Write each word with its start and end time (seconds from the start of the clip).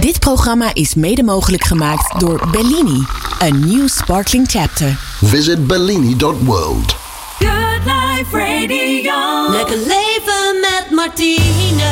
Dit 0.00 0.18
programma 0.18 0.74
is 0.74 0.94
mede 0.94 1.22
mogelijk 1.22 1.64
gemaakt 1.64 2.20
door 2.20 2.48
Bellini, 2.50 3.06
a 3.42 3.48
new 3.48 3.88
sparkling 3.88 4.48
chapter. 4.48 4.98
Visit 5.20 5.66
bellini.world. 5.66 6.96
Good 7.38 7.84
Life 7.84 8.36
Radio. 8.36 9.50
Lekker 9.50 9.76
leven 9.76 10.60
met 10.60 10.86
Martine. 10.90 11.82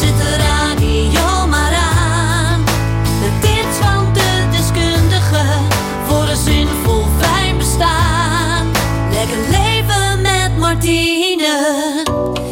Zet 0.00 0.16
de 0.16 0.36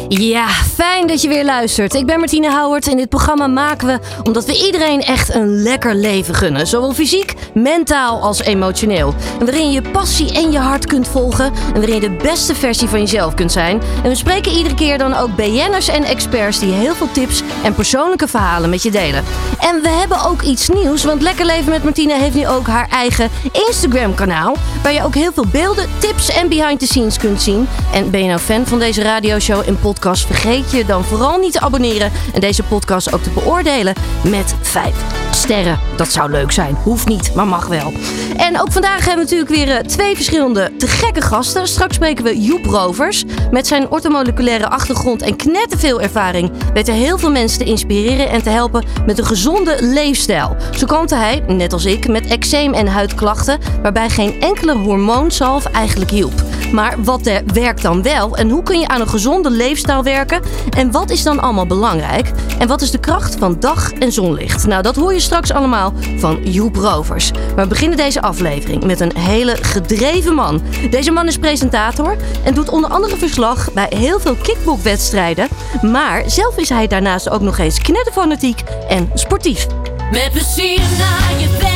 Ja, 0.09 0.47
fijn 0.47 1.07
dat 1.07 1.21
je 1.21 1.27
weer 1.27 1.45
luistert. 1.45 1.93
Ik 1.93 2.05
ben 2.05 2.19
Martine 2.19 2.49
Houwert. 2.49 2.87
In 2.87 2.97
dit 2.97 3.09
programma 3.09 3.47
maken 3.47 3.87
we 3.87 3.99
omdat 4.23 4.45
we 4.45 4.65
iedereen 4.65 5.01
echt 5.01 5.33
een 5.33 5.61
lekker 5.61 5.95
leven 5.95 6.35
gunnen. 6.35 6.67
Zowel 6.67 6.93
fysiek, 6.93 7.33
mentaal 7.53 8.21
als 8.21 8.41
emotioneel. 8.41 9.13
En 9.39 9.45
waarin 9.45 9.71
je 9.71 9.81
passie 9.81 10.33
en 10.33 10.51
je 10.51 10.57
hart 10.57 10.85
kunt 10.85 11.07
volgen. 11.07 11.45
En 11.45 11.73
waarin 11.73 11.93
je 11.93 11.99
de 11.99 12.15
beste 12.23 12.55
versie 12.55 12.87
van 12.87 12.99
jezelf 12.99 13.33
kunt 13.33 13.51
zijn. 13.51 13.81
En 14.03 14.09
we 14.09 14.15
spreken 14.15 14.51
iedere 14.51 14.75
keer 14.75 14.97
dan 14.97 15.13
ook 15.13 15.35
BN'ers 15.35 15.87
en 15.87 16.03
experts 16.03 16.59
die 16.59 16.71
heel 16.71 16.95
veel 16.95 17.11
tips 17.11 17.41
en 17.63 17.73
persoonlijke 17.73 18.27
verhalen 18.27 18.69
met 18.69 18.83
je 18.83 18.91
delen. 18.91 19.23
En 19.59 19.81
we 19.81 19.89
hebben 19.89 20.25
ook 20.25 20.41
iets 20.41 20.69
nieuws, 20.69 21.03
want 21.03 21.21
Lekker 21.21 21.45
Leven 21.45 21.71
met 21.71 21.83
Martine 21.83 22.13
heeft 22.13 22.35
nu 22.35 22.47
ook 22.47 22.67
haar 22.67 22.87
eigen 22.89 23.29
Instagram 23.67 24.13
kanaal. 24.15 24.55
Waar 24.83 24.93
je 24.93 25.03
ook 25.03 25.15
heel 25.15 25.33
veel 25.33 25.47
beelden, 25.51 25.89
tips 25.97 26.29
en 26.29 26.49
behind 26.49 26.79
the 26.79 26.85
scenes 26.85 27.17
kunt 27.17 27.41
zien. 27.41 27.67
En 27.93 28.09
ben 28.09 28.21
je 28.21 28.27
nou 28.27 28.39
fan 28.39 28.65
van 28.65 28.79
deze 28.79 29.01
radioshow 29.01 29.61
en 29.67 29.79
podcast? 29.79 29.98
Vergeet 29.99 30.71
je 30.71 30.85
dan 30.85 31.03
vooral 31.03 31.37
niet 31.37 31.51
te 31.51 31.59
abonneren 31.59 32.11
en 32.33 32.41
deze 32.41 32.63
podcast 32.63 33.13
ook 33.13 33.23
te 33.23 33.29
beoordelen 33.29 33.93
met 34.23 34.55
5 34.61 34.93
sterren. 35.31 35.79
Dat 35.95 36.11
zou 36.11 36.31
leuk 36.31 36.51
zijn. 36.51 36.75
Hoeft 36.83 37.07
niet, 37.07 37.35
maar 37.35 37.47
mag 37.47 37.67
wel. 37.67 37.93
En 38.37 38.61
ook 38.61 38.71
vandaag 38.71 39.05
hebben 39.05 39.25
we 39.25 39.35
natuurlijk 39.35 39.49
weer 39.49 39.77
eh, 39.77 39.83
twee 39.83 40.15
verschillende 40.15 40.71
te 40.77 40.87
gekke 40.87 41.21
gasten. 41.21 41.67
Straks 41.67 41.95
spreken 41.95 42.23
we 42.23 42.41
Joep 42.41 42.65
Rovers. 42.65 43.23
Met 43.51 43.67
zijn 43.67 43.89
ortomoleculaire 43.89 44.69
achtergrond 44.69 45.21
en 45.21 45.35
knetterveel 45.35 46.01
ervaring 46.01 46.51
hij 46.89 46.97
heel 46.97 47.17
veel 47.17 47.31
mensen 47.31 47.59
te 47.59 47.65
inspireren 47.65 48.29
en 48.29 48.43
te 48.43 48.49
helpen 48.49 48.83
met 49.05 49.17
een 49.17 49.25
gezonde 49.25 49.77
leefstijl. 49.79 50.55
Zo 50.77 50.85
kampte 50.85 51.15
hij, 51.15 51.43
net 51.47 51.73
als 51.73 51.85
ik, 51.85 52.07
met 52.07 52.27
eczeem 52.27 52.73
en 52.73 52.87
huidklachten, 52.87 53.59
waarbij 53.81 54.09
geen 54.09 54.41
enkele 54.41 54.75
hormoonzalf 54.75 55.65
eigenlijk 55.65 56.11
hielp. 56.11 56.43
Maar 56.71 56.95
wat 57.03 57.25
er 57.25 57.41
werkt 57.53 57.81
dan 57.81 58.01
wel 58.01 58.35
en 58.35 58.49
hoe 58.49 58.63
kun 58.63 58.79
je 58.79 58.87
aan 58.87 59.01
een 59.01 59.09
gezonde 59.09 59.49
leefstijl 59.49 60.03
werken 60.03 60.41
en 60.69 60.91
wat 60.91 61.09
is 61.09 61.23
dan 61.23 61.39
allemaal 61.39 61.65
belangrijk 61.65 62.31
en 62.59 62.67
wat 62.67 62.81
is 62.81 62.91
de 62.91 62.99
kracht 62.99 63.35
van 63.35 63.59
dag 63.59 63.93
en 63.93 64.11
zonlicht? 64.11 64.67
Nou, 64.67 64.81
dat 64.81 64.95
hoor 64.95 65.13
je 65.13 65.19
straks 65.19 65.51
allemaal 65.51 65.93
van 66.17 66.43
Joep 66.43 66.75
Rovers. 66.75 67.31
Maar 67.31 67.63
we 67.63 67.69
beginnen 67.69 67.97
deze 67.97 68.21
aflevering 68.21 68.83
met 68.83 68.99
een 68.99 69.17
hele 69.17 69.57
gedreven 69.61 70.33
man. 70.33 70.61
Deze 70.89 71.11
man 71.11 71.27
is 71.27 71.37
presentator 71.37 72.15
en 72.43 72.53
doet 72.53 72.69
onder 72.69 72.89
andere 72.89 73.17
verslag 73.17 73.73
bij 73.73 73.91
heel 73.95 74.19
veel 74.19 74.35
kickboxwedstrijden. 74.35 75.47
Maar 75.81 76.23
zelf 76.25 76.57
is 76.57 76.69
hij 76.69 76.87
daarnaast 76.87 77.29
ook 77.29 77.41
nog 77.41 77.57
eens 77.57 77.81
knetterfanatiek 77.81 78.63
en 78.89 79.11
sportief. 79.13 79.67
Met 80.11 80.29
plezier 80.31 80.79
naar 80.79 81.39
je 81.39 81.57
werk. 81.59 81.68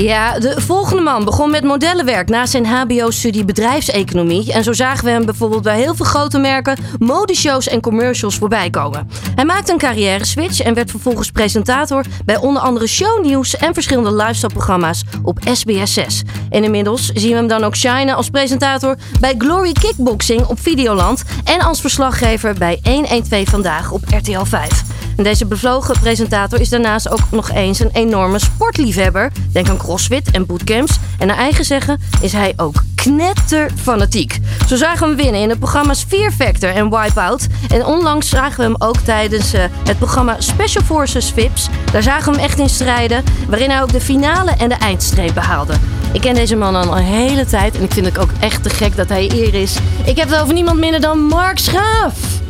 Ja, 0.00 0.38
de 0.38 0.60
volgende 0.60 1.02
man 1.02 1.24
begon 1.24 1.50
met 1.50 1.64
modellenwerk 1.64 2.28
na 2.28 2.46
zijn 2.46 2.66
HBO-studie 2.66 3.44
bedrijfseconomie. 3.44 4.52
En 4.52 4.64
zo 4.64 4.72
zagen 4.72 5.04
we 5.04 5.10
hem 5.10 5.24
bijvoorbeeld 5.24 5.62
bij 5.62 5.78
heel 5.78 5.94
veel 5.94 6.04
grote 6.04 6.38
merken, 6.38 6.76
modeshows 6.98 7.68
en 7.68 7.80
commercials 7.80 8.36
voorbij 8.36 8.70
komen. 8.70 9.08
Hij 9.34 9.44
maakte 9.44 9.72
een 9.72 9.78
carrière 9.78 10.24
switch 10.24 10.60
en 10.60 10.74
werd 10.74 10.90
vervolgens 10.90 11.30
presentator 11.30 12.04
bij 12.24 12.36
onder 12.36 12.62
andere 12.62 12.86
shownieuws 12.86 13.56
en 13.56 13.74
verschillende 13.74 14.14
lifestyle-programma's 14.14 15.04
op 15.22 15.38
SBS6. 15.40 16.28
En 16.50 16.64
inmiddels 16.64 17.10
zien 17.14 17.30
we 17.30 17.36
hem 17.36 17.48
dan 17.48 17.64
ook 17.64 17.76
shinen 17.76 18.16
als 18.16 18.30
presentator 18.30 18.96
bij 19.20 19.34
Glory 19.38 19.72
Kickboxing 19.72 20.46
op 20.46 20.60
Videoland 20.60 21.22
en 21.44 21.60
als 21.60 21.80
verslaggever 21.80 22.54
bij 22.58 22.80
112 22.82 23.48
Vandaag 23.48 23.90
op 23.90 24.02
RTL 24.10 24.44
5. 24.44 24.95
Deze 25.16 25.46
bevlogen 25.46 26.00
presentator 26.00 26.60
is 26.60 26.68
daarnaast 26.68 27.08
ook 27.08 27.20
nog 27.30 27.50
eens 27.50 27.80
een 27.80 27.90
enorme 27.92 28.38
sportliefhebber. 28.38 29.32
Denk 29.52 29.68
aan 29.68 29.76
crossfit 29.76 30.30
en 30.30 30.46
bootcamps. 30.46 30.98
En 31.18 31.26
naar 31.26 31.36
eigen 31.36 31.64
zeggen 31.64 32.00
is 32.20 32.32
hij 32.32 32.52
ook 32.56 32.82
knetterfanatiek. 32.94 34.38
Zo 34.68 34.76
zagen 34.76 35.00
we 35.00 35.06
hem 35.06 35.16
winnen 35.16 35.40
in 35.40 35.48
de 35.48 35.58
programma's 35.58 36.04
Fear 36.08 36.32
Factor 36.32 36.70
en 36.70 36.90
Wipeout. 36.90 37.46
En 37.68 37.84
onlangs 37.84 38.28
zagen 38.28 38.56
we 38.56 38.62
hem 38.62 38.74
ook 38.78 38.96
tijdens 38.96 39.52
eh, 39.52 39.64
het 39.84 39.98
programma 39.98 40.36
Special 40.38 40.84
Forces 40.84 41.30
VIPS. 41.30 41.68
Daar 41.92 42.02
zagen 42.02 42.32
we 42.32 42.38
hem 42.38 42.48
echt 42.48 42.58
in 42.58 42.68
strijden, 42.68 43.24
waarin 43.48 43.70
hij 43.70 43.82
ook 43.82 43.92
de 43.92 44.00
finale 44.00 44.50
en 44.50 44.68
de 44.68 44.74
eindstreep 44.74 45.34
behaalde. 45.34 45.74
Ik 46.12 46.20
ken 46.20 46.34
deze 46.34 46.56
man 46.56 46.76
al 46.76 46.96
een 46.96 47.04
hele 47.04 47.44
tijd 47.44 47.76
en 47.76 47.82
ik 47.82 47.92
vind 47.92 48.06
het 48.06 48.18
ook 48.18 48.30
echt 48.40 48.62
te 48.62 48.70
gek 48.70 48.96
dat 48.96 49.08
hij 49.08 49.30
hier 49.34 49.54
is. 49.54 49.76
Ik 50.04 50.16
heb 50.16 50.28
het 50.28 50.40
over 50.40 50.54
niemand 50.54 50.78
minder 50.78 51.00
dan 51.00 51.18
Mark 51.18 51.58
Schaaf. 51.58 52.44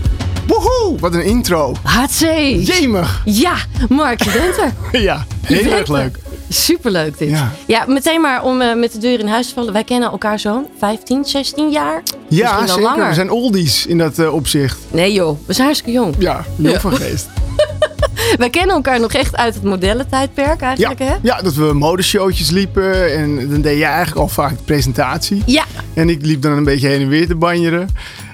Woehoe, 0.47 0.99
wat 0.99 1.15
een 1.15 1.25
intro. 1.25 1.75
Hatsé. 1.83 2.33
Jemig. 2.61 3.23
Ja, 3.25 3.55
Mark, 3.89 4.23
je 4.23 4.31
bent 4.31 4.57
er. 4.59 5.01
Ja, 5.03 5.27
heel 5.43 5.73
erg 5.73 5.89
er. 5.89 5.93
leuk. 5.95 6.19
Superleuk 6.49 7.19
dit. 7.19 7.31
Ja. 7.31 7.53
Ja. 7.67 7.85
meteen 7.89 8.21
maar 8.21 8.43
om 8.43 8.61
eh, 8.61 8.75
met 8.77 8.93
de 8.93 8.99
deur 8.99 9.19
in 9.21 9.27
huis 9.27 9.49
te 9.49 9.55
vallen. 9.55 9.73
Wij 9.73 9.85
kennen 9.85 10.11
elkaar 10.11 10.39
zo'n 10.39 10.67
15, 10.79 11.25
16 11.25 11.71
jaar. 11.71 12.03
Ja, 12.29 12.67
zeker. 12.67 12.83
langer. 12.83 13.09
We 13.09 13.15
zijn 13.15 13.31
oldies 13.31 13.87
in 13.87 13.99
dat 13.99 14.19
eh, 14.19 14.35
opzicht. 14.35 14.79
Nee 14.91 15.13
joh, 15.13 15.39
we 15.47 15.53
zijn 15.53 15.67
hartstikke 15.67 15.99
jong. 15.99 16.15
Ja, 16.19 16.45
Ja. 16.57 16.81
van 16.81 16.97
geest. 16.97 17.27
Wij 18.37 18.51
kennen 18.51 18.75
elkaar 18.77 19.01
nog 19.01 19.13
echt 19.13 19.37
uit 19.37 19.55
het 19.55 19.63
modellentijdperk 19.63 20.61
Ja, 20.61 20.67
eigenlijk 20.67 20.99
hè? 20.99 21.15
ja, 21.23 21.43
dat 21.43 21.55
we 21.55 21.73
modeshowtjes 21.73 22.51
liepen. 22.51 23.13
En 23.17 23.51
dan 23.51 23.61
deed 23.61 23.79
jij 23.79 23.89
eigenlijk 23.89 24.19
al 24.21 24.29
vaak 24.29 24.51
de 24.57 24.63
presentatie. 24.65 25.43
Ja. 25.47 25.65
En 25.95 26.09
ik 26.09 26.25
liep 26.25 26.43
dan 26.43 26.53
een 26.53 26.65
beetje 26.65 26.89
heen 26.89 27.01
en 27.01 27.09
weer 27.09 27.27
te 27.27 27.35
banjeren. 27.35 27.89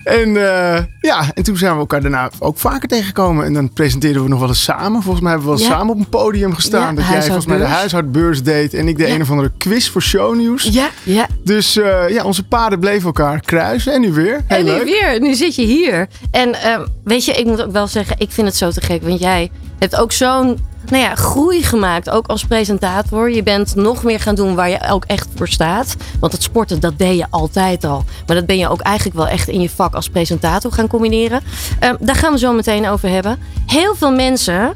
En 0.05 0.37
eh, 0.37 0.83
ja, 1.01 1.25
en 1.35 1.43
toen 1.43 1.57
zijn 1.57 1.73
we 1.73 1.79
elkaar 1.79 2.01
daarna 2.01 2.31
ook 2.39 2.59
vaker 2.59 2.89
tegengekomen. 2.89 3.45
En 3.45 3.53
dan 3.53 3.73
presenteerden 3.73 4.23
we 4.23 4.29
nog 4.29 4.39
wel 4.41 4.49
eens 4.49 4.63
samen. 4.63 5.03
Volgens 5.03 5.23
mij 5.23 5.33
hebben 5.33 5.51
we 5.51 5.57
wel 5.57 5.65
Ja. 5.67 5.73
samen 5.75 5.93
op 5.95 5.99
een 5.99 6.09
podium 6.09 6.55
gestaan. 6.55 6.95
Ja, 6.95 7.01
dat 7.01 7.07
jij 7.11 7.23
volgens 7.23 7.47
mij 7.47 7.59
de 7.59 7.65
huishoudbeurs. 7.65 8.43
deed. 8.43 8.75
En 8.75 8.89
ik 8.89 8.97
de 8.99 9.07
Ja. 9.07 9.15
een 9.15 9.21
of 9.23 9.31
andere 9.31 9.51
quiz 9.59 9.89
voor 9.89 10.03
shownieuws. 10.03 10.63
Ja, 10.63 10.89
ja. 11.03 11.27
Dus 11.45 11.77
eh, 11.77 12.09
ja, 12.09 12.25
onze 12.25 12.43
paden 12.47 12.81
bleven 12.81 13.05
elkaar 13.07 13.41
kruisen. 13.41 13.93
En 13.93 14.01
nu 14.01 14.13
weer. 14.13 14.41
Heel 14.47 14.59
En 14.59 14.65
nu 14.65 14.71
leuk. 14.71 14.85
weer, 14.85 15.21
nu 15.21 15.35
zit 15.35 15.55
je 15.55 15.63
hier. 15.63 16.09
En 16.31 16.55
eh, 16.63 16.81
weet 17.05 17.25
je, 17.25 17.33
ik 17.33 17.47
moet 17.47 17.63
ook 17.63 17.73
wel 17.73 17.87
zeggen, 17.87 18.17
ik 18.19 18.31
vind 18.31 18.47
het 18.47 18.57
zo 18.57 18.71
te 18.71 18.81
gek. 18.81 19.03
Want 19.03 19.21
jij 19.21 19.51
hebt 19.79 19.97
ook 19.97 20.13
zo'n 20.13 20.59
nou 20.91 21.03
ja, 21.03 21.15
groei 21.15 21.63
gemaakt, 21.63 22.11
ook 22.11 22.27
als 22.27 22.45
presentator. 22.45 23.31
Je 23.31 23.43
bent 23.43 23.75
nog 23.75 24.03
meer 24.03 24.21
gaan 24.21 24.35
doen 24.35 24.55
waar 24.55 24.71
je 24.71 24.89
ook 24.89 25.05
echt 25.05 25.29
voor 25.35 25.49
staat. 25.49 25.97
Want 26.21 26.33
het 26.33 26.43
sporten, 26.43 26.81
dat 26.81 26.99
deed 26.99 27.17
je 27.19 27.27
altijd 27.31 27.85
al. 27.85 28.05
Maar 28.27 28.37
dat 28.37 28.47
ben 28.47 28.59
je 28.59 28.69
ook 28.69 28.81
eigenlijk 28.81 29.17
wel 29.17 29.29
echt 29.29 29.49
in 29.49 29.61
je 29.61 29.71
vak 29.71 29.95
als 29.95 30.09
presentator 30.09 30.73
gaan 30.73 30.87
combineren. 30.89 31.41
Ehm, 31.79 31.95
daar 32.01 32.17
gaan 32.17 32.33
we 32.33 32.39
zo 32.39 32.53
meteen 32.53 32.89
over 32.89 33.09
hebben. 33.09 33.39
Heel 33.67 33.95
veel 33.95 34.13
mensen 34.13 34.75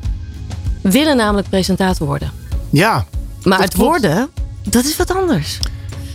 willen 0.81 1.17
namelijk 1.17 1.49
presentator 1.49 2.07
worden. 2.07 2.31
Ja, 2.71 3.05
Maar 3.43 3.61
het 3.61 3.75
klopt. 3.75 3.89
worden, 3.89 4.29
dat 4.63 4.85
is 4.85 4.97
wat 4.97 5.15
anders. 5.15 5.59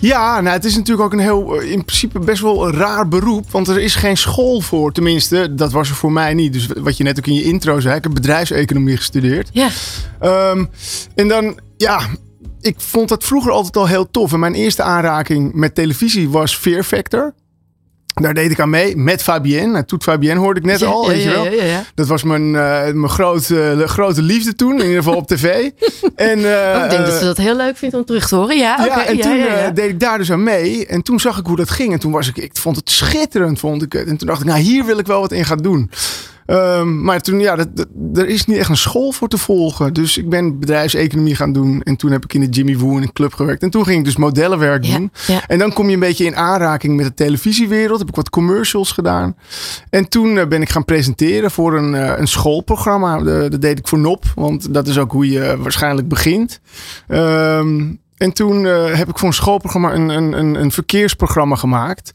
Ja, 0.02 0.42
nou, 0.42 0.56
het 0.56 0.66
is 0.66 0.76
natuurlijk 0.76 1.06
ook 1.06 1.14
een 1.14 1.20
heel, 1.20 1.62
eh, 1.62 1.72
in 1.72 1.86
principe 1.86 2.20
best 2.20 2.42
wel 2.42 2.68
een 2.68 2.74
raar 2.74 3.08
beroep. 3.08 3.52
Want 3.52 3.68
er 3.68 3.80
is 3.80 3.96
geen 3.96 4.18
school 4.18 4.62
voor. 4.62 4.92
Tenminste, 4.92 5.56
dat 5.56 5.72
was 5.72 5.90
er 5.90 5.96
voor 5.96 6.12
mij 6.12 6.34
niet. 6.34 6.54
Dus 6.54 6.68
wat 6.78 6.98
je 6.98 7.04
net 7.04 7.18
ook 7.18 7.28
in 7.28 7.34
je 7.34 7.44
intro 7.44 7.80
zei, 7.80 7.96
ik 7.96 8.04
heb 8.04 8.14
bedrijfseconomie 8.14 8.98
gestudeerd. 8.98 9.50
Ja, 9.52 9.70
Ehm, 10.20 10.66
en 11.16 11.28
dan, 11.28 11.60
ja, 11.78 12.00
ik 12.62 12.76
vond 12.78 13.10
dat 13.10 13.24
vroeger 13.24 13.52
altijd 13.52 13.78
al 13.78 13.88
heel 13.88 14.12
tof. 14.12 14.34
En 14.34 14.40
mijn 14.40 14.54
eerste 14.54 14.84
aanraking 14.84 15.54
met 15.54 15.76
televisie 15.76 16.30
was 16.30 16.56
Fear 16.56 16.84
Factor. 16.84 17.34
Daar 18.14 18.34
deed 18.34 18.52
ik 18.52 18.60
aan 18.60 18.70
mee 18.70 18.96
met 18.98 19.24
Fabienne. 19.24 19.72
Nou, 19.72 19.86
Toet 19.86 20.04
Fabienne 20.04 20.40
hoorde 20.40 20.60
ik 20.60 20.66
net 20.66 20.80
Ja, 20.80 20.88
al, 20.88 21.02
ja, 21.04 21.08
weet 21.10 21.24
je 21.24 21.30
wel. 21.30 21.46
ja. 21.52 21.84
Dat 21.96 22.08
was 22.08 22.24
mijn, 22.24 22.56
eh, 22.56 22.92
mijn 22.94 23.10
grote, 23.10 23.84
grote 23.86 24.22
liefde 24.22 24.56
toen, 24.56 24.72
in 24.80 24.82
ieder 24.88 25.04
geval 25.04 25.16
op 25.16 25.28
tv. 25.28 25.46
en, 26.16 26.38
eh, 26.38 26.78
Oh, 26.78 26.84
ik 26.84 26.90
denk 26.90 27.06
dat 27.06 27.14
eh, 27.14 27.18
ze 27.18 27.26
dat 27.26 27.38
heel 27.38 27.56
leuk 27.56 27.78
vindt 27.78 27.96
om 27.96 28.06
terug 28.06 28.28
te 28.28 28.36
horen. 28.36 28.58
Ja, 28.58 28.86
ja, 28.86 29.06
en 29.06 29.20
toen 29.20 29.40
eh, 29.40 29.68
deed 29.74 29.90
ik 29.90 30.00
daar 30.00 30.18
dus 30.18 30.32
aan 30.32 30.44
mee. 30.44 30.86
En 30.86 31.02
toen 31.02 31.20
zag 31.20 31.38
ik 31.40 31.46
hoe 31.46 31.56
dat 31.56 31.70
ging. 31.70 31.94
En 31.94 32.00
toen 32.00 32.12
was 32.12 32.28
ik, 32.28 32.38
ik 32.38 32.52
vond 32.54 32.76
het 32.76 32.90
schitterend, 32.90 33.60
vond 33.60 33.82
ik 33.84 33.94
het. 33.94 34.08
En 34.08 34.18
toen 34.18 34.28
dacht 34.28 34.42
ik, 34.42 34.48
nou, 34.48 34.60
hier 34.60 34.86
wil 34.86 34.98
ik 35.00 35.08
wel 35.08 35.22
wat 35.22 35.32
in 35.32 35.46
gaan 35.46 35.58
doen. 35.58 35.92
Ehm, 36.46 37.02
maar 37.04 37.22
toen, 37.22 37.40
ja, 37.40 37.56
dat, 37.56 37.68
dat- 37.76 37.88
er 38.14 38.28
is 38.28 38.46
niet 38.46 38.58
echt 38.58 38.70
een 38.70 38.78
school 38.78 39.12
voor 39.12 39.28
te 39.28 39.38
volgen. 39.38 39.94
Dus 39.94 40.18
ik 40.18 40.30
ben 40.30 40.60
bedrijfseconomie 40.60 41.36
gaan 41.36 41.54
doen. 41.54 41.82
En 41.82 41.96
toen 41.96 42.12
heb 42.12 42.24
ik 42.24 42.34
in 42.34 42.42
de 42.42 42.48
Jimmy 42.50 42.78
Woo 42.78 42.96
in 42.98 43.02
een 43.02 43.14
club 43.14 43.34
gewerkt. 43.34 43.64
En 43.64 43.70
toen 43.70 43.86
ging 43.86 43.98
ik 44.00 44.06
dus 44.06 44.16
modellenwerk 44.16 44.84
Ja, 44.86 44.98
doen. 44.98 45.12
ja. 45.28 45.42
En 45.48 45.60
dan 45.60 45.74
kom 45.74 45.88
je 45.88 45.94
een 45.94 46.00
beetje 46.00 46.26
in 46.26 46.36
aanraking 46.36 46.96
met 46.96 47.06
de 47.06 47.14
televisiewereld. 47.14 48.00
Heb 48.00 48.08
ik 48.10 48.16
wat 48.16 48.30
commercials 48.30 48.92
gedaan. 48.92 49.36
En 49.90 50.10
toen 50.10 50.38
eh, 50.38 50.48
ben 50.48 50.62
ik 50.62 50.70
gaan 50.70 50.86
presenteren 50.86 51.52
voor 51.52 51.78
een, 51.78 51.96
eh, 51.96 52.14
een 52.20 52.28
schoolprogramma. 52.28 53.18
De- 53.24 53.48
dat 53.50 53.62
deed 53.62 53.80
ik 53.80 53.88
voor 53.88 54.00
NOP. 54.00 54.24
Want 54.36 54.74
dat 54.74 54.88
is 54.88 54.98
ook 54.98 55.12
hoe 55.12 55.30
je 55.30 55.56
waarschijnlijk 55.60 56.08
begint. 56.08 56.60
Ehm, 57.08 57.94
en 58.22 58.34
toen 58.34 58.66
eh, 58.66 58.94
heb 58.94 59.10
ik 59.10 59.18
voor 59.18 59.28
een 59.28 59.34
schoolprogramma 59.34 59.94
een, 59.94 60.10
een, 60.10 60.34
een, 60.34 60.56
een 60.56 60.72
verkeersprogramma 60.72 61.56
gemaakt. 61.56 62.12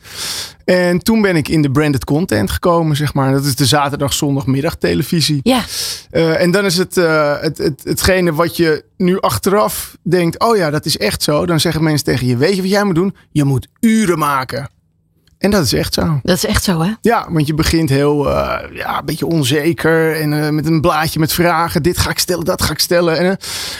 En 0.65 0.99
toen 0.99 1.23
ben 1.23 1.37
ik 1.37 1.49
in 1.49 1.63
de 1.63 1.71
branded 1.71 2.05
content 2.05 2.51
gekomen, 2.51 2.97
zeg 2.97 3.15
maar. 3.15 3.33
Dat 3.33 3.45
is 3.45 3.55
de 3.55 3.67
zaterdag, 3.67 4.13
zondagmiddag 4.13 4.77
televisie. 4.77 5.41
Ja, 5.43 5.63
Eh, 6.11 6.41
en 6.41 6.51
dan 6.51 6.65
is 6.65 6.77
het, 6.77 6.97
eh, 6.97 7.41
het, 7.41 7.59
het 7.59 7.81
hetgene 7.85 8.35
wat 8.35 8.57
je 8.57 8.85
nu 8.97 9.21
achteraf 9.21 9.97
denkt: 10.03 10.41
oh 10.41 10.57
ja, 10.57 10.71
dat 10.71 10.85
is 10.85 10.99
echt 10.99 11.23
zo. 11.23 11.47
Dan 11.47 11.61
zeggen 11.61 11.83
mensen 11.83 12.05
tegen 12.05 12.27
je: 12.27 12.37
weet 12.37 12.57
je 12.57 12.63
wat 12.63 12.71
jij 12.71 12.85
moet 12.85 12.95
doen? 12.95 13.15
Je 13.31 13.45
moet 13.45 13.69
uren 13.81 14.19
maken. 14.19 14.69
En 15.39 15.51
dat 15.51 15.65
is 15.65 15.73
echt 15.73 15.95
zo. 15.95 16.21
dat 16.23 16.37
is 16.37 16.47
echt 16.47 16.65
zo, 16.65 16.81
hè? 16.81 16.91
Ja, 17.01 17.27
want 17.31 17.47
je 17.47 17.55
begint 17.55 17.89
heel 17.89 18.31
eh, 18.31 18.77
ja, 18.77 18.99
een 18.99 19.05
beetje 19.05 19.27
onzeker 19.27 20.21
en 20.21 20.45
eh, 20.45 20.51
met 20.51 20.67
een 20.67 20.81
blaadje 20.81 21.19
met 21.19 21.33
vragen. 21.33 21.83
Dit 21.83 21.99
ga 21.99 22.11
ik 22.11 22.19
stellen, 22.19 22.45
dat 22.45 22.63
ga 22.63 22.73
ik 22.73 22.79
stellen. 22.79 23.19
En, 23.19 23.25
eh, 23.31 23.37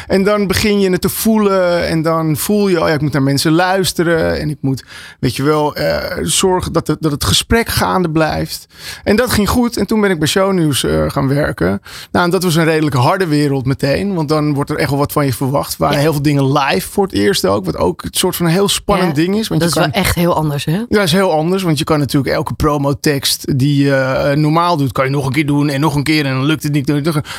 en 0.07 0.25
dan 0.25 0.47
begin 0.47 0.81
je 0.81 0.91
het 0.91 1.01
te 1.01 1.09
voelen 1.09 1.87
en 1.89 2.03
dan 2.03 2.37
voel 2.37 2.69
je, 2.69 2.81
oh 2.83 2.89
ja, 2.89 2.95
ik 2.95 3.01
moet 3.01 3.13
naar 3.13 3.23
mensen 3.23 3.53
luisteren. 3.53 4.41
En 4.41 4.51
ik 4.51 4.57
moet, 4.61 4.85
weet 5.21 5.37
je 5.37 5.43
wel, 5.43 5.75
zorgen 6.23 6.73
dat 6.73 6.87
het, 6.87 6.97
dat 7.01 7.13
het 7.13 7.25
gesprek 7.25 7.69
gaande 7.69 8.11
blijft. 8.11 8.67
En 9.05 9.17
dat 9.17 9.31
ging 9.31 9.49
goed. 9.49 9.77
En 9.77 9.87
toen 9.87 10.01
ben 10.01 10.11
ik 10.11 10.19
bij 10.19 10.29
Shownieuws 10.29 10.85
gaan 11.07 11.29
werken. 11.29 11.81
Nou, 12.13 12.25
en 12.25 12.31
dat 12.31 12.43
was 12.43 12.55
een 12.55 12.65
redelijk 12.65 12.97
harde 12.97 13.27
wereld 13.27 13.67
meteen. 13.67 14.15
Want 14.15 14.29
dan 14.29 14.55
wordt 14.55 14.71
er 14.71 14.77
echt 14.77 14.91
wel 14.91 14.99
wat 14.99 15.13
van 15.13 15.27
je 15.27 15.33
verwacht. 15.33 15.73
Er 15.73 15.79
waren 15.79 15.99
heel 15.99 16.13
veel 16.13 16.23
dingen 16.23 16.53
live 16.53 16.89
voor 16.89 17.05
het 17.05 17.13
eerst 17.15 17.47
ook. 17.47 17.65
Wat 17.65 17.77
ook 17.77 18.03
het 18.03 18.17
soort 18.17 18.37
van 18.37 18.47
een 18.47 18.53
heel 18.53 18.69
spannend 18.69 19.17
Ja, 19.17 19.23
ding 19.23 19.37
is. 19.39 19.49
Want 19.49 19.61
Dat 19.61 19.75
je 19.75 19.77
is 19.81 19.83
kan, 19.85 19.93
wel 19.93 20.03
echt 20.03 20.15
heel 20.15 20.35
anders, 20.35 20.65
hè? 20.65 20.73
ja, 20.73 20.85
dat 20.89 21.03
is 21.03 21.13
heel 21.13 21.33
anders, 21.33 21.46
want 21.51 21.79
je 21.79 21.85
kan 21.85 21.99
natuurlijk 21.99 22.35
elke 22.35 22.55
promotekst 22.55 23.59
die 23.59 23.85
je 23.85 23.95
eh, 23.95 24.37
normaal 24.37 24.77
doet, 24.77 24.93
kan 24.93 25.05
je 25.05 25.11
nog 25.11 25.27
een 25.27 25.33
keer 25.33 25.47
doen 25.47 25.69
en 25.69 25.81
nog 25.81 25.95
een 25.95 26.03
keer 26.03 26.27
en 26.27 26.35
dan 26.35 26.45
lukt 26.45 26.63
het 26.63 26.73
niet. 26.73 26.93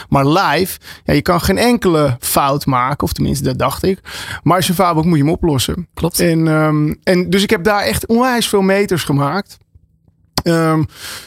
Maar 0.09 0.27
live, 0.27 0.79
ja, 1.03 1.13
je 1.13 1.21
kan 1.21 1.41
geen 1.41 1.57
enkele 1.57 2.15
fout 2.19 2.65
maken, 2.65 3.03
of 3.03 3.13
tenminste 3.13 3.43
dat 3.43 3.59
dacht 3.59 3.83
ik. 3.83 3.99
Maar 4.43 4.55
als 4.55 4.65
je 4.65 4.71
een 4.71 4.77
fout 4.77 4.95
maakt, 4.95 5.07
moet 5.07 5.17
je 5.17 5.23
hem 5.23 5.33
oplossen. 5.33 5.87
Klopt. 5.93 6.19
En, 6.19 6.47
ehm, 6.47 6.93
en 7.03 7.29
dus 7.29 7.43
ik 7.43 7.49
heb 7.49 7.63
daar 7.63 7.81
echt 7.81 8.07
onwijs 8.07 8.49
veel 8.49 8.61
meters 8.61 9.03
gemaakt. 9.03 9.57
Ehm, 10.43 10.83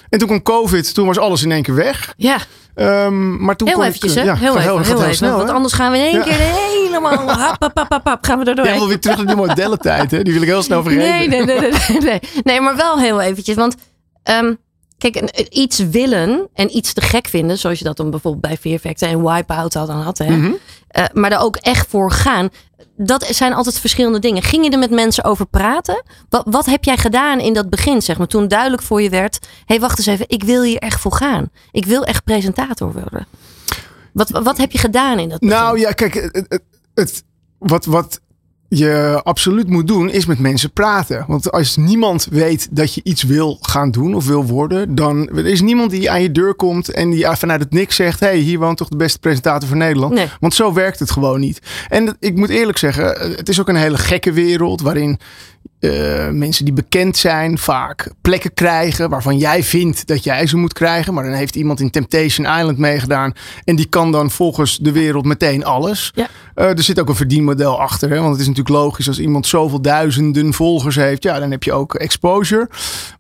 en 0.09 0.19
toen 0.19 0.27
kwam 0.29 0.43
COVID, 0.43 0.95
toen 0.95 1.07
was 1.07 1.19
alles 1.19 1.43
in 1.43 1.53
één 1.53 1.63
keer 1.63 1.75
weg. 1.75 2.15
Ja, 2.17 2.37
Ehm, 2.75 3.45
maar 3.45 3.57
toen 3.57 3.69
heel 3.69 3.85
eventjes, 3.85 4.15
hè? 4.15 4.23
ja, 4.23 4.35
heel 4.35 4.57
even, 4.59 4.63
gaat 4.63 4.87
heel 4.87 5.03
even. 5.03 5.15
snel, 5.15 5.37
want 5.37 5.49
hè? 5.49 5.55
anders 5.55 5.73
gaan 5.73 5.93
we 5.93 5.99
in 5.99 6.05
één 6.05 6.15
Ja. 6.15 6.23
keer 6.23 6.33
helemaal... 6.39 7.29
Hap, 7.39 7.63
hap, 7.75 7.89
hap, 7.89 8.05
hap, 8.07 8.25
gaan 8.25 8.39
we 8.39 8.45
er 8.45 8.65
Ja, 8.65 8.79
wel 8.79 8.89
weer 8.89 9.01
terug 9.01 9.17
naar 9.17 9.27
die 9.27 9.37
modellentijd, 9.37 10.11
hè? 10.11 10.23
Die 10.23 10.33
wil 10.33 10.43
ik 10.43 10.49
heel 10.49 10.63
snel 10.63 10.83
vergeten. 10.83 11.09
Nee, 11.09 11.29
nee, 11.29 11.45
nee, 11.45 11.73
nee, 12.01 12.21
nee, 12.43 12.61
maar 12.61 12.77
wel 12.77 12.99
heel 12.99 13.21
eventjes. 13.21 13.57
Want 13.57 13.75
ehm, 14.23 14.55
kijk, 15.01 15.15
een- 15.17 15.59
iets 15.59 15.79
willen 15.79 16.49
en 16.55 16.77
iets 16.77 16.93
te 16.93 17.01
gek 17.01 17.29
vinden, 17.29 17.59
zoals 17.59 17.79
je 17.79 17.85
dat 17.85 17.97
dan 17.97 18.11
bijvoorbeeld 18.11 18.43
bij 18.43 18.57
Fear 18.57 18.79
Factor 18.79 19.09
en 19.09 19.23
Wipeout 19.25 19.77
al 19.77 19.87
dan 19.87 20.01
had, 20.01 20.19
hè? 20.19 20.37
Mhm. 20.37 20.53
Eh, 20.89 21.05
maar 21.13 21.33
er 21.33 21.39
ook 21.39 21.57
echt 21.57 21.89
voor 21.89 22.11
gaan. 22.13 22.49
Dat 22.97 23.25
zijn 23.25 23.53
altijd 23.55 23.79
verschillende 23.79 24.19
dingen. 24.19 24.43
Ging 24.43 24.65
je 24.65 24.71
er 24.71 24.79
met 24.79 24.91
mensen 24.91 25.25
over 25.25 25.47
praten? 25.47 26.03
Wat, 26.29 26.43
wat 26.51 26.67
heb 26.67 26.85
jij 26.85 26.97
gedaan 26.97 27.41
in 27.41 27.53
dat 27.55 27.71
begin, 27.71 28.03
zeg 28.03 28.19
maar, 28.19 28.27
toen 28.27 28.49
duidelijk 28.49 28.83
voor 28.83 29.03
je 29.03 29.11
werd: 29.11 29.39
hé, 29.43 29.49
hey, 29.67 29.81
wacht 29.81 29.99
eens 29.99 30.07
even, 30.07 30.25
ik 30.29 30.43
wil 30.43 30.63
hier 30.63 30.79
echt 30.79 31.01
voor 31.01 31.13
gaan. 31.13 31.51
Ik 31.71 31.85
wil 31.87 32.05
echt 32.05 32.25
presentator 32.25 32.93
worden. 32.93 33.27
Wat, 34.13 34.31
wat 34.31 34.57
heb 34.59 34.73
je 34.73 34.79
gedaan 34.79 35.19
in 35.19 35.29
dat 35.29 35.39
begin? 35.41 35.57
Nou 35.57 35.79
ja, 35.79 35.93
kijk, 35.93 36.15
het, 36.15 36.45
het, 36.49 36.63
het- 36.95 37.25
wat, 37.59 37.85
wat 37.85 38.21
je 38.73 39.21
absoluut 39.23 39.69
moet 39.69 39.87
doen, 39.87 40.11
is 40.11 40.27
met 40.27 40.39
mensen 40.39 40.73
praten. 40.73 41.25
Want 41.27 41.53
als 41.53 41.77
niemand 41.77 42.27
weet 42.31 42.69
dat 42.71 42.95
je 42.95 43.01
iets 43.05 43.23
wil 43.23 43.59
gaan 43.61 43.91
doen 43.91 44.15
of 44.15 44.27
wil 44.27 44.45
worden, 44.45 44.95
dan 44.95 45.29
er 45.29 45.47
is 45.47 45.61
niemand 45.61 45.91
die 45.91 46.11
aan 46.11 46.23
je 46.23 46.33
deur 46.33 46.55
komt 46.55 46.91
en 46.91 47.11
die 47.11 47.27
vanuit 47.27 47.61
het 47.61 47.73
niks 47.73 47.97
zegt: 47.97 48.21
hey, 48.21 48.37
hier 48.37 48.59
woont 48.59 48.77
toch 48.77 48.89
de 48.89 48.97
beste 48.97 49.19
presentator 49.19 49.69
van 49.69 49.79
Nederland. 49.79 50.15
Nee. 50.15 50.29
Want 50.41 50.55
zo 50.55 50.73
werkt 50.73 50.99
het 50.99 51.11
gewoon 51.11 51.41
niet. 51.41 51.61
En 51.89 52.17
ik 52.19 52.37
moet 52.37 52.49
eerlijk 52.49 52.79
zeggen, 52.79 53.05
het 53.37 53.49
is 53.49 53.61
ook 53.61 53.69
een 53.69 53.77
hele 53.77 53.99
gekke 53.99 54.33
wereld 54.33 54.81
waarin 54.81 55.19
eh, 55.81 56.29
mensen 56.29 56.65
die 56.65 56.75
bekend 56.75 57.17
zijn 57.17 57.59
vaak 57.59 58.11
plekken 58.21 58.55
krijgen 58.55 59.11
waarvan 59.11 59.39
jij 59.39 59.63
vindt 59.63 60.07
dat 60.07 60.25
jij 60.25 60.47
ze 60.47 60.57
moet 60.57 60.73
krijgen. 60.73 61.15
Maar 61.15 61.25
dan 61.25 61.33
heeft 61.33 61.57
iemand 61.57 61.81
in 61.81 61.91
Temptation 61.91 62.59
Island 62.59 62.79
meegedaan 62.79 63.33
en 63.65 63.77
die 63.77 63.87
kan 63.87 64.13
dan 64.13 64.31
volgens 64.31 64.79
de 64.79 64.93
wereld 64.93 65.25
meteen 65.25 65.65
alles. 65.65 66.13
Ja. 66.15 66.29
Eh, 66.55 66.69
er 66.69 66.83
zit 66.83 67.01
ook 67.01 67.09
een 67.09 67.15
verdienmodel 67.15 67.81
achter. 67.81 68.11
Hè? 68.11 68.17
Want 68.17 68.31
het 68.31 68.41
is 68.41 68.47
natuurlijk 68.47 68.77
logisch 68.77 69.09
als 69.09 69.19
iemand 69.19 69.47
zoveel 69.47 69.83
duizenden 69.83 70.53
volgers 70.53 70.97
heeft. 70.97 71.23
Ja, 71.23 71.39
dan 71.39 71.51
heb 71.51 71.63
je 71.63 71.73
ook 71.73 71.95
exposure. 71.95 72.69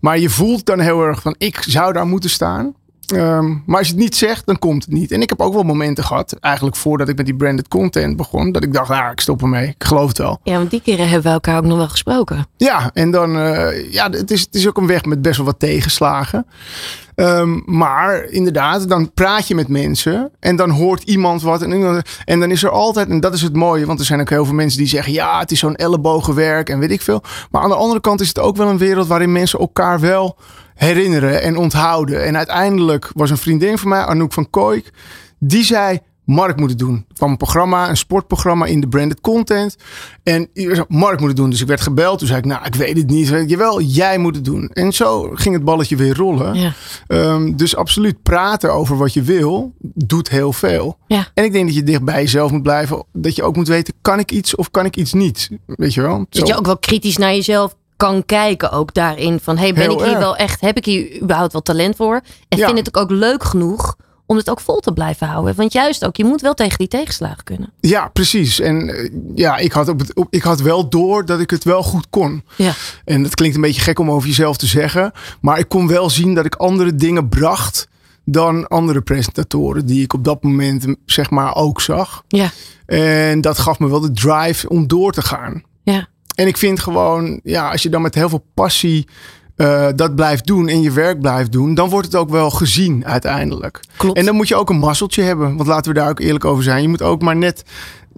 Maar 0.01 0.19
je 0.19 0.31
voelt 0.31 0.67
dan 0.67 0.81
heel 0.81 1.03
erg 1.03 1.23
van 1.23 1.35
ik 1.39 1.65
zou 1.67 1.93
daar 1.93 2.07
moeten 2.07 2.31
staan. 2.31 2.75
Ehm, 3.12 3.55
maar 3.67 3.79
als 3.79 3.87
je 3.87 3.93
het 3.93 4.03
niet 4.03 4.17
zegt, 4.17 4.47
dan 4.47 4.59
komt 4.59 4.85
het 4.85 4.93
niet. 4.93 5.12
En 5.12 5.23
ik 5.23 5.29
heb 5.29 5.41
ook 5.41 5.55
wel 5.55 5.62
momenten 5.62 6.05
gehad, 6.05 6.37
eigenlijk 6.41 6.77
voordat 6.77 7.09
ik 7.09 7.17
met 7.17 7.27
die 7.27 7.37
branded 7.37 7.69
content 7.69 8.17
begon, 8.17 8.53
dat 8.53 8.62
ik 8.62 8.73
dacht, 8.73 8.89
nou, 8.89 9.11
ik 9.11 9.21
stop 9.21 9.43
ermee. 9.43 9.69
Ik 9.69 9.85
geloof 9.85 10.09
het 10.09 10.19
wel. 10.19 10.41
Ja, 10.43 10.57
want 10.57 10.71
die 10.71 10.81
keren 10.81 11.09
hebben 11.09 11.23
we 11.23 11.29
elkaar 11.29 11.57
ook 11.57 11.65
nog 11.65 11.77
wel 11.77 11.89
gesproken. 11.89 12.47
Ja, 12.57 12.91
en 12.95 13.11
dan, 13.11 13.39
eh, 13.39 13.93
ja, 13.93 14.11
het 14.11 14.31
is, 14.31 14.41
het 14.41 14.55
is 14.55 14.69
ook 14.69 14.77
een 14.77 14.87
weg 14.87 15.05
met 15.05 15.23
best 15.23 15.37
wel 15.37 15.47
wat 15.47 15.59
tegenslagen. 15.59 16.47
Ehm, 17.15 17.61
maar 17.65 18.25
inderdaad, 18.25 18.89
dan 18.89 19.12
praat 19.12 19.49
je 19.49 19.55
met 19.55 19.69
mensen 19.69 20.31
en 20.39 20.57
dan 20.57 20.71
hoort 20.71 21.03
iemand 21.03 21.43
wat. 21.43 21.62
En, 21.62 22.03
en 22.25 22.41
dan 22.41 22.51
is 22.51 22.62
er 22.62 22.71
altijd, 22.71 23.09
en 23.09 23.21
dat 23.21 23.35
is 23.35 23.43
het 23.43 23.57
mooie, 23.57 23.87
want 23.87 23.99
er 23.99 24.05
zijn 24.05 24.21
ook 24.21 24.31
heel 24.31 24.45
veel 24.45 24.55
mensen 24.55 24.79
die 24.79 24.89
zeggen: 24.89 25.12
ja, 25.12 25.39
het 25.39 25.51
is 25.51 25.59
zo'n 25.59 25.77
ellebogenwerk 25.77 26.69
en 26.69 26.79
weet 26.79 26.91
ik 26.91 27.01
veel. 27.01 27.23
Maar 27.51 27.62
aan 27.62 27.69
de 27.69 27.75
andere 27.75 28.01
kant 28.01 28.21
is 28.21 28.29
het 28.29 28.39
ook 28.39 28.57
wel 28.57 28.69
een 28.69 28.79
wereld 28.79 29.07
waarin 29.07 29.33
mensen 29.33 29.59
elkaar 29.59 30.01
wel 30.01 30.39
herinneren 30.81 31.43
en 31.43 31.56
onthouden. 31.56 32.25
En 32.25 32.37
uiteindelijk 32.37 33.11
was 33.15 33.31
een 33.31 33.37
vriendin 33.37 33.79
van 33.79 33.88
mij, 33.88 34.05
Anouk 34.05 34.32
van 34.32 34.50
Kooik, 34.50 34.93
die 35.38 35.65
zei. 35.65 35.99
Mark 36.25 36.56
moet 36.56 36.71
het 36.71 36.79
doen. 36.79 37.05
Van 37.12 37.31
een 37.31 37.37
programma, 37.37 37.88
een 37.88 37.97
sportprogramma 37.97 38.67
in 38.67 38.81
de 38.81 38.88
branded 38.88 39.21
content. 39.21 39.77
En 40.23 40.49
Mark 40.88 41.21
moet 41.21 41.29
het 41.29 41.37
doen. 41.37 41.50
Dus 41.50 41.61
ik 41.61 41.67
werd 41.67 41.81
gebeld. 41.81 42.19
Toen 42.19 42.27
zei 42.27 42.38
ik, 42.38 42.44
nou, 42.44 42.65
ik 42.65 42.75
weet 42.75 42.97
het 42.97 43.06
niet. 43.06 43.29
Jawel, 43.47 43.81
jij 43.81 44.19
moet 44.19 44.35
het 44.35 44.44
doen. 44.44 44.69
En 44.69 44.93
zo 44.93 45.31
ging 45.35 45.55
het 45.55 45.65
balletje 45.65 45.97
weer 45.97 46.17
rollen. 46.17 46.55
Ja. 46.55 46.73
Ehm, 47.06 47.56
dus 47.56 47.76
absoluut 47.76 48.23
praten 48.23 48.73
over 48.73 48.97
wat 48.97 49.12
je 49.12 49.23
wil, 49.23 49.73
doet 49.94 50.29
heel 50.29 50.53
veel. 50.53 50.99
Ja. 51.07 51.26
En 51.35 51.45
ik 51.45 51.52
denk 51.52 51.66
dat 51.66 51.75
je 51.75 51.83
dicht 51.83 52.04
bij 52.04 52.21
jezelf 52.21 52.50
moet 52.50 52.62
blijven. 52.62 53.04
Dat 53.12 53.37
je 53.37 53.43
ook 53.43 53.57
moet 53.57 53.69
weten, 53.69 53.95
kan 54.02 54.19
ik 54.19 54.31
iets 54.31 54.54
of 54.54 54.71
kan 54.71 54.85
ik 54.85 54.97
iets 54.97 55.12
niet? 55.12 55.50
Weet 55.66 55.95
je 55.95 56.00
wel? 56.00 56.26
Dat 56.28 56.49
je 56.49 56.57
ook 56.57 56.66
wel 56.66 56.78
kritisch 56.78 57.16
naar 57.16 57.35
jezelf 57.35 57.75
kan 58.00 58.25
kijken 58.26 58.71
ook 58.73 58.95
daarin. 58.95 59.40
Van, 59.42 59.59
hey, 59.59 59.73
ben 59.75 59.83
Heel 59.83 59.92
ik 59.92 59.99
hier 59.99 60.09
erg. 60.09 60.19
wel 60.19 60.37
echt, 60.37 60.61
heb 60.61 60.76
ik 60.76 60.85
hier 60.85 61.23
überhaupt 61.23 61.52
wel 61.52 61.62
talent 61.62 61.97
voor? 61.97 62.21
En 62.49 62.59
Ja. 62.59 62.66
vind 62.66 62.78
het 62.87 62.97
ook 62.97 63.11
leuk 63.11 63.45
genoeg 63.45 63.97
om 64.26 64.37
het 64.37 64.50
ook 64.50 64.61
vol 64.61 64.80
te 64.80 64.92
blijven 64.92 65.26
houden? 65.26 65.54
Want 65.54 65.73
juist 65.73 66.04
ook, 66.04 66.16
je 66.16 66.25
moet 66.25 66.40
wel 66.40 66.54
tegen 66.54 66.78
die 66.78 66.88
tegenslagen 66.88 67.45
kunnen. 67.45 67.73
Ja, 67.80 68.09
precies. 68.09 68.61
En 68.61 68.88
eh, 68.88 69.11
ja, 69.35 69.57
ik 69.57 69.73
had, 69.73 69.88
op 69.88 69.99
het, 69.99 70.14
op- 70.14 70.26
ik 70.35 70.42
had 70.42 70.61
wel 70.61 70.88
door 70.88 71.25
dat 71.25 71.40
ik 71.40 71.50
het 71.50 71.64
wel 71.64 71.83
goed 71.83 72.07
kon. 72.11 72.45
Ja. 72.57 72.73
En 73.04 73.23
dat 73.23 73.35
klinkt 73.35 73.57
een 73.57 73.62
beetje 73.62 73.80
gek 73.80 73.99
om 73.99 74.11
over 74.11 74.28
jezelf 74.28 74.57
te 74.57 74.66
zeggen. 74.66 75.12
Maar 75.40 75.59
ik 75.59 75.69
kon 75.69 75.87
wel 75.88 76.11
zien 76.11 76.35
dat 76.35 76.45
ik 76.45 76.54
andere 76.54 76.95
dingen 76.95 77.28
bracht 77.28 77.88
dan 78.25 78.69
andere 78.69 79.00
presentatoren 79.00 79.87
die 79.87 80.02
ik 80.02 80.12
op 80.12 80.25
dat 80.25 80.42
moment 80.42 80.87
zeg 81.07 81.30
maar 81.30 81.54
ook 81.54 81.80
zag. 81.80 82.23
Ja. 82.28 82.50
En 82.87 83.40
dat 83.40 83.59
gaf 83.59 83.78
me 83.78 83.88
wel 83.88 84.00
de 84.00 84.12
drive 84.12 84.69
om 84.69 84.87
door 84.87 85.12
te 85.12 85.23
gaan. 85.23 85.62
Ja. 85.83 86.09
En 86.40 86.47
ik 86.47 86.56
vind 86.56 86.80
gewoon, 86.80 87.40
ja, 87.42 87.70
als 87.70 87.82
je 87.82 87.88
dan 87.88 88.02
met 88.02 88.14
heel 88.14 88.28
veel 88.28 88.44
passie 88.54 89.06
eh, 89.56 89.87
dat 89.94 90.14
blijft 90.14 90.47
doen 90.47 90.68
en 90.68 90.80
je 90.80 90.90
werk 90.90 91.20
blijft 91.20 91.52
doen, 91.52 91.75
dan 91.75 91.88
wordt 91.88 92.06
het 92.06 92.16
ook 92.16 92.30
wel 92.30 92.50
gezien 92.50 93.06
uiteindelijk. 93.06 93.80
Klopt. 93.97 94.18
En 94.18 94.25
dan 94.25 94.35
moet 94.35 94.49
je 94.49 94.56
ook 94.56 94.70
een 94.70 94.78
mazzeltje 94.78 95.23
hebben. 95.23 95.56
Want 95.56 95.68
laten 95.68 95.92
we 95.92 95.99
daar 95.99 96.09
ook 96.09 96.20
eerlijk 96.20 96.44
over 96.44 96.62
zijn. 96.62 96.82
Je 96.82 96.88
moet 96.88 97.02
ook 97.02 97.23
maar 97.23 97.37
net 97.37 97.64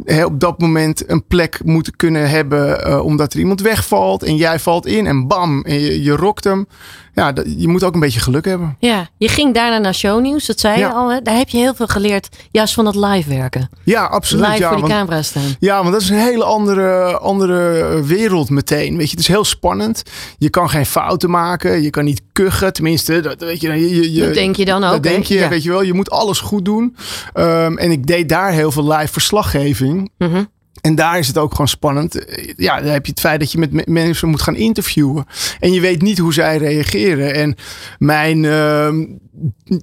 hè, 0.04 0.24
op 0.24 0.40
dat 0.40 0.58
moment 0.58 1.10
een 1.10 1.26
plek 1.26 1.60
moeten 1.64 1.96
kunnen 1.96 2.30
hebben. 2.30 2.84
eh, 2.84 3.04
omdat 3.04 3.32
er 3.32 3.38
iemand 3.38 3.60
wegvalt 3.60 4.22
en 4.22 4.36
jij 4.36 4.58
valt 4.58 4.86
in 4.86 5.06
en 5.06 5.26
bam, 5.26 5.62
en 5.62 5.80
je, 5.80 6.02
je 6.02 6.12
rokt 6.16 6.44
hem. 6.44 6.66
Ja, 7.14 7.32
je 7.56 7.68
moet 7.68 7.84
ook 7.84 7.94
een 7.94 8.00
beetje 8.00 8.20
geluk 8.20 8.44
hebben. 8.44 8.76
Ja, 8.78 9.08
je 9.16 9.28
ging 9.28 9.54
daarna 9.54 9.78
naar 9.78 9.94
shownieuws, 9.94 10.46
dat 10.46 10.60
zei 10.60 10.78
Ja. 10.78 10.86
je 10.88 10.92
al. 10.94 11.12
Hè? 11.12 11.20
Daar 11.22 11.36
heb 11.36 11.48
je 11.48 11.58
heel 11.58 11.74
veel 11.74 11.86
geleerd, 11.86 12.28
juist 12.50 12.74
van 12.74 12.84
dat 12.84 12.94
live 12.94 13.28
werken. 13.28 13.68
Ja, 13.84 14.04
absoluut. 14.04 14.46
live 14.46 14.58
ja, 14.58 14.68
voor 14.68 14.76
die 14.76 14.86
want- 14.86 14.98
camera 15.00 15.22
staan. 15.22 15.42
Ja, 15.60 15.78
want 15.80 15.92
dat 15.92 16.00
is 16.02 16.08
een 16.08 16.16
hele 16.16 16.44
andere, 16.44 17.18
andere 17.18 18.02
wereld 18.04 18.50
meteen. 18.50 18.96
Weet 18.96 19.04
je, 19.06 19.10
het 19.10 19.20
is 19.20 19.28
heel 19.28 19.44
spannend. 19.44 20.02
Je 20.38 20.50
kan 20.50 20.70
geen 20.70 20.86
fouten 20.86 21.30
maken. 21.30 21.82
Je 21.82 21.90
kan 21.90 22.04
niet 22.04 22.22
kuchen. 22.32 22.72
Tenminste, 22.72 23.20
dat, 23.20 23.40
weet 23.40 23.60
je, 23.60 23.68
je, 23.72 23.94
je, 23.94 24.12
je- 24.12 24.24
Dat 24.24 24.34
denk 24.34 24.56
je 24.56 24.64
dan 24.64 24.84
ook, 24.84 24.90
Dat 24.92 25.02
denk 25.02 25.24
je, 25.24 25.34
Ja. 25.34 25.48
weet 25.48 25.62
je 25.62 25.70
wel. 25.70 25.82
Je 25.82 25.94
moet 25.94 26.10
alles 26.10 26.40
goed 26.40 26.64
doen. 26.64 26.96
Ehm, 27.32 27.76
en 27.76 27.90
ik 27.90 28.06
deed 28.06 28.28
daar 28.28 28.52
heel 28.52 28.72
veel 28.72 28.92
live 28.92 29.12
verslaggeving. 29.12 30.10
Mhm. 30.18 30.44
En 30.82 30.94
daar 30.94 31.18
is 31.18 31.26
het 31.26 31.38
ook 31.38 31.50
gewoon 31.50 31.68
spannend. 31.68 32.24
Eh, 32.24 32.52
Ja, 32.56 32.80
dan 32.80 32.90
heb 32.92 33.04
je 33.06 33.10
het 33.10 33.20
feit 33.20 33.40
dat 33.40 33.52
je 33.52 33.58
met 33.58 33.72
me- 33.72 33.82
mensen 33.86 34.28
moet 34.28 34.42
gaan 34.42 34.56
interviewen. 34.56 35.26
En 35.60 35.72
je 35.72 35.80
weet 35.80 36.02
niet 36.02 36.18
hoe 36.18 36.32
zij 36.32 36.56
reageren. 36.56 37.34
En 37.34 37.56
mijn, 37.98 38.44
ehm, 38.44 39.04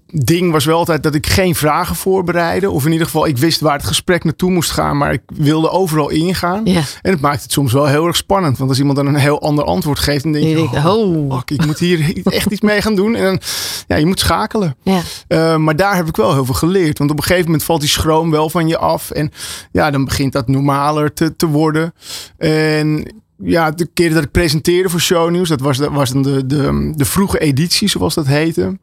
ding 0.08 0.52
was 0.52 0.66
wel 0.66 0.78
altijd 0.78 1.04
dat 1.04 1.16
ik 1.16 1.28
geen 1.28 1.56
vragen 1.56 1.96
voorbereidde. 1.96 2.70
Of 2.70 2.86
in 2.86 2.92
ieder 2.92 3.06
geval, 3.06 3.28
ik 3.28 3.38
wist 3.38 3.60
waar 3.60 3.78
het 3.78 3.86
gesprek 3.86 4.24
naartoe 4.24 4.52
moest 4.52 4.72
gaan. 4.72 4.98
Maar 4.98 5.14
ik 5.14 5.22
wilde 5.26 5.70
overal 5.70 6.10
ingaan. 6.10 6.66
Ja. 6.66 6.82
En 7.02 7.12
het 7.12 7.22
maakt 7.22 7.42
het 7.42 7.52
soms 7.52 7.74
wel 7.74 7.86
heel 7.86 8.08
erg 8.08 8.16
spannend. 8.16 8.58
Want 8.58 8.70
als 8.70 8.80
iemand 8.80 8.98
dan 8.98 9.08
een 9.08 9.16
heel 9.16 9.42
ander 9.42 9.64
antwoord 9.66 10.00
geeft, 10.00 10.24
dan 10.24 10.32
denk 10.32 10.46
je, 10.46 10.60
oh, 10.60 10.86
oh. 10.86 11.38
fuck, 11.38 11.52
ik 11.52 11.66
moet 11.66 11.80
hier 11.80 12.22
echt 12.24 12.52
iets 12.52 12.62
mee 12.62 12.82
gaan 12.82 12.96
doen. 12.96 13.16
En 13.16 13.24
dan, 13.24 13.40
ja, 13.88 13.96
je 13.96 14.06
moet 14.06 14.20
schakelen. 14.20 14.76
Ja. 14.84 15.02
Uh, 15.28 15.56
maar 15.58 15.76
daar 15.76 15.96
heb 15.96 16.08
ik 16.08 16.16
wel 16.16 16.34
heel 16.34 16.46
veel 16.46 16.54
geleerd. 16.54 16.98
Want 16.98 17.12
op 17.12 17.18
een 17.18 17.24
gegeven 17.24 17.46
moment 17.46 17.64
valt 17.64 17.80
die 17.80 17.90
schroom 17.90 18.32
wel 18.32 18.50
van 18.50 18.68
je 18.68 18.78
af. 18.78 19.12
En 19.12 19.32
ja, 19.72 19.92
dan 19.92 20.06
begint 20.06 20.34
dat 20.34 20.48
normaler 20.48 21.14
te, 21.14 21.36
te 21.36 21.48
worden. 21.48 21.94
En 22.38 23.14
ja, 23.44 23.72
de 23.72 23.90
keer 23.94 24.14
dat 24.14 24.24
ik 24.24 24.32
presenteerde 24.32 24.90
voor 24.90 25.00
Shownieuws, 25.00 25.50
dat 25.50 25.60
was, 25.60 25.78
dat 25.78 25.92
was 25.92 26.10
dan 26.10 26.22
de, 26.22 26.46
de, 26.46 26.94
de 26.96 27.06
vroege 27.06 27.40
editie, 27.40 27.88
zoals 27.88 28.14
dat 28.14 28.28
heette. 28.28 28.78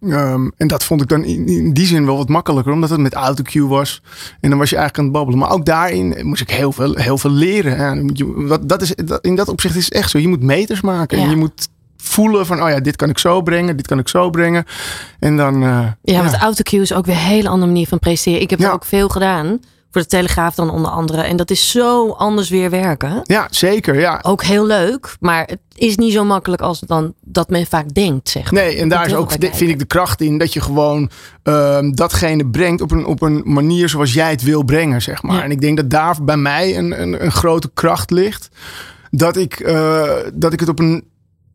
Um, 0.00 0.52
en 0.56 0.68
dat 0.68 0.84
vond 0.84 1.02
ik 1.02 1.08
dan 1.08 1.24
in, 1.24 1.46
in, 1.46 1.72
die 1.72 1.86
zin 1.86 2.06
wel 2.06 2.16
wat 2.16 2.28
makkelijker, 2.28 2.72
omdat 2.72 2.90
het 2.90 3.00
met 3.00 3.14
autocue 3.14 3.66
was. 3.66 4.02
En 4.40 4.50
dan 4.50 4.58
was 4.58 4.70
je 4.70 4.76
eigenlijk 4.76 4.98
aan 4.98 5.04
het 5.04 5.12
babbelen. 5.12 5.40
Maar 5.40 5.50
ook 5.58 5.64
daarin 5.64 6.26
moest 6.26 6.42
ik 6.42 6.50
heel 6.50 6.72
veel, 6.72 6.94
heel 6.94 7.18
veel 7.18 7.30
leren. 7.30 7.76
Ja, 7.76 8.10
je, 8.12 8.44
dat, 8.48 8.68
dat 8.68 8.82
is, 8.82 8.94
dat, 8.94 9.24
in 9.24 9.34
dat 9.34 9.48
opzicht 9.48 9.76
is 9.76 9.84
het 9.84 9.94
echt 9.94 10.10
zo. 10.10 10.18
Je 10.18 10.28
moet 10.28 10.42
meters 10.42 10.80
maken. 10.80 11.18
Ja. 11.18 11.24
En 11.24 11.30
je 11.30 11.36
moet 11.36 11.68
voelen 11.96 12.46
van, 12.46 12.62
oh 12.62 12.68
ja, 12.68 12.80
dit 12.80 12.96
kan 12.96 13.08
ik 13.08 13.18
zo 13.18 13.42
brengen, 13.42 13.76
dit 13.76 13.86
kan 13.86 13.98
ik 13.98 14.08
zo 14.08 14.30
brengen. 14.30 14.64
En 15.18 15.36
dan. 15.36 15.54
Uh, 15.54 15.68
ja, 15.68 15.96
ja, 16.02 16.22
want 16.22 16.36
autocue 16.36 16.80
is 16.80 16.92
ook 16.92 17.06
weer 17.06 17.14
een 17.14 17.20
hele 17.20 17.48
andere 17.48 17.72
manier 17.72 17.86
van 17.86 17.98
presenteren. 17.98 18.40
Ik 18.40 18.50
heb 18.50 18.60
er 18.60 18.72
ook 18.72 18.84
veel 18.84 19.08
gedaan. 19.08 19.60
Voor 19.90 20.00
de 20.00 20.06
Telegraaf 20.06 20.54
dan 20.54 20.70
onder 20.70 20.90
andere. 20.90 21.22
En 21.22 21.36
dat 21.36 21.50
is 21.50 21.70
zo 21.70 22.10
anders 22.10 22.48
weer 22.48 22.70
werken. 22.70 23.20
Ja, 23.22 23.46
zeker. 23.50 23.98
Ja. 24.00 24.18
Ook 24.22 24.42
heel 24.42 24.66
leuk. 24.66 25.16
Maar 25.20 25.46
het 25.46 25.58
is 25.74 25.96
niet 25.96 26.12
zo 26.12 26.24
makkelijk 26.24 26.62
als 26.62 26.80
dan 26.80 27.14
dat 27.20 27.48
men 27.50 27.66
vaak 27.66 27.94
denkt, 27.94 28.28
zeg 28.28 28.52
maar. 28.52 28.62
Nee, 28.62 28.76
en 28.76 28.88
daar 28.88 29.06
is 29.06 29.14
ook, 29.14 29.32
vind 29.32 29.60
ik, 29.60 29.78
de 29.78 29.84
kracht 29.84 30.20
in. 30.20 30.38
Dat 30.38 30.52
je 30.52 30.60
gewoon 30.60 31.10
uh, 31.44 31.78
datgene 31.90 32.46
brengt 32.46 32.80
op 32.80 32.90
een, 32.90 33.04
op 33.04 33.22
een 33.22 33.42
manier 33.44 33.88
zoals 33.88 34.12
jij 34.12 34.30
het 34.30 34.42
wil 34.42 34.62
brengen, 34.62 35.02
zeg 35.02 35.22
maar. 35.22 35.36
Ja. 35.36 35.42
En 35.42 35.50
ik 35.50 35.60
denk 35.60 35.76
dat 35.76 35.90
daar 35.90 36.16
bij 36.22 36.36
mij 36.36 36.76
een, 36.78 37.02
een, 37.02 37.24
een 37.24 37.32
grote 37.32 37.70
kracht 37.74 38.10
ligt. 38.10 38.48
Dat 39.10 39.36
ik, 39.36 39.60
uh, 39.60 40.10
dat 40.34 40.52
ik 40.52 40.60
het 40.60 40.68
op 40.68 40.78
een 40.78 41.04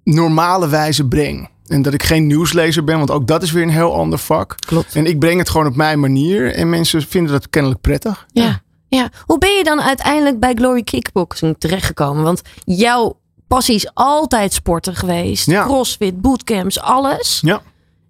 normale 0.04 0.68
wijze 0.68 1.08
breng. 1.08 1.50
En 1.68 1.82
dat 1.82 1.94
ik 1.94 2.04
geen 2.04 2.28
nieuwslezer 2.28 2.84
ben, 2.84 2.98
want 2.98 3.12
ook 3.12 3.28
dat 3.28 3.44
is 3.44 3.52
weer 3.52 3.64
een 3.64 3.70
heel 3.70 3.96
ander 3.96 4.20
vak. 4.20 4.56
Klopt. 4.66 4.96
En 4.96 5.06
ik 5.06 5.20
breng 5.20 5.40
het 5.40 5.50
gewoon 5.50 5.68
op 5.68 5.76
mijn 5.76 6.00
manier. 6.00 6.54
En 6.54 6.70
mensen 6.70 7.02
vinden 7.02 7.32
dat 7.32 7.50
kennelijk 7.50 7.82
prettig. 7.82 8.26
Ja, 8.32 8.44
ja. 8.44 8.62
ja. 8.88 9.10
Hoe 9.26 9.38
ben 9.38 9.52
je 9.58 9.64
dan 9.64 9.82
uiteindelijk 9.82 10.40
bij 10.40 10.54
Glory 10.54 10.84
Kickboxing 10.84 11.56
terechtgekomen? 11.58 12.24
Want 12.24 12.42
jouw 12.64 13.18
passie 13.48 13.76
is 13.76 13.90
altijd 13.94 14.54
sporten 14.54 14.96
geweest. 14.96 15.46
Ja. 15.46 15.64
Crossfit, 15.64 16.22
bootcamps, 16.22 16.80
alles. 16.80 17.40
Ja. 17.42 17.62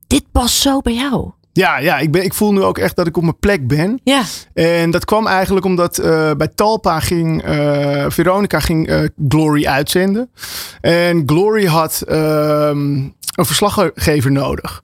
Dit 0.07 0.23
past 0.31 0.55
zo 0.55 0.81
bij 0.81 0.93
jou. 0.93 1.31
Ja, 1.53 1.77
ja 1.77 1.97
ik, 1.97 2.11
ben, 2.11 2.23
ik 2.23 2.33
voel 2.33 2.53
nu 2.53 2.61
ook 2.61 2.77
echt 2.77 2.95
dat 2.95 3.07
ik 3.07 3.17
op 3.17 3.23
mijn 3.23 3.39
plek 3.39 3.67
ben. 3.67 3.99
Ja. 4.03 4.23
En 4.53 4.91
dat 4.91 5.05
kwam 5.05 5.27
eigenlijk 5.27 5.65
omdat 5.65 5.99
uh, 5.99 6.31
bij 6.31 6.47
Talpa 6.55 6.99
ging 6.99 7.47
uh, 7.47 8.05
Veronica 8.07 8.59
ging 8.59 8.89
uh, 8.89 8.99
Glory 9.27 9.65
uitzenden. 9.65 10.29
En 10.81 11.23
Glory 11.25 11.65
had 11.65 12.03
een 13.35 13.45
verslaggever 13.45 14.31
nodig. 14.31 14.83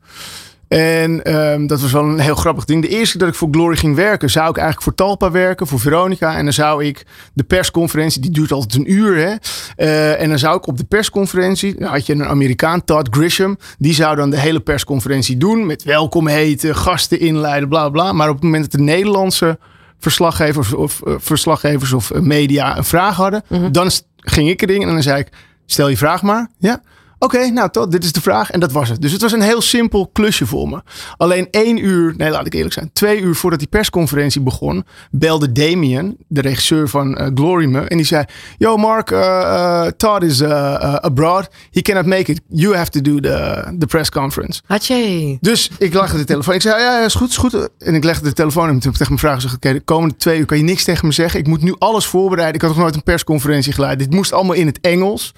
En 0.71 1.35
um, 1.35 1.67
dat 1.67 1.81
was 1.81 1.91
wel 1.91 2.03
een 2.03 2.19
heel 2.19 2.35
grappig 2.35 2.65
ding. 2.65 2.81
De 2.81 2.87
eerste 2.87 3.17
dat 3.17 3.27
ik 3.27 3.35
voor 3.35 3.47
Glory 3.51 3.75
ging 3.75 3.95
werken, 3.95 4.29
zou 4.29 4.49
ik 4.49 4.57
eigenlijk 4.57 4.85
voor 4.85 4.95
Talpa 4.95 5.31
werken, 5.31 5.67
voor 5.67 5.79
Veronica. 5.79 6.37
En 6.37 6.43
dan 6.43 6.53
zou 6.53 6.85
ik 6.85 7.05
de 7.33 7.43
persconferentie, 7.43 8.21
die 8.21 8.31
duurt 8.31 8.51
altijd 8.51 8.73
een 8.73 8.91
uur. 8.91 9.15
Hè? 9.15 9.35
Uh, 9.77 10.21
en 10.21 10.29
dan 10.29 10.39
zou 10.39 10.57
ik 10.57 10.67
op 10.67 10.77
de 10.77 10.83
persconferentie, 10.83 11.75
had 11.79 12.05
je 12.05 12.13
een 12.13 12.25
Amerikaan, 12.25 12.83
Todd 12.83 13.07
Grisham. 13.11 13.57
Die 13.77 13.93
zou 13.93 14.15
dan 14.15 14.29
de 14.29 14.39
hele 14.39 14.59
persconferentie 14.59 15.37
doen. 15.37 15.65
Met 15.65 15.83
welkom 15.83 16.27
heten, 16.27 16.75
gasten 16.75 17.19
inleiden, 17.19 17.69
bla 17.69 17.89
bla. 17.89 18.13
Maar 18.13 18.29
op 18.29 18.35
het 18.35 18.43
moment 18.43 18.71
dat 18.71 18.79
de 18.79 18.85
Nederlandse 18.85 19.59
verslaggevers 19.99 20.73
of, 20.73 21.01
uh, 21.03 21.13
verslaggevers 21.17 21.93
of 21.93 22.13
media 22.13 22.77
een 22.77 22.83
vraag 22.83 23.15
hadden, 23.15 23.43
mm 23.47 23.59
-hmm. 23.59 23.71
dan 23.71 23.91
ging 24.15 24.49
ik 24.49 24.61
erin 24.61 24.81
en 24.81 24.93
dan 24.93 25.03
zei 25.03 25.19
ik: 25.19 25.29
stel 25.65 25.87
je 25.87 25.97
vraag 25.97 26.21
maar. 26.21 26.49
Ja. 26.59 26.81
Oké, 27.23 27.35
okay, 27.35 27.49
nou 27.49 27.69
tot, 27.69 27.91
dit 27.91 28.03
is 28.03 28.11
de 28.11 28.21
vraag. 28.21 28.51
En 28.51 28.59
dat 28.59 28.71
was 28.71 28.89
het. 28.89 29.01
Dus 29.01 29.11
het 29.11 29.21
was 29.21 29.31
een 29.31 29.41
heel 29.41 29.61
simpel 29.61 30.09
klusje 30.13 30.45
voor 30.45 30.69
me. 30.69 30.81
Alleen 31.17 31.47
één 31.51 31.77
uur, 31.77 32.13
nee 32.17 32.29
laat 32.29 32.45
ik 32.45 32.53
eerlijk 32.53 32.73
zijn, 32.73 32.89
twee 32.93 33.21
uur 33.21 33.35
voordat 33.35 33.59
die 33.59 33.67
persconferentie 33.67 34.41
begon, 34.41 34.85
belde 35.11 35.51
Damien, 35.51 36.17
de 36.27 36.41
regisseur 36.41 36.89
van 36.89 37.21
uh, 37.21 37.27
Glory 37.35 37.65
me. 37.65 37.79
En 37.79 37.97
die 37.97 38.05
zei, 38.05 38.25
yo 38.57 38.77
Mark, 38.77 39.11
uh, 39.11 39.19
uh, 39.19 39.85
Todd 39.97 40.23
is 40.23 40.43
abroad. 40.43 41.49
He 41.71 41.81
cannot 41.81 42.05
make 42.05 42.31
it. 42.31 42.41
You 42.47 42.75
have 42.75 42.89
to 42.89 43.01
do 43.01 43.19
the, 43.19 43.75
the 43.79 43.85
press 43.85 44.09
conference. 44.09 44.61
Hatje. 44.65 45.37
Dus 45.41 45.71
ik 45.77 45.93
legde 45.93 46.17
de 46.17 46.23
telefoon. 46.23 46.53
Ik 46.53 46.61
zei, 46.61 46.81
ja, 46.81 46.99
ja, 46.99 47.05
is 47.05 47.13
goed, 47.13 47.29
is 47.29 47.37
goed. 47.37 47.69
En 47.77 47.95
ik 47.95 48.03
legde 48.03 48.23
de 48.23 48.33
telefoon 48.33 48.67
en 48.67 48.71
toen 48.71 48.81
heb 48.81 48.91
ik 48.91 48.97
tegen 48.97 49.13
mijn 49.13 49.19
vraag 49.19 49.35
gezegd, 49.35 49.55
oké, 49.55 49.67
okay, 49.67 49.79
de 49.79 49.85
komende 49.85 50.15
twee 50.15 50.39
uur 50.39 50.45
kan 50.45 50.57
je 50.57 50.63
niks 50.63 50.83
tegen 50.83 51.05
me 51.05 51.13
zeggen. 51.13 51.39
Ik 51.39 51.47
moet 51.47 51.61
nu 51.61 51.75
alles 51.77 52.05
voorbereiden. 52.05 52.55
Ik 52.55 52.61
had 52.61 52.69
nog 52.69 52.79
nooit 52.79 52.95
een 52.95 53.03
persconferentie 53.03 53.73
geleid. 53.73 53.99
Dit 53.99 54.11
moest 54.11 54.33
allemaal 54.33 54.55
in 54.55 54.65
het 54.65 54.79
Engels. 54.81 55.33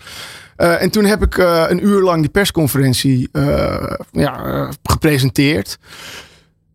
Uh, 0.57 0.81
en 0.81 0.89
toen 0.89 1.05
heb 1.05 1.21
ik 1.23 1.37
uh, 1.37 1.63
een 1.67 1.85
uur 1.85 2.01
lang 2.01 2.21
die 2.21 2.29
persconferentie 2.29 3.29
uh, 3.33 3.93
ja, 4.11 4.69
gepresenteerd. 4.83 5.77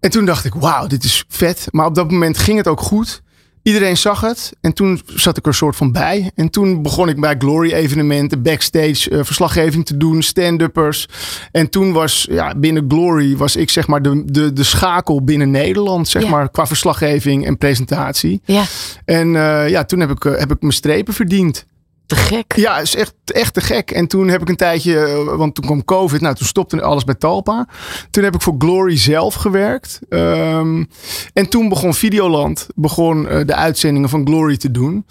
En 0.01 0.11
toen 0.11 0.25
dacht 0.25 0.45
ik, 0.45 0.55
wauw, 0.55 0.87
dit 0.87 1.05
is 1.05 1.25
vet. 1.29 1.67
Maar 1.71 1.87
op 1.87 1.95
dat 1.95 2.11
moment 2.11 2.39
ging 2.39 2.57
het 2.59 2.69
ook 2.69 2.81
goed. 2.81 3.23
Iedereen 3.63 3.97
zag 3.97 4.21
het. 4.21 4.53
En 4.61 4.73
toen 4.73 5.01
zat 5.07 5.37
ik 5.37 5.43
er 5.43 5.49
een 5.49 5.55
soort 5.55 5.77
van 5.77 5.93
bij. 5.93 6.31
En 6.35 6.51
toen 6.51 6.83
begon 6.83 7.09
ik 7.09 7.21
bij 7.21 7.35
Glory 7.39 7.73
evenementen, 7.73 8.43
backstage 8.43 9.25
verslaggeving 9.25 9.87
te 9.87 9.97
doen, 9.97 10.23
stand-uppers. 10.23 11.09
En 11.53 11.69
toen 11.71 11.93
was 11.93 12.27
ja, 12.31 12.55
binnen 12.55 12.85
Glory 12.89 13.37
was 13.37 13.57
ik 13.57 13.71
zeg 13.71 13.87
maar 13.87 14.03
de, 14.03 14.23
de, 14.25 14.53
de 14.53 14.63
schakel 14.65 15.25
binnen 15.25 15.51
Nederland, 15.51 16.09
zeg 16.09 16.23
Ja. 16.23 16.29
maar, 16.31 16.51
qua 16.51 16.67
verslaggeving 16.67 17.47
en 17.47 17.59
presentatie. 17.59 18.41
Ja, 18.45 18.65
En 19.05 19.29
ja, 19.69 19.85
toen 19.85 20.01
heb 20.01 20.11
ik, 20.11 20.23
heb 20.23 20.51
ik 20.51 20.61
mijn 20.61 20.73
strepen 20.73 21.15
verdiend. 21.15 21.67
Te 22.09 22.17
gek. 22.17 22.57
Ja, 22.57 22.79
is 22.79 22.95
echt, 22.95 23.15
echt 23.25 23.55
te 23.55 23.61
gek. 23.61 23.91
En 23.91 24.07
toen 24.07 24.29
heb 24.29 24.41
ik 24.41 24.49
een 24.49 24.57
tijdje, 24.57 25.05
eh, 25.05 25.37
want 25.37 25.55
toen 25.55 25.65
kwam 25.65 25.85
COVID, 25.85 26.21
nou 26.21 26.35
toen 26.35 26.47
stopte 26.47 26.83
alles 26.83 27.05
bij 27.05 27.15
Talpa. 27.15 27.69
Toen 28.11 28.25
heb 28.25 28.35
ik 28.35 28.43
voor 28.43 28.55
Glory 28.59 28.97
zelf 28.97 29.35
gewerkt. 29.35 30.01
Um, 30.09 30.89
en 31.33 31.49
toen 31.49 31.69
begon 31.69 31.95
Videoland, 31.95 32.67
begon 32.75 33.25
uh, 33.25 33.41
de 33.47 33.55
uitzendingen 33.55 34.09
van 34.09 34.27
Glory 34.27 34.57
te 34.57 34.71
doen. 34.71 35.07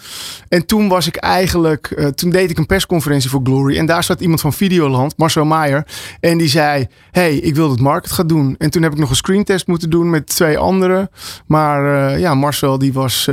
En 0.48 0.66
toen 0.66 0.88
was 0.88 1.06
ik 1.06 1.16
eigenlijk, 1.16 1.92
uh, 1.96 2.06
toen 2.06 2.30
deed 2.30 2.50
ik 2.50 2.58
een 2.58 2.66
persconferentie 2.66 3.30
voor 3.30 3.40
Glory. 3.42 3.78
En 3.78 3.86
daar 3.86 4.04
zat 4.04 4.20
iemand 4.20 4.40
van 4.40 4.52
Videoland, 4.52 5.16
Marcel 5.16 5.44
Meijer. 5.44 5.86
En 6.20 6.38
die 6.38 6.48
zei, 6.48 6.86
hey, 7.10 7.36
ik 7.36 7.54
wil 7.54 7.68
dat 7.68 7.80
Mark 7.80 8.04
het 8.04 8.12
gaat 8.12 8.28
doen. 8.28 8.54
En 8.58 8.70
toen 8.70 8.82
heb 8.82 8.92
ik 8.92 8.98
nog 8.98 9.10
een 9.10 9.16
screentest 9.16 9.66
moeten 9.66 9.90
doen 9.90 10.10
met 10.10 10.26
twee 10.26 10.58
anderen. 10.58 11.10
Maar 11.46 12.18
ja, 12.18 12.34
Marcel 12.34 12.78
die 12.78 12.92
was, 12.92 13.24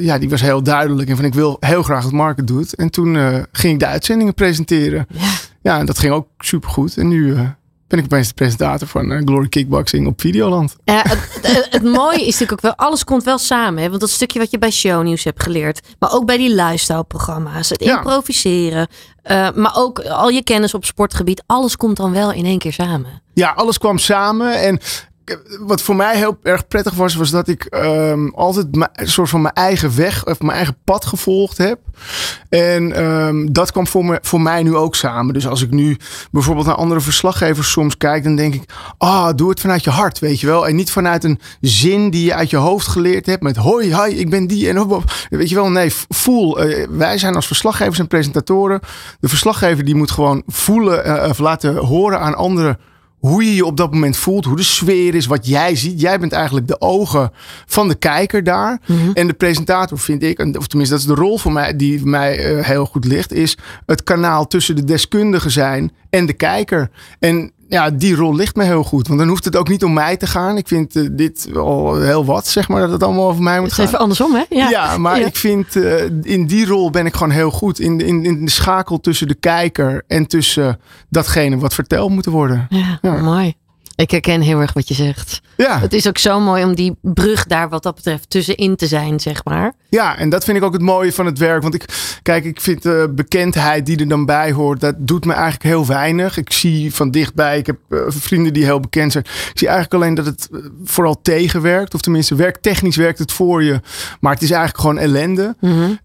ja, 0.00 0.18
die 0.18 0.28
was 0.28 0.40
heel 0.40 0.62
duidelijk. 0.62 1.08
En 1.08 1.16
van 1.16 1.24
ik 1.24 1.34
wil 1.34 1.56
heel 1.60 1.82
graag 1.82 2.02
dat 2.02 2.12
Mark 2.12 2.36
het 2.36 2.46
doet. 2.46 2.74
En 2.74 2.90
toen 2.98 3.14
uh, 3.14 3.38
ging 3.52 3.72
ik 3.72 3.78
de 3.78 3.86
uitzendingen 3.86 4.34
presenteren. 4.34 5.06
Ja. 5.10 5.30
ja, 5.62 5.78
en 5.78 5.86
dat 5.86 5.98
ging 5.98 6.12
ook 6.12 6.28
supergoed. 6.38 6.96
En 6.96 7.08
nu 7.08 7.26
uh, 7.26 7.40
ben 7.88 7.98
ik 7.98 8.04
opeens 8.04 8.28
de 8.28 8.34
presentator 8.34 8.88
van 8.88 9.12
uh, 9.12 9.20
Glory 9.24 9.48
Kickboxing 9.48 10.06
op 10.06 10.20
Videoland. 10.20 10.76
Ja, 10.84 11.02
het, 11.08 11.38
het, 11.42 11.66
het, 11.70 11.82
mooie 11.82 12.18
is 12.18 12.24
natuurlijk 12.24 12.52
ook 12.52 12.60
wel, 12.60 12.74
alles 12.74 13.04
komt 13.04 13.24
wel 13.24 13.38
samen. 13.38 13.82
Hè? 13.82 13.88
Want 13.88 14.00
dat 14.00 14.10
stukje 14.10 14.38
wat 14.38 14.50
je 14.50 14.58
bij 14.58 14.70
shownieuws 14.70 15.24
hebt 15.24 15.42
geleerd. 15.42 15.80
Maar 15.98 16.12
ook 16.12 16.26
bij 16.26 16.36
die 16.36 16.54
lifestyle 16.54 17.04
programma's. 17.04 17.68
Het 17.68 17.84
Ja. 17.84 17.96
improviseren. 17.96 18.88
uh, 19.24 19.48
maar 19.54 19.72
ook 19.76 19.98
al 20.00 20.28
je 20.28 20.42
kennis 20.42 20.74
op 20.74 20.84
sportgebied. 20.84 21.42
Alles 21.46 21.76
komt 21.76 21.96
dan 21.96 22.12
wel 22.12 22.32
in 22.32 22.44
één 22.44 22.58
keer 22.58 22.72
samen. 22.72 23.22
Ja, 23.34 23.50
alles 23.50 23.78
kwam 23.78 23.98
samen. 23.98 24.60
En 24.60 24.80
wat 25.60 25.82
voor 25.82 25.96
mij 25.96 26.16
heel 26.16 26.38
erg 26.42 26.66
prettig 26.68 26.94
was, 26.94 27.14
was 27.14 27.30
dat 27.30 27.48
ik 27.48 27.66
um, 27.84 28.34
altijd 28.34 28.66
een 28.72 29.08
soort 29.08 29.28
van 29.28 29.42
mijn 29.42 29.54
eigen 29.54 29.96
weg 29.96 30.26
of 30.26 30.40
mijn 30.40 30.56
eigen 30.56 30.76
pad 30.84 31.06
gevolgd 31.06 31.58
heb. 31.58 31.78
En 32.48 33.04
um, 33.04 33.52
dat 33.52 33.72
kwam 33.72 33.86
voor, 33.86 34.04
me, 34.04 34.18
voor 34.22 34.40
mij 34.40 34.62
nu 34.62 34.76
ook 34.76 34.94
samen. 34.94 35.34
Dus 35.34 35.46
als 35.46 35.62
ik 35.62 35.70
nu 35.70 35.96
bijvoorbeeld 36.30 36.66
naar 36.66 36.74
andere 36.74 37.00
verslaggevers 37.00 37.70
soms 37.70 37.96
kijk, 37.96 38.24
dan 38.24 38.36
denk 38.36 38.54
ik, 38.54 38.62
ah, 38.98 39.28
doe 39.36 39.50
het 39.50 39.60
vanuit 39.60 39.84
je 39.84 39.90
hart, 39.90 40.18
weet 40.18 40.40
je 40.40 40.46
wel. 40.46 40.68
En 40.68 40.76
niet 40.76 40.90
vanuit 40.90 41.24
een 41.24 41.40
zin 41.60 42.10
die 42.10 42.24
je 42.24 42.34
uit 42.34 42.50
je 42.50 42.56
hoofd 42.56 42.86
geleerd 42.86 43.26
hebt 43.26 43.42
met 43.42 43.56
hoi, 43.56 44.02
hi, 44.02 44.18
ik 44.18 44.30
ben 44.30 44.46
die 44.46 44.68
en 44.68 44.76
hop. 44.76 45.04
Weet 45.30 45.48
je 45.48 45.54
wel, 45.54 45.70
nee, 45.70 45.92
voel. 46.08 46.66
Uh, 46.66 46.86
wij 46.90 47.18
zijn 47.18 47.34
als 47.34 47.46
verslaggevers 47.46 47.98
en 47.98 48.06
presentatoren. 48.06 48.80
De 49.20 49.28
verslaggever 49.28 49.84
die 49.84 49.94
moet 49.94 50.10
gewoon 50.10 50.42
voelen 50.46 51.06
uh, 51.06 51.28
of 51.28 51.38
laten 51.38 51.76
horen 51.76 52.20
aan 52.20 52.34
anderen 52.34 52.78
hoe 53.18 53.44
je 53.44 53.54
je 53.54 53.64
op 53.64 53.76
dat 53.76 53.92
moment 53.92 54.16
voelt, 54.16 54.44
hoe 54.44 54.56
de 54.56 54.62
sfeer 54.62 55.14
is, 55.14 55.26
wat 55.26 55.46
jij 55.46 55.76
ziet. 55.76 56.00
Jij 56.00 56.18
bent 56.18 56.32
eigenlijk 56.32 56.68
de 56.68 56.80
ogen 56.80 57.32
van 57.66 57.88
de 57.88 57.94
kijker 57.94 58.44
daar. 58.44 58.80
Mhm. 58.86 59.10
En 59.14 59.26
de 59.26 59.32
presentator 59.32 59.98
vind 59.98 60.22
ik, 60.22 60.38
of 60.58 60.66
tenminste 60.66 60.94
dat 60.94 61.04
is 61.04 61.14
de 61.14 61.22
rol 61.22 61.38
voor 61.38 61.52
mij 61.52 61.76
die 61.76 62.06
mij 62.06 62.56
uh, 62.56 62.64
heel 62.64 62.84
goed 62.84 63.04
ligt, 63.04 63.32
is 63.32 63.56
het 63.86 64.02
kanaal 64.02 64.46
tussen 64.46 64.76
de 64.76 64.84
deskundige 64.84 65.50
zijn 65.50 65.92
en 66.10 66.26
de 66.26 66.32
kijker. 66.32 66.90
En 67.18 67.52
ja, 67.68 67.90
die 67.90 68.14
rol 68.14 68.34
ligt 68.34 68.56
me 68.56 68.64
heel 68.64 68.84
goed. 68.84 69.06
Want 69.06 69.18
dan 69.18 69.28
hoeft 69.28 69.44
het 69.44 69.56
ook 69.56 69.68
niet 69.68 69.84
om 69.84 69.92
mij 69.92 70.16
te 70.16 70.26
gaan. 70.26 70.56
Ik 70.56 70.68
vind 70.68 70.96
uh, 70.96 71.08
dit 71.12 71.48
al 71.56 72.00
heel 72.00 72.24
wat, 72.24 72.46
zeg 72.46 72.68
maar, 72.68 72.80
dat 72.80 72.90
het 72.90 73.02
allemaal 73.02 73.28
over 73.28 73.42
mij 73.42 73.60
moet 73.60 73.72
gaan. 73.72 73.86
Even 73.86 73.98
andersom, 73.98 74.34
hè? 74.34 74.44
Ja, 74.48 74.68
ja 74.70 74.98
maar 74.98 75.20
ja. 75.20 75.26
ik 75.26 75.36
vind 75.36 75.76
uh, 75.76 76.02
in 76.22 76.46
die 76.46 76.66
rol 76.66 76.90
ben 76.90 77.06
ik 77.06 77.14
gewoon 77.14 77.32
heel 77.32 77.50
goed. 77.50 77.80
In, 77.80 78.00
in, 78.00 78.24
in 78.24 78.44
de 78.44 78.50
schakel 78.50 79.00
tussen 79.00 79.28
de 79.28 79.34
kijker 79.34 80.04
en 80.06 80.26
tussen 80.26 80.80
datgene 81.08 81.58
wat 81.58 81.74
verteld 81.74 82.10
moet 82.10 82.26
worden. 82.26 82.66
Ja, 82.68 82.98
ja. 83.02 83.12
mooi. 83.12 83.54
Ik 83.98 84.10
herken 84.10 84.40
heel 84.40 84.60
erg 84.60 84.72
wat 84.72 84.88
je 84.88 84.94
zegt. 84.94 85.40
Ja, 85.56 85.78
Het 85.80 85.92
is 85.92 86.08
ook 86.08 86.18
zo 86.18 86.40
mooi 86.40 86.64
om 86.64 86.74
die 86.74 86.96
brug 87.00 87.46
daar 87.46 87.68
wat 87.68 87.82
dat 87.82 87.94
betreft 87.94 88.30
tussenin 88.30 88.76
te 88.76 88.86
zijn, 88.86 89.20
zeg 89.20 89.44
maar. 89.44 89.72
ja, 89.88 90.16
en 90.18 90.28
dat 90.28 90.44
vind 90.44 90.56
ik 90.56 90.62
ook 90.62 90.72
het 90.72 90.82
mooie 90.82 91.12
van 91.12 91.26
het 91.26 91.38
werk. 91.38 91.62
Want 91.62 91.74
ik, 91.74 91.84
kijk, 92.22 92.44
ik 92.44 92.60
vind 92.60 92.82
de 92.82 93.12
bekendheid 93.14 93.86
die 93.86 93.98
er 93.98 94.08
dan 94.08 94.24
bij 94.24 94.52
hoort, 94.52 94.80
dat 94.80 94.94
doet 94.98 95.24
me 95.24 95.32
eigenlijk 95.32 95.62
heel 95.62 95.86
weinig. 95.86 96.36
Ik 96.36 96.52
zie 96.52 96.94
van 96.94 97.10
dichtbij, 97.10 97.58
ik 97.58 97.66
heb 97.66 97.76
eh, 97.88 97.98
vrienden 98.08 98.52
die 98.52 98.64
heel 98.64 98.80
bekend 98.80 99.12
zijn. 99.12 99.24
Ik 99.24 99.58
zie 99.58 99.68
eigenlijk 99.68 100.02
alleen 100.02 100.14
dat 100.14 100.26
het 100.26 100.48
eh, 100.52 100.58
vooral 100.84 101.20
tegenwerkt. 101.22 101.94
Of 101.94 102.00
tenminste, 102.00 102.34
werktechnisch 102.34 102.96
werkt 102.96 103.18
het 103.18 103.32
voor 103.32 103.62
je. 103.62 103.80
Maar 104.20 104.32
het 104.32 104.42
is 104.42 104.50
eigenlijk 104.50 104.80
gewoon 104.80 104.98
ellende. 104.98 105.56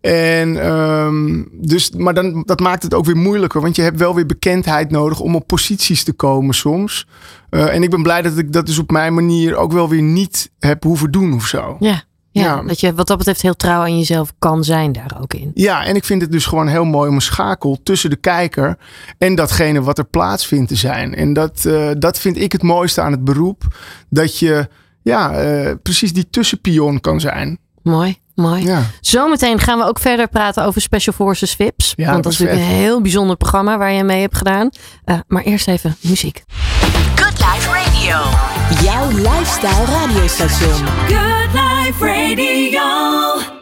En 0.02 0.62
ehm, 0.62 1.44
dus, 1.52 1.92
maar 1.92 2.14
dan, 2.14 2.44
dat 2.46 2.60
maakt 2.60 2.84
het 2.84 2.94
ook 2.94 3.06
weer 3.06 3.18
moeilijker. 3.18 3.62
Want 3.62 3.76
je 3.76 3.82
hebt 3.82 4.00
wel 4.00 4.16
weer 4.16 4.26
bekendheid 4.26 4.92
nodig 4.92 5.20
om 5.20 5.36
op 5.36 5.48
posities 5.48 6.04
te 6.04 6.14
komen 6.14 6.56
soms. 6.56 7.08
Eh, 7.54 7.76
en 7.76 7.84
ik 7.84 7.90
ben 7.90 8.04
blij 8.04 8.22
dat 8.22 8.38
ik 8.38 8.54
dat 8.54 8.66
dus 8.66 8.78
op 8.80 8.92
mijn 8.92 9.14
manier 9.14 9.56
ook 9.56 9.72
wel 9.72 9.90
weer 9.90 10.02
niet 10.02 10.52
heb 10.60 10.84
hoeven 10.84 11.12
doen 11.12 11.34
of 11.34 11.46
zo. 11.46 11.76
Ja. 11.80 12.04
Ja, 12.32 12.44
Ja. 12.44 12.62
dat 12.62 12.80
je 12.80 12.94
wat 12.94 13.08
dat 13.08 13.18
betreft 13.18 13.42
heel 13.42 13.56
trouw 13.56 13.82
aan 13.82 13.98
jezelf 13.98 14.34
kan 14.40 14.64
zijn 14.64 14.92
daar 14.92 15.18
ook 15.22 15.34
in. 15.34 15.52
Ja, 15.54 15.86
en 15.86 15.96
ik 15.96 16.04
vind 16.04 16.22
het 16.22 16.32
dus 16.32 16.46
gewoon 16.46 16.68
heel 16.68 16.86
mooi 16.86 17.10
om 17.10 17.16
een 17.16 17.22
schakel 17.22 17.80
tussen 17.84 18.10
de 18.10 18.16
kijker 18.16 18.78
en 19.18 19.36
datgene 19.36 19.82
wat 19.82 19.98
er 19.98 20.06
plaatsvindt 20.06 20.68
te 20.70 20.76
zijn. 20.76 21.16
En 21.16 21.34
dat, 21.34 21.66
eh, 21.66 21.90
dat 21.98 22.20
vind 22.20 22.38
ik 22.38 22.52
het 22.52 22.62
mooiste 22.64 23.02
aan 23.02 23.12
het 23.12 23.24
beroep. 23.24 23.64
Dat 24.10 24.40
je 24.40 24.68
ja, 25.02 25.32
eh, 25.32 25.72
precies 25.84 26.14
die 26.14 26.30
tussenpion 26.30 27.00
kan 27.00 27.20
zijn. 27.20 27.58
Mooi, 27.84 28.18
mooi. 28.36 28.64
Ja. 28.64 28.82
Zometeen 29.02 29.60
gaan 29.60 29.78
we 29.80 29.86
ook 29.86 30.00
verder 30.00 30.28
praten 30.28 30.66
over 30.66 30.82
Special 30.82 31.16
Forces 31.16 31.54
VIPs. 31.54 31.94
Ja, 31.96 32.12
want 32.12 32.24
dat 32.24 32.32
is 32.34 32.40
natuurlijk 32.40 32.68
een 32.68 32.76
heel 32.76 33.02
bijzonder 33.02 33.38
programma 33.38 33.78
waar 33.78 33.92
je 33.92 34.04
mee 34.04 34.22
hebt 34.22 34.38
gedaan. 34.38 34.70
Maar 35.28 35.44
eerst 35.44 35.68
even 35.68 35.96
muziek. 36.02 36.44
Life 37.44 37.70
Radio. 37.72 38.18
Jouw 38.84 39.08
lifestyle 39.10 39.86
radiostation. 39.86 40.88
Good 41.08 41.54
Life 41.54 42.06
Radio. 42.06 42.82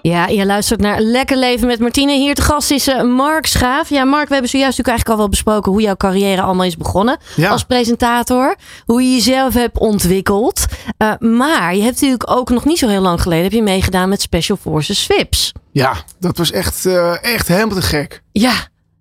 Ja, 0.01 0.27
je 0.27 0.45
luistert 0.45 0.79
naar 0.81 0.99
Lekker 1.01 1.37
Leven 1.37 1.67
met 1.67 1.79
Martine. 1.79 2.11
Hier 2.13 2.35
te 2.35 2.41
gast 2.41 2.71
is 2.71 2.87
eh, 2.87 3.01
Mark 3.03 3.45
Schaaf. 3.45 3.89
Ja, 3.89 4.03
Mark, 4.03 4.27
we 4.27 4.33
hebben 4.33 4.49
zojuist 4.49 4.77
natuurlijk 4.77 4.87
eigenlijk 4.87 5.09
al 5.09 5.17
wel 5.17 5.29
besproken 5.29 5.71
hoe 5.71 5.81
jouw 5.81 5.95
carrière 5.95 6.41
allemaal 6.41 6.65
is 6.65 6.77
begonnen 6.77 7.17
Ja. 7.35 7.49
als 7.49 7.63
presentator. 7.63 8.55
Hoe 8.85 9.01
je 9.03 9.11
jezelf 9.13 9.53
hebt 9.53 9.77
ontwikkeld. 9.79 10.65
Eh, 10.97 11.11
maar 11.19 11.75
je 11.75 11.81
hebt 11.81 11.93
natuurlijk 11.93 12.31
ook 12.31 12.49
nog 12.49 12.65
niet 12.65 12.77
zo 12.77 12.87
heel 12.87 13.01
lang 13.01 13.21
geleden 13.21 13.43
heb 13.43 13.51
je 13.51 13.63
meegedaan 13.63 14.09
met 14.09 14.21
Special 14.21 14.57
Forces 14.61 15.05
VIPs. 15.05 15.51
Ja, 15.71 15.93
dat 16.19 16.37
was 16.37 16.51
echt, 16.51 16.85
eh, 16.85 17.23
echt 17.23 17.47
helemaal 17.47 17.75
te 17.75 17.81
gek. 17.81 18.21
Ja, 18.31 18.53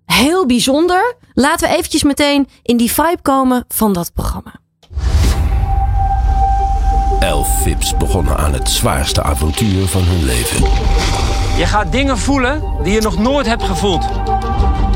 heel 0.05 0.45
bijzonder. 0.45 1.15
Laten 1.33 1.69
we 1.69 1.75
eventjes 1.75 2.03
meteen 2.03 2.47
in 2.63 2.77
die 2.77 2.91
vibe 2.91 3.19
komen 3.21 3.65
van 3.67 3.93
dat 3.93 4.11
programma. 4.13 4.59
Elf 7.21 7.61
Vips 7.61 7.97
begonnen 7.97 8.37
aan 8.37 8.53
het 8.53 8.69
zwaarste 8.69 9.23
avontuur 9.23 9.87
van 9.87 10.03
hun 10.03 10.23
leven. 10.23 10.63
Je 11.57 11.65
gaat 11.65 11.91
dingen 11.91 12.17
voelen 12.17 12.63
die 12.83 12.93
je 12.93 13.01
nog 13.01 13.17
nooit 13.17 13.45
hebt 13.45 13.63
gevoeld. 13.63 14.05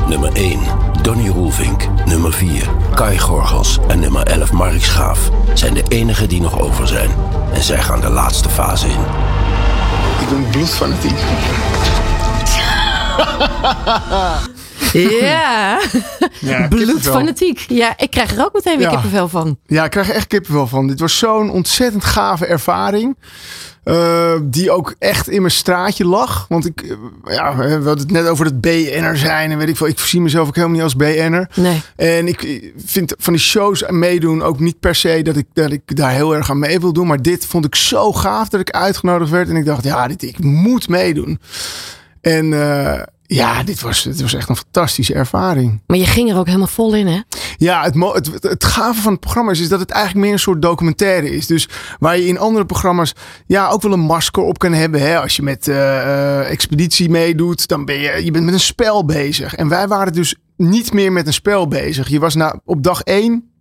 Nummer 0.08 0.32
1, 0.32 0.60
Donny 1.02 1.28
Roelvink. 1.28 1.88
Nummer 2.04 2.32
4, 2.32 2.68
Kai 2.94 3.18
Gorgels. 3.18 3.78
En 3.88 4.00
nummer 4.00 4.22
11, 4.22 4.52
Mark 4.52 4.84
Schaaf 4.84 5.30
zijn 5.54 5.74
de 5.74 5.84
enigen 5.88 6.28
die 6.28 6.40
nog 6.40 6.60
over 6.60 6.88
zijn. 6.88 7.10
En 7.52 7.62
zij 7.62 7.82
gaan 7.82 8.00
de 8.00 8.10
laatste 8.10 8.48
fase 8.48 8.86
in. 8.86 9.00
Ik 10.20 10.28
ben 10.28 10.50
bloedfanatiek. 10.50 11.18
Ja, 14.92 15.80
Ja, 16.40 16.68
bloedfanatiek. 16.68 17.64
Ja, 17.68 17.94
ik 17.98 18.10
krijg 18.10 18.36
er 18.36 18.44
ook 18.44 18.52
meteen 18.52 18.78
weer 18.78 18.86
Ja. 18.86 18.92
kippenvel 18.92 19.28
van. 19.28 19.58
Ja, 19.66 19.84
ik 19.84 19.90
krijg 19.90 20.08
er 20.08 20.14
echt 20.14 20.26
kippenvel 20.26 20.66
van. 20.66 20.86
Dit 20.86 21.00
was 21.00 21.18
zo'n 21.18 21.50
ontzettend 21.50 22.04
gave 22.04 22.46
ervaring. 22.46 23.16
eh, 23.84 24.32
die 24.42 24.70
ook 24.70 24.94
echt 24.98 25.28
in 25.28 25.40
mijn 25.40 25.52
straatje 25.52 26.04
lag. 26.06 26.46
Want 26.48 26.66
ik, 26.66 26.80
eh, 26.80 27.34
ja, 27.34 27.56
we 27.56 27.62
hadden 27.70 27.98
het 27.98 28.10
net 28.10 28.28
over 28.28 28.44
het 28.44 28.60
BN'er 28.60 29.16
zijn. 29.16 29.50
En 29.50 29.58
weet 29.58 29.68
ik 29.68 29.76
veel. 29.76 29.86
Ik 29.86 29.98
zie 29.98 30.20
mezelf 30.20 30.48
ook 30.48 30.54
helemaal 30.54 30.74
niet 30.74 30.84
als 30.84 30.96
BN'er. 30.96 31.50
Nee. 31.54 31.80
En 31.96 32.28
ik 32.28 32.72
vind 32.84 33.14
van 33.18 33.32
die 33.32 33.42
shows 33.42 33.84
meedoen 33.88 34.42
ook 34.42 34.60
niet 34.60 34.80
per 34.80 34.94
se 34.94 35.22
dat 35.22 35.36
ik, 35.36 35.46
dat 35.52 35.70
ik 35.72 35.96
daar 35.96 36.10
heel 36.10 36.34
erg 36.34 36.50
aan 36.50 36.58
mee 36.58 36.80
wil 36.80 36.92
doen. 36.92 37.06
Maar 37.06 37.22
dit 37.22 37.46
vond 37.46 37.64
ik 37.64 37.74
zo 37.74 38.12
gaaf 38.12 38.48
dat 38.48 38.60
ik 38.60 38.70
uitgenodigd 38.70 39.30
werd. 39.30 39.48
En 39.48 39.56
ik 39.56 39.64
dacht, 39.64 39.84
ja, 39.84 40.08
dit, 40.08 40.22
ik 40.22 40.38
moet 40.38 40.88
meedoen. 40.88 41.40
En 42.20 42.52
eh, 42.52 43.02
ja, 43.26 43.62
dit 43.62 43.80
was, 43.80 44.02
dit 44.02 44.20
was 44.20 44.34
echt 44.34 44.48
een 44.48 44.56
fantastische 44.56 45.14
ervaring. 45.14 45.82
Maar 45.86 45.96
je 45.96 46.06
ging 46.06 46.30
er 46.30 46.38
ook 46.38 46.46
helemaal 46.46 46.66
vol 46.66 46.94
in, 46.94 47.06
hè? 47.06 47.20
Ja, 47.56 47.82
het, 47.82 47.94
het, 47.94 48.26
het, 48.32 48.42
het 48.42 48.64
gave 48.64 49.00
van 49.00 49.12
het 49.12 49.20
programma 49.20 49.50
is, 49.50 49.60
is 49.60 49.68
dat 49.68 49.80
het 49.80 49.90
eigenlijk 49.90 50.24
meer 50.24 50.32
een 50.32 50.38
soort 50.38 50.62
documentaire 50.62 51.30
is. 51.30 51.46
Dus 51.46 51.68
waar 51.98 52.18
je 52.18 52.26
in 52.26 52.38
andere 52.38 52.66
programma's 52.66 53.12
ja, 53.46 53.68
ook 53.68 53.82
wel 53.82 53.92
een 53.92 54.00
masker 54.00 54.42
op 54.42 54.58
kan 54.58 54.72
hebben. 54.72 55.00
Hè? 55.00 55.20
Als 55.20 55.36
je 55.36 55.42
met 55.42 55.68
eh, 55.68 55.98
eh, 55.98 56.50
expeditie 56.50 57.10
meedoet, 57.10 57.68
dan 57.68 57.84
ben 57.84 57.98
je, 57.98 58.24
je 58.24 58.30
bent 58.30 58.44
met 58.44 58.54
een 58.54 58.60
spel 58.60 59.04
bezig. 59.04 59.54
En 59.54 59.68
wij 59.68 59.88
waren 59.88 60.12
dus 60.12 60.36
niet 60.56 60.92
meer 60.92 61.12
met 61.12 61.26
een 61.26 61.32
spel 61.32 61.68
bezig. 61.68 62.08
Je 62.08 62.20
was 62.20 62.34
na, 62.34 62.60
op 62.64 62.82
dag 62.82 63.00
één 63.02 63.55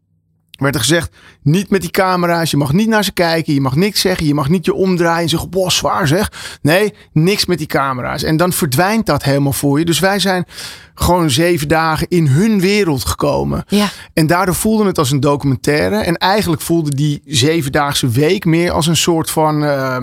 werd 0.58 0.76
er 0.76 0.82
gezegd, 0.82 1.15
niet 1.41 1.70
met 1.70 1.82
die 1.82 1.89
camera's. 1.89 2.52
Je 2.52 2.58
mag 2.58 2.74
niet 2.74 2.88
naar 2.88 3.04
ze 3.04 3.12
kijken. 3.12 3.54
Je 3.54 3.62
mag 3.62 3.76
niks 3.76 4.02
zeggen. 4.02 4.26
Je 4.26 4.34
mag 4.34 4.50
niet 4.50 4.65
je 4.65 4.74
omdraaien 4.74 5.22
en 5.22 5.30
zeggen, 5.30 5.50
boah, 5.50 5.70
zwaar 5.70 6.08
zeg. 6.08 6.58
Nee, 6.62 6.94
niks 7.12 7.46
met 7.46 7.58
die 7.58 7.68
camera's. 7.68 8.24
En 8.24 8.38
dan 8.38 8.54
verdwijnt 8.54 9.06
dat 9.06 9.24
helemaal 9.24 9.54
voor 9.54 9.80
je. 9.80 9.86
Dus 9.86 10.00
wij 10.00 10.20
zijn 10.20 10.46
gewoon 10.94 11.30
zeven 11.30 11.68
dagen 11.68 12.08
in 12.08 12.28
hun 12.28 12.60
wereld 12.60 13.06
gekomen. 13.06 13.63
Ja. 13.68 13.89
En 14.13 14.28
daardoor 14.28 14.56
voelde 14.56 14.86
het 14.86 14.98
als 14.98 15.12
een 15.12 15.20
documentaire. 15.20 15.98
En 15.98 16.18
eigenlijk 16.18 16.62
voelde 16.62 16.96
die 16.96 17.22
zevendaagse 17.26 18.10
week 18.10 18.46
meer 18.46 18.72
als 18.72 18.88
een 18.88 18.96
soort 18.96 19.30
van. 19.30 19.63
eh, 19.63 19.98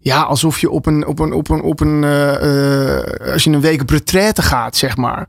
ja, 0.00 0.22
alsof 0.22 0.58
je 0.58 0.70
op 0.70 0.86
een. 0.86 1.06
Op 1.06 1.18
een, 1.18 1.32
op 1.32 1.48
een, 1.50 1.62
op 1.62 1.80
een 1.80 2.04
eh, 2.04 2.98
eh, 2.98 3.32
als 3.32 3.44
je 3.44 3.50
een 3.50 3.60
week 3.60 3.80
op 3.80 3.90
retraite 3.90 4.42
gaat, 4.42 4.76
zeg 4.76 4.96
maar. 4.96 5.28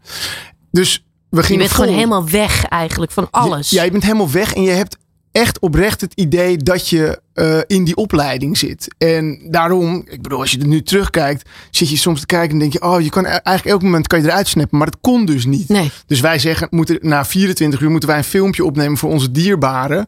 Dus 0.72 1.06
we 1.32 1.44
Je 1.48 1.58
bent 1.58 1.72
gewoon 1.72 1.94
helemaal 1.94 2.30
weg 2.30 2.66
eigenlijk 2.66 3.12
van 3.12 3.28
alles. 3.32 3.70
Ja, 3.70 3.84
je 3.84 3.92
bent 3.92 4.04
helemaal 4.04 4.32
weg 4.32 4.54
en 4.54 4.62
je 4.62 4.70
hebt 4.70 4.98
echt 5.32 5.60
oprecht 5.60 6.02
het 6.02 6.14
idee 6.16 6.58
dat 6.58 6.88
je 6.88 7.22
eh, 7.34 7.60
in 7.68 7.84
die 7.84 7.96
opleiding 7.96 8.58
zit. 8.58 8.96
En 8.98 9.42
daarom, 9.50 10.04
ik 10.08 10.22
bedoel, 10.22 10.40
als 10.40 10.52
je 10.52 10.60
er 10.60 10.68
nu 10.68 10.84
terugkijkt, 10.84 11.50
zit 11.70 11.90
je 11.90 11.98
soms 11.98 12.20
te 12.20 12.26
kijken 12.26 12.52
en 12.52 12.60
denk 12.60 12.74
je, 12.74 12.82
oh, 12.82 13.02
je 13.02 13.10
kan 13.10 13.26
eigenlijk 13.26 13.66
elk 13.66 13.82
moment 13.82 14.08
kan 14.08 14.22
je 14.22 14.28
eruit 14.28 14.48
snappen, 14.48 14.78
maar 14.78 14.88
dat 14.88 15.02
kon 15.02 15.26
dus 15.26 15.46
niet. 15.46 15.70
Nee. 15.70 15.92
Dus 16.06 16.20
wij 16.20 16.40
zeggen, 16.40 16.68
moeten, 16.72 16.98
na 17.02 17.26
24 17.26 17.82
uur 17.82 17.90
moeten 17.90 18.10
wij 18.10 18.18
een 18.18 18.24
filmpje 18.24 18.66
opnemen 18.66 18.98
voor 18.98 19.10
onze 19.10 19.32
dierbaren. 19.32 20.08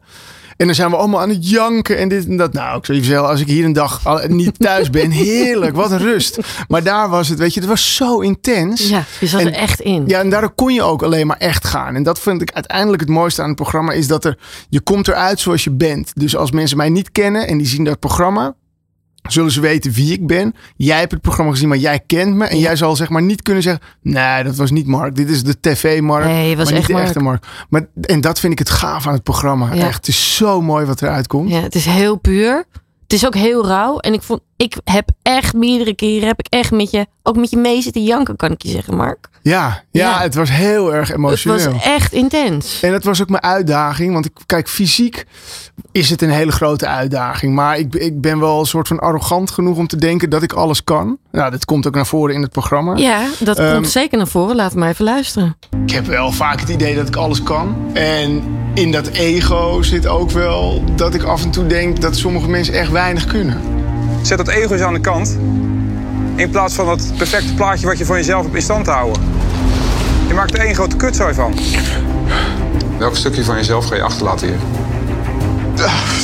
En 0.56 0.66
dan 0.66 0.74
zijn 0.74 0.90
we 0.90 0.96
allemaal 0.96 1.20
aan 1.20 1.28
het 1.28 1.50
janken 1.50 1.98
en 1.98 2.08
dit 2.08 2.26
en 2.26 2.36
dat. 2.36 2.52
Nou, 2.52 2.78
ik 2.78 2.84
zou 2.84 2.98
je 2.98 3.04
vertellen, 3.04 3.28
als 3.28 3.40
ik 3.40 3.46
hier 3.46 3.64
een 3.64 3.72
dag 3.72 4.00
niet 4.28 4.58
thuis 4.58 4.90
ben, 4.90 5.10
heerlijk, 5.26 5.76
wat 5.76 5.90
een 5.90 5.98
rust. 5.98 6.38
Maar 6.68 6.82
daar 6.82 7.08
was 7.08 7.28
het, 7.28 7.38
weet 7.38 7.54
je, 7.54 7.60
het 7.60 7.68
was 7.68 7.94
zo 7.96 8.20
intens. 8.20 8.88
Ja, 8.88 9.04
je 9.20 9.26
zat 9.26 9.40
En- 9.40 9.46
er 9.46 9.52
echt 9.52 9.80
in. 9.80 10.04
Ja, 10.06 10.20
en 10.20 10.30
daardoor 10.30 10.54
kon 10.54 10.74
je 10.74 10.82
ook 10.82 11.02
alleen 11.02 11.26
maar 11.26 11.36
echt 11.38 11.66
gaan. 11.66 11.94
En 11.94 12.02
dat 12.02 12.18
vind 12.20 12.42
ik 12.42 12.52
uiteindelijk 12.52 13.00
het 13.02 13.10
mooiste 13.10 13.42
aan 13.42 13.48
het 13.48 13.56
programma. 13.56 13.92
Is 13.92 14.06
dat 14.06 14.24
er, 14.24 14.38
je 14.68 14.80
komt 14.80 15.08
eruit 15.08 15.40
zoals 15.40 15.64
je 15.64 15.70
bent. 15.70 16.10
Dus 16.14 16.36
als 16.36 16.50
mensen 16.50 16.76
mij 16.76 16.88
niet 16.88 17.12
kennen 17.12 17.46
en 17.48 17.58
die 17.58 17.66
zien 17.66 17.84
dat 17.84 17.98
programma. 17.98 18.54
Zullen 19.28 19.50
ze 19.50 19.60
weten 19.60 19.92
wie 19.92 20.12
ik 20.12 20.26
ben. 20.26 20.54
Jij 20.76 20.98
hebt 20.98 21.12
het 21.12 21.20
programma 21.20 21.50
gezien, 21.50 21.68
maar 21.68 21.78
jij 21.78 22.00
kent 22.06 22.34
me. 22.34 22.44
En 22.44 22.58
jij 22.58 22.76
zal 22.76 22.96
zeg 22.96 23.08
maar 23.08 23.22
niet 23.22 23.42
kunnen 23.42 23.62
zeggen... 23.62 23.82
Nee, 24.02 24.44
dat 24.44 24.56
was 24.56 24.70
niet 24.70 24.86
Mark. 24.86 25.14
Dit 25.14 25.28
is 25.28 25.42
de 25.42 25.60
tv-Mark. 25.60 26.24
Nee, 26.24 26.56
was 26.56 26.70
maar 26.70 26.78
echt 26.78 26.80
niet 26.80 26.86
de 26.86 26.92
Mark. 26.92 27.06
echte 27.06 27.20
Mark. 27.20 27.46
Maar, 27.68 27.86
en 28.00 28.20
dat 28.20 28.40
vind 28.40 28.52
ik 28.52 28.58
het 28.58 28.70
gaaf 28.70 29.06
aan 29.06 29.12
het 29.12 29.22
programma. 29.22 29.74
Ja. 29.74 29.86
Echt, 29.86 29.96
het 29.96 30.08
is 30.08 30.36
zo 30.36 30.60
mooi 30.60 30.86
wat 30.86 31.02
eruit 31.02 31.26
komt. 31.26 31.50
Ja, 31.50 31.60
het 31.60 31.74
is 31.74 31.84
heel 31.84 32.16
puur. 32.16 32.64
Het 33.02 33.12
is 33.12 33.26
ook 33.26 33.34
heel 33.34 33.66
rauw. 33.66 33.98
En 33.98 34.12
ik 34.12 34.22
vond, 34.22 34.40
ik 34.56 34.76
heb 34.84 35.08
echt 35.22 35.54
meerdere 35.54 35.94
keren, 35.94 36.28
heb 36.28 36.38
ik 36.38 36.46
echt 36.48 36.70
met 36.70 36.90
je, 36.90 37.06
ook 37.22 37.36
met 37.36 37.50
je 37.50 37.56
mee 37.56 37.82
zitten 37.82 38.04
janken, 38.04 38.36
kan 38.36 38.50
ik 38.52 38.62
je 38.62 38.68
zeggen, 38.68 38.96
Mark. 38.96 39.28
Ja, 39.44 39.82
ja, 39.90 40.10
Ja. 40.10 40.20
het 40.20 40.34
was 40.34 40.50
heel 40.50 40.94
erg 40.94 41.08
Het 41.08 41.16
emotioneel. 41.16 41.72
was 41.72 41.82
echt 41.82 42.12
intens. 42.12 42.80
En 42.82 42.90
dat 42.92 43.04
was 43.04 43.22
ook 43.22 43.28
mijn 43.28 43.42
uitdaging. 43.42 44.12
Want 44.12 44.24
ik, 44.26 44.32
kijk, 44.46 44.68
fysiek 44.68 45.24
is 45.92 46.10
het 46.10 46.22
een 46.22 46.30
hele 46.30 46.52
grote 46.52 46.86
uitdaging. 46.86 47.54
Maar 47.54 47.78
ik, 47.78 47.94
ik 47.94 48.20
ben 48.20 48.38
wel 48.40 48.60
een 48.60 48.66
soort 48.66 48.88
van 48.88 48.98
arrogant 48.98 49.50
genoeg 49.50 49.76
om 49.76 49.86
te 49.86 49.96
denken 49.96 50.30
dat 50.30 50.42
ik 50.42 50.52
alles 50.52 50.84
kan. 50.84 51.18
Nou, 51.32 51.50
dat 51.50 51.64
komt 51.64 51.86
ook 51.86 51.94
naar 51.94 52.06
voren 52.06 52.34
in 52.34 52.42
het 52.42 52.50
programma. 52.50 52.96
Ja, 52.96 53.26
dat 53.38 53.58
Ehm, 53.58 53.74
komt 53.74 53.88
zeker 53.90 54.18
naar 54.18 54.26
voren. 54.28 54.56
Laat 54.56 54.74
maar 54.74 54.88
even 54.88 55.04
luisteren. 55.04 55.56
Ik 55.86 55.90
heb 55.92 56.06
wel 56.06 56.32
vaak 56.32 56.60
het 56.60 56.68
idee 56.68 56.94
dat 56.94 57.08
ik 57.08 57.16
alles 57.16 57.42
kan. 57.42 57.76
En 57.92 58.42
in 58.74 58.92
dat 58.92 59.06
ego 59.06 59.82
zit 59.82 60.06
ook 60.06 60.30
wel 60.30 60.84
dat 60.96 61.14
ik 61.14 61.22
af 61.22 61.42
en 61.42 61.50
toe 61.50 61.66
denk 61.66 62.00
dat 62.00 62.16
sommige 62.16 62.48
mensen 62.48 62.74
echt 62.74 62.90
weinig 62.90 63.26
kunnen. 63.26 63.60
Zet 64.22 64.38
dat 64.38 64.48
ego 64.48 64.72
eens 64.72 64.82
aan 64.82 64.94
de 64.94 65.00
kant. 65.00 65.38
In 66.36 66.50
plaats 66.50 66.74
van 66.74 66.86
dat 66.86 67.12
perfecte 67.16 67.54
plaatje 67.54 67.86
wat 67.86 67.98
je 67.98 68.04
van 68.04 68.16
jezelf 68.16 68.42
hebt 68.42 68.54
in 68.54 68.62
stand 68.62 68.84
te 68.84 68.90
houden. 68.90 69.22
Je 70.28 70.34
maakt 70.34 70.54
er 70.54 70.60
één 70.60 70.74
grote 70.74 70.96
kutzooi 70.96 71.34
van. 71.34 71.54
Welk 72.98 73.16
stukje 73.16 73.44
van 73.44 73.56
jezelf 73.56 73.86
ga 73.86 73.94
je 73.94 74.02
achterlaten 74.02 74.48
hier? 74.48 74.58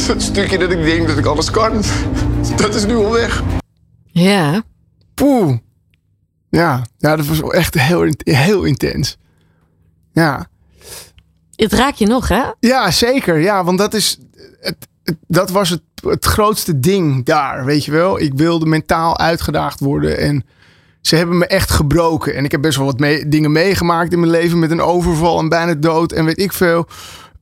Dat 0.07 0.23
stukje 0.23 0.59
dat 0.59 0.71
ik 0.71 0.85
denk 0.85 1.09
dat 1.09 1.19
ik 1.19 1.25
alles 1.27 1.51
kan, 1.51 1.83
dat 2.57 2.75
is 2.75 2.87
nu 2.87 2.95
al 2.97 3.11
weg. 3.13 3.43
Ja, 4.07 4.63
Poeh. 5.15 5.57
Ja, 6.49 6.83
ja 6.99 7.17
dat 7.17 7.27
was 7.27 7.41
echt 7.41 7.75
heel, 7.75 8.13
heel 8.19 8.63
intens. 8.63 9.17
Ja. 10.13 10.47
Het 11.55 11.73
raakt 11.73 11.99
je 11.99 12.07
nog, 12.07 12.29
hè? 12.29 12.43
Ja, 12.61 12.91
zeker. 12.91 13.39
Ja, 13.41 13.65
want 13.65 13.79
dat 13.79 13.95
is. 13.95 14.19
Het- 14.61 14.89
dat 15.29 15.51
was 15.51 15.69
het, 15.69 15.83
het 16.03 16.25
grootste 16.25 16.81
ding 16.81 17.25
daar, 17.25 17.65
weet 17.65 17.85
je 17.85 17.91
wel. 17.91 18.21
Ik 18.21 18.33
wilde 18.35 18.67
mentaal 18.67 19.19
uitgedaagd 19.19 19.81
worden 19.81 20.19
en 20.19 20.45
ze 21.01 21.17
hebben 21.17 21.39
me 21.39 21.47
echt 21.47 21.71
gebroken. 21.71 22.35
En 22.35 22.45
ik 22.45 22.51
heb 22.51 22.61
best 22.61 22.77
wel 22.77 22.87
wat 22.87 22.99
mee- 22.99 23.29
dingen 23.29 23.53
meegemaakt 23.53 24.13
in 24.13 24.21
mijn 24.21 24.33
leven 24.33 24.59
met 24.59 24.71
een 24.71 24.81
overval 24.81 25.39
en 25.39 25.49
bijna 25.49 25.75
dood 25.75 26.13
en 26.13 26.25
weet 26.25 26.41
ik 26.41 26.53
veel. 26.53 26.87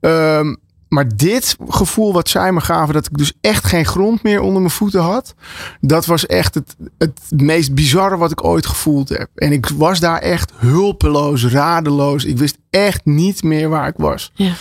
Ehm, 0.01 0.55
maar 0.89 1.17
dit 1.17 1.57
gevoel 1.69 2.13
wat 2.13 2.29
zij 2.29 2.53
me 2.53 2.61
gaven, 2.61 2.95
dat 2.95 3.07
ik 3.07 3.19
dus 3.19 3.33
echt 3.41 3.65
geen 3.65 3.85
grond 3.87 4.23
meer 4.23 4.41
onder 4.41 4.61
mijn 4.61 4.73
voeten 4.73 5.01
had, 5.01 5.35
dat 5.81 6.07
was 6.07 6.27
echt 6.27 6.55
het, 6.55 6.77
het 6.99 7.21
meest 7.29 7.75
bizarre 7.75 8.17
wat 8.17 8.31
ik 8.31 8.45
ooit 8.45 8.67
gevoeld 8.67 9.09
heb. 9.09 9.29
En 9.35 9.53
ik 9.53 9.67
was 9.69 10.01
daar 10.01 10.19
echt 10.19 10.53
hulpeloos, 10.57 11.47
radeloos. 11.47 12.25
Ik 12.25 12.39
wist 12.39 12.59
echt 12.71 13.05
niet 13.05 13.43
meer 13.43 13.69
waar 13.69 13.89
ik 13.89 13.97
was. 13.97 14.31
Ja. 14.35 14.53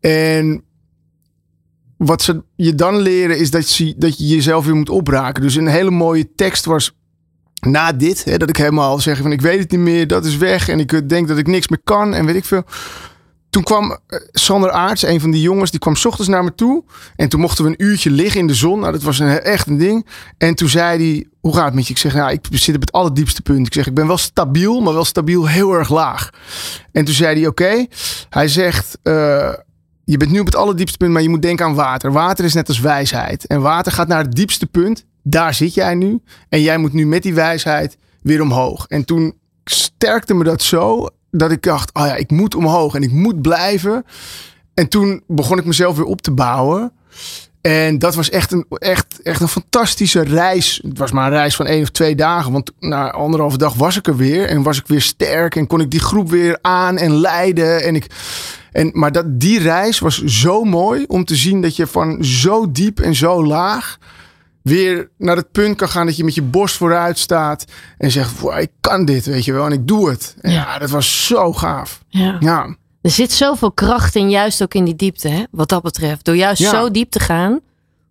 En 0.00 0.62
wat 1.96 2.22
ze 2.22 2.42
je 2.56 2.74
dan 2.74 2.96
leren 2.98 3.38
is 3.38 3.50
dat 3.50 3.74
je, 3.74 3.94
dat 3.96 4.18
je 4.18 4.26
jezelf 4.26 4.64
weer 4.64 4.76
moet 4.76 4.88
opraken. 4.88 5.42
Dus 5.42 5.54
een 5.54 5.66
hele 5.66 5.90
mooie 5.90 6.34
tekst 6.34 6.64
was 6.64 6.92
na 7.60 7.92
dit. 7.92 8.24
Hè, 8.24 8.36
dat 8.36 8.48
ik 8.48 8.56
helemaal 8.56 9.00
zeg 9.00 9.18
van 9.18 9.32
ik 9.32 9.40
weet 9.40 9.58
het 9.58 9.70
niet 9.70 9.80
meer, 9.80 10.06
dat 10.06 10.24
is 10.24 10.36
weg. 10.36 10.68
En 10.68 10.80
ik 10.80 10.92
eh, 10.92 11.00
denk 11.06 11.28
dat 11.28 11.38
ik 11.38 11.46
niks 11.46 11.68
meer 11.68 11.80
kan 11.84 12.14
en 12.14 12.26
weet 12.26 12.36
ik 12.36 12.44
veel. 12.44 12.64
Toen 13.50 13.62
kwam 13.62 13.98
eh, 14.06 14.20
Sander 14.32 14.70
Aarts, 14.70 15.02
een 15.02 15.20
van 15.20 15.30
die 15.30 15.40
jongens, 15.40 15.70
die 15.70 15.80
kwam 15.80 15.94
ochtends 16.04 16.28
naar 16.28 16.44
me 16.44 16.54
toe. 16.54 16.84
En 17.16 17.28
toen 17.28 17.40
mochten 17.40 17.64
we 17.64 17.70
een 17.70 17.84
uurtje 17.84 18.10
liggen 18.10 18.40
in 18.40 18.46
de 18.46 18.54
zon. 18.54 18.80
Nou, 18.80 18.92
dat 18.92 19.02
was 19.02 19.18
een, 19.18 19.40
echt 19.40 19.66
een 19.66 19.78
ding. 19.78 20.06
En 20.38 20.54
toen 20.54 20.68
zei 20.68 21.12
hij, 21.12 21.26
hoe 21.40 21.54
gaat 21.54 21.64
het 21.64 21.74
met 21.74 21.86
je? 21.86 21.92
Ik 21.92 21.98
zeg, 21.98 22.14
nou, 22.14 22.32
ik 22.32 22.46
zit 22.50 22.74
op 22.74 22.80
het 22.80 22.92
allerdiepste 22.92 23.42
punt. 23.42 23.66
Ik 23.66 23.74
zeg, 23.74 23.86
ik 23.86 23.94
ben 23.94 24.06
wel 24.06 24.18
stabiel, 24.18 24.80
maar 24.80 24.94
wel 24.94 25.04
stabiel 25.04 25.46
heel 25.46 25.72
erg 25.72 25.90
laag. 25.90 26.30
En 26.92 27.04
toen 27.04 27.14
zei 27.14 27.38
hij, 27.38 27.46
oké. 27.46 27.86
Hij 28.28 28.48
zegt, 28.48 28.98
eh, 29.02 29.52
je 30.08 30.16
bent 30.16 30.30
nu 30.30 30.40
op 30.40 30.46
het 30.46 30.56
allerdiepste 30.56 30.96
punt, 30.96 31.12
maar 31.12 31.22
je 31.22 31.28
moet 31.28 31.42
denken 31.42 31.66
aan 31.66 31.74
water. 31.74 32.12
Water 32.12 32.44
is 32.44 32.54
net 32.54 32.68
als 32.68 32.80
wijsheid. 32.80 33.46
En 33.46 33.60
water 33.60 33.92
gaat 33.92 34.08
naar 34.08 34.22
het 34.22 34.34
diepste 34.34 34.66
punt. 34.66 35.04
Daar 35.22 35.54
zit 35.54 35.74
jij 35.74 35.94
nu. 35.94 36.20
En 36.48 36.60
jij 36.60 36.78
moet 36.78 36.92
nu 36.92 37.06
met 37.06 37.22
die 37.22 37.34
wijsheid 37.34 37.96
weer 38.22 38.42
omhoog. 38.42 38.86
En 38.86 39.04
toen 39.04 39.34
sterkte 39.64 40.34
me 40.34 40.44
dat 40.44 40.62
zo 40.62 41.08
dat 41.30 41.50
ik 41.50 41.62
dacht, 41.62 41.94
oh 41.94 42.06
ja, 42.06 42.14
ik 42.14 42.30
moet 42.30 42.54
omhoog 42.54 42.94
en 42.94 43.02
ik 43.02 43.12
moet 43.12 43.42
blijven. 43.42 44.04
En 44.74 44.88
toen 44.88 45.22
begon 45.26 45.58
ik 45.58 45.64
mezelf 45.64 45.96
weer 45.96 46.06
op 46.06 46.22
te 46.22 46.30
bouwen. 46.30 46.92
En 47.60 47.98
dat 47.98 48.14
was 48.14 48.30
echt 48.30 48.52
een, 48.52 48.66
echt, 48.68 49.22
echt 49.22 49.40
een 49.40 49.48
fantastische 49.48 50.22
reis. 50.22 50.80
Het 50.88 50.98
was 50.98 51.12
maar 51.12 51.26
een 51.26 51.38
reis 51.38 51.56
van 51.56 51.66
één 51.66 51.82
of 51.82 51.90
twee 51.90 52.14
dagen. 52.14 52.52
Want 52.52 52.72
na 52.78 53.10
anderhalve 53.10 53.58
dag 53.58 53.74
was 53.74 53.96
ik 53.96 54.06
er 54.06 54.16
weer. 54.16 54.48
En 54.48 54.62
was 54.62 54.78
ik 54.78 54.86
weer 54.86 55.02
sterk. 55.02 55.56
En 55.56 55.66
kon 55.66 55.80
ik 55.80 55.90
die 55.90 56.00
groep 56.00 56.30
weer 56.30 56.58
aan 56.60 56.96
en 56.98 57.16
leiden. 57.16 57.82
En 57.82 57.94
ik, 57.94 58.06
en, 58.76 58.90
maar 58.92 59.12
dat, 59.12 59.40
die 59.40 59.58
reis 59.58 59.98
was 59.98 60.22
zo 60.24 60.64
mooi 60.64 61.04
om 61.06 61.24
te 61.24 61.36
zien 61.36 61.60
dat 61.62 61.76
je 61.76 61.86
van 61.86 62.24
zo 62.24 62.70
diep 62.72 63.00
en 63.00 63.14
zo 63.14 63.44
laag 63.46 63.98
weer 64.62 65.10
naar 65.18 65.36
het 65.36 65.52
punt 65.52 65.76
kan 65.76 65.88
gaan 65.88 66.06
dat 66.06 66.16
je 66.16 66.24
met 66.24 66.34
je 66.34 66.42
borst 66.42 66.76
vooruit 66.76 67.18
staat 67.18 67.64
en 67.98 68.10
zegt, 68.10 68.40
"Wow, 68.40 68.58
ik 68.58 68.70
kan 68.80 69.04
dit, 69.04 69.26
weet 69.26 69.44
je 69.44 69.52
wel, 69.52 69.66
en 69.66 69.72
ik 69.72 69.86
doe 69.88 70.10
het. 70.10 70.36
En 70.40 70.52
ja, 70.52 70.78
dat 70.78 70.90
was 70.90 71.26
zo 71.26 71.52
gaaf. 71.52 72.00
Ja. 72.08 72.36
Ja, 72.40 72.76
Er 73.02 73.10
zit 73.10 73.32
zoveel 73.32 73.72
kracht 73.72 74.14
in, 74.14 74.30
juist 74.30 74.62
ook 74.62 74.74
in 74.74 74.84
die 74.84 74.96
diepte, 74.96 75.28
hè? 75.28 75.42
wat 75.50 75.68
dat 75.68 75.82
betreft. 75.82 76.24
Door 76.24 76.36
juist 76.36 76.62
Ja. 76.62 76.70
zo 76.70 76.90
diep 76.90 77.10
te 77.10 77.20
gaan, 77.20 77.60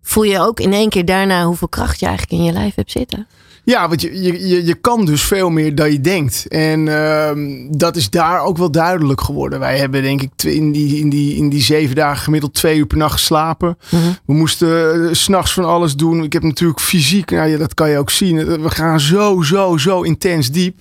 voel 0.02 0.22
je 0.24 0.40
ook 0.40 0.60
in 0.60 0.72
één 0.72 0.88
keer 0.88 1.04
daarna 1.04 1.44
hoeveel 1.44 1.68
kracht 1.68 2.00
je 2.00 2.06
eigenlijk 2.06 2.38
in 2.38 2.46
je 2.46 2.52
lijf 2.52 2.74
hebt 2.74 2.90
zitten. 2.90 3.26
Ja 3.66 3.88
want 3.88 4.00
je, 4.00 4.22
je, 4.22 4.48
je, 4.48 4.64
je 4.66 4.74
kan 4.74 5.04
dus 5.04 5.22
veel 5.22 5.50
meer 5.50 5.74
dan 5.74 5.92
je 5.92 6.00
denkt. 6.00 6.46
En 6.48 6.88
ehm, 6.88 7.66
dat 7.70 7.96
is 7.96 8.10
daar 8.10 8.40
ook 8.40 8.56
wel 8.56 8.70
duidelijk 8.70 9.20
geworden. 9.20 9.58
Wij 9.58 9.78
hebben 9.78 10.02
denk 10.02 10.22
ik 10.22 10.42
in 10.42 10.72
die, 10.72 10.98
in 10.98 11.08
die, 11.08 11.36
in 11.36 11.48
die 11.48 11.62
zeven 11.62 11.96
dagen 11.96 12.22
gemiddeld 12.22 12.54
twee 12.54 12.78
uur 12.78 12.86
per 12.86 12.96
nacht 12.96 13.12
geslapen. 13.12 13.78
We 14.26 14.34
moesten 14.34 15.00
uh, 15.00 15.08
s'nachts 15.12 15.52
van 15.52 15.64
alles 15.64 15.94
doen. 15.96 16.22
Ik 16.22 16.32
heb 16.32 16.42
natuurlijk 16.42 16.80
fysiek, 16.80 17.30
nou 17.30 17.48
ja, 17.48 17.58
dat 17.58 17.74
kan 17.74 17.90
je 17.90 17.98
ook 17.98 18.10
zien. 18.10 18.62
We 18.62 18.70
gaan 18.70 19.00
zo, 19.00 19.42
zo, 19.42 19.76
zo 19.76 20.02
intens 20.02 20.50
diep. 20.50 20.78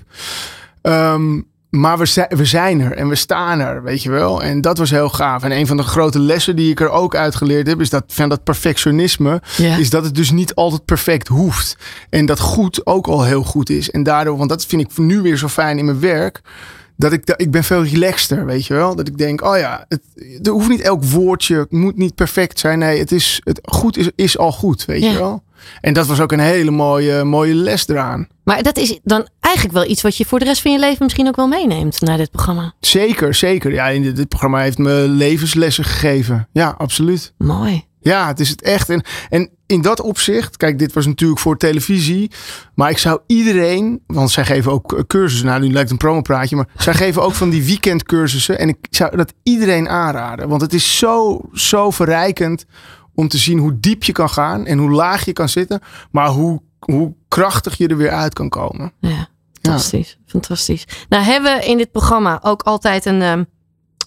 Ehm, 0.82 1.40
maar 1.70 1.98
we 1.98 2.06
zijn, 2.06 2.28
we 2.30 2.46
zijn 2.46 2.80
er 2.82 2.92
en 2.92 3.08
we 3.08 3.16
staan 3.16 3.60
er, 3.60 3.84
weet 3.84 4.04
je 4.04 4.10
wel. 4.10 4.44
En 4.44 4.62
dat 4.62 4.78
was 4.78 4.90
heel 4.90 5.10
gaaf. 5.10 5.44
En 5.44 5.52
een 5.52 5.68
van 5.68 5.78
de 5.78 5.84
grote 5.84 6.20
lessen 6.20 6.56
die 6.56 6.72
ik 6.72 6.80
er 6.80 6.90
ook 6.90 7.16
uitgeleerd 7.16 7.68
heb, 7.68 7.82
is 7.82 7.90
dat 7.90 8.04
van 8.08 8.30
dat 8.30 8.44
perfectionisme, 8.44 9.42
is 9.58 9.90
dat 9.90 10.04
het 10.04 10.16
dus 10.16 10.32
niet 10.32 10.56
altijd 10.56 10.86
perfect 10.86 11.28
hoeft. 11.28 11.78
En 12.10 12.26
dat 12.26 12.40
goed 12.40 12.86
ook 12.86 13.08
al 13.08 13.24
heel 13.24 13.44
goed 13.44 13.70
is. 13.70 13.92
En 13.92 14.04
daardoor, 14.04 14.38
want 14.38 14.50
dat 14.50 14.66
vind 14.66 14.82
ik 14.82 14.98
nu 14.98 15.22
weer 15.22 15.38
zo 15.38 15.48
fijn 15.48 15.78
in 15.78 15.86
mijn 15.86 16.00
werk. 16.00 16.42
Dat 16.98 17.14
ik, 17.14 17.34
ik 17.36 17.52
ben 17.52 17.64
veel 17.64 17.84
relaxter, 17.84 18.46
weet 18.46 18.66
je 18.66 18.74
wel. 18.74 18.96
Dat 18.96 19.08
ik 19.08 19.18
denk, 19.18 19.42
oh 19.44 19.58
ja, 19.58 19.86
het, 19.90 20.02
er 20.44 20.52
hoeft 20.52 20.70
niet 20.70 20.82
elk 20.82 21.04
woordje, 21.04 21.66
moet 21.70 21.98
niet 21.98 22.16
perfect 22.16 22.60
zijn. 22.60 22.80
Nee, 22.80 23.00
het 23.00 23.12
is, 23.12 23.42
het 23.44 23.60
goed 23.64 23.98
is, 23.98 24.10
is 24.16 24.38
al 24.38 24.52
goed, 24.52 24.86
weet 24.86 25.04
Ja. 25.04 25.12
je 25.12 25.18
wel. 25.18 25.44
En 25.82 25.94
dat 25.94 26.06
was 26.08 26.20
ook 26.20 26.32
een 26.32 26.40
hele 26.40 26.72
mooie, 26.72 27.24
mooie 27.24 27.54
les 27.56 27.88
eraan. 27.88 28.28
Maar 28.44 28.64
dat 28.64 28.78
is 28.78 29.00
dan 29.04 29.28
eigenlijk 29.40 29.76
wel 29.76 29.86
iets 29.90 30.02
wat 30.02 30.18
je 30.18 30.26
voor 30.26 30.40
de 30.40 30.46
rest 30.46 30.62
van 30.62 30.72
je 30.72 30.80
leven 30.80 31.04
misschien 31.04 31.28
ook 31.28 31.36
wel 31.36 31.48
meeneemt 31.48 32.02
naar 32.02 32.18
dit 32.18 32.32
programma. 32.32 32.74
Zeker, 32.80 33.34
zeker. 33.34 33.74
Ja, 33.74 33.90
dit 34.14 34.28
programma 34.28 34.60
heeft 34.60 34.78
me 34.78 34.92
levenslessen 35.10 35.84
gegeven. 35.84 36.48
Ja, 36.52 36.76
absoluut. 36.78 37.34
Mooi. 37.38 37.84
Ja, 38.06 38.28
het 38.28 38.40
is 38.40 38.50
het 38.50 38.62
echt. 38.62 38.90
En, 38.90 39.04
en 39.30 39.50
in 39.66 39.82
dat 39.82 40.02
opzicht, 40.02 40.58
kijk, 40.58 40.80
dit 40.80 40.94
was 40.94 41.06
natuurlijk 41.06 41.40
voor 41.40 41.58
televisie. 41.58 42.32
Maar 42.76 42.90
ik 42.90 42.98
zou 42.98 43.20
iedereen, 43.28 44.02
want 44.08 44.32
zij 44.32 44.46
geven 44.46 44.72
ook 44.72 44.94
eh, 44.94 45.04
cursussen. 45.08 45.48
Nou, 45.48 45.60
nu 45.60 45.66
lijkt 45.66 45.80
het 45.82 45.92
een 45.92 46.08
promopraatje, 46.08 46.56
maar 46.56 46.68
zij 46.78 46.94
geven 46.94 47.22
ook 47.22 47.34
van 47.34 47.50
die 47.50 47.64
weekendcursussen. 47.64 48.60
En 48.60 48.70
ik 48.70 48.78
zou 48.90 49.18
dat 49.18 49.34
iedereen 49.44 49.90
aanraden. 49.90 50.48
Want 50.48 50.62
het 50.62 50.74
is 50.74 50.98
zo, 50.98 51.42
zo 51.54 51.92
verrijkend 51.92 52.66
om 53.14 53.28
te 53.28 53.38
zien 53.38 53.58
hoe 53.58 53.80
diep 53.80 54.04
je 54.04 54.12
kan 54.12 54.30
gaan 54.30 54.66
en 54.66 54.78
hoe 54.78 54.92
laag 54.92 55.26
je 55.26 55.34
kan 55.34 55.50
zitten. 55.50 55.82
Maar 56.12 56.28
hoe, 56.30 56.62
hoe 56.80 57.14
krachtig 57.28 57.78
je 57.78 57.88
er 57.88 57.98
weer 57.98 58.12
uit 58.12 58.34
kan 58.34 58.50
komen. 58.50 58.92
Ja, 59.00 59.28
fantastisch. 59.62 60.18
Fantastisch. 60.26 60.86
Nou 61.10 61.24
hebben 61.24 61.58
we 61.58 61.66
in 61.66 61.78
dit 61.78 61.92
programma 61.92 62.40
ook 62.44 62.62
altijd 62.62 63.06
een, 63.06 63.22
ehm, 63.22 63.44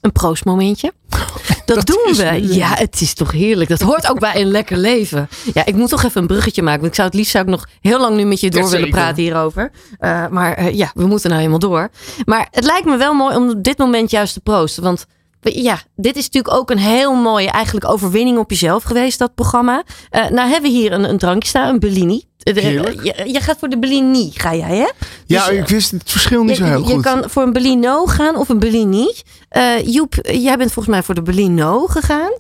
een 0.01 0.13
proostmomentje. 0.13 0.93
Dat, 1.75 1.87
doen 1.87 2.15
we. 2.17 2.55
Ja, 2.55 2.75
het 2.75 3.01
is 3.01 3.15
toch 3.15 3.33
heerlijk. 3.33 3.69
Dat 3.71 3.81
hoort 3.81 4.11
ook 4.11 4.19
bij 4.19 4.41
een 4.41 4.51
lekker 4.51 4.77
leven. 4.77 5.29
Ja, 5.55 5.67
ik 5.67 5.75
moet 5.75 5.89
toch 5.89 6.03
even 6.05 6.21
een 6.21 6.27
bruggetje 6.27 6.63
maken. 6.63 6.81
Want 6.81 6.91
ik 6.91 6.97
zou 6.97 7.09
het 7.09 7.17
liefst 7.17 7.33
zou 7.33 7.45
ik 7.45 7.51
nog 7.51 7.67
heel 7.81 8.01
lang 8.01 8.17
nu 8.17 8.25
met 8.25 8.41
je 8.41 8.51
door 8.51 8.63
Ja, 8.63 8.69
willen 8.69 8.85
zeker. 8.87 9.01
praten 9.01 9.23
hierover. 9.23 9.71
Eh, 9.99 10.27
maar 10.29 10.55
eh, 10.55 10.75
ja, 10.75 10.91
we 10.95 11.07
moeten 11.07 11.29
nou 11.31 11.41
helemaal 11.43 11.69
door. 11.69 11.89
Maar 12.25 12.49
het 12.51 12.65
lijkt 12.65 12.87
me 12.87 12.97
wel 12.97 13.15
mooi 13.15 13.37
om 13.37 13.49
op 13.51 13.63
dit 13.63 13.79
moment 13.79 14.11
juist 14.11 14.33
te 14.33 14.41
proosten. 14.41 14.83
Want 14.83 15.07
ja, 15.41 15.79
dit 15.97 16.17
is 16.17 16.25
natuurlijk 16.25 16.55
ook 16.55 16.71
een 16.71 16.79
heel 16.79 17.15
mooie 17.15 17.51
eigenlijk 17.51 17.89
overwinning 17.91 18.39
op 18.39 18.51
jezelf 18.51 18.83
geweest, 18.83 19.19
dat 19.19 19.35
programma. 19.35 19.83
Eh, 20.11 20.29
nou 20.29 20.49
hebben 20.51 20.71
we 20.71 20.77
hier 20.77 20.93
een, 20.93 21.09
een 21.09 21.19
drankje 21.19 21.49
staan, 21.49 21.69
een 21.69 21.79
Bellini. 21.79 22.23
Eh, 22.39 22.55
Heerlijk. 22.55 23.03
je, 23.03 23.33
je 23.33 23.41
gaat 23.41 23.59
voor 23.59 23.69
de 23.69 23.79
Bellini, 23.79 24.31
ga 24.35 24.55
jij 24.55 24.77
hè? 24.77 24.87
Ja, 25.27 25.47
Dus, 25.49 25.59
ik 25.59 25.69
wist 25.69 25.91
het 25.91 26.11
verschil 26.11 26.43
niet 26.43 26.57
je, 26.57 26.65
zo 26.65 26.65
heel 26.71 26.79
je 26.89 26.95
goed. 26.95 27.03
kan 27.03 27.31
voor 27.31 27.43
een 27.43 27.53
Bellino 27.53 28.07
gaan 28.07 28.37
of 28.37 28.49
een 28.49 28.59
Bellini. 28.59 29.13
Eh 29.49 29.87
Joep, 29.87 30.15
jij 30.23 30.57
bent 30.57 30.73
volgens 30.73 30.95
mij 30.95 31.03
voor 31.05 31.15
de 31.15 31.23
Bellino 31.23 31.87
gegaan. 31.87 32.31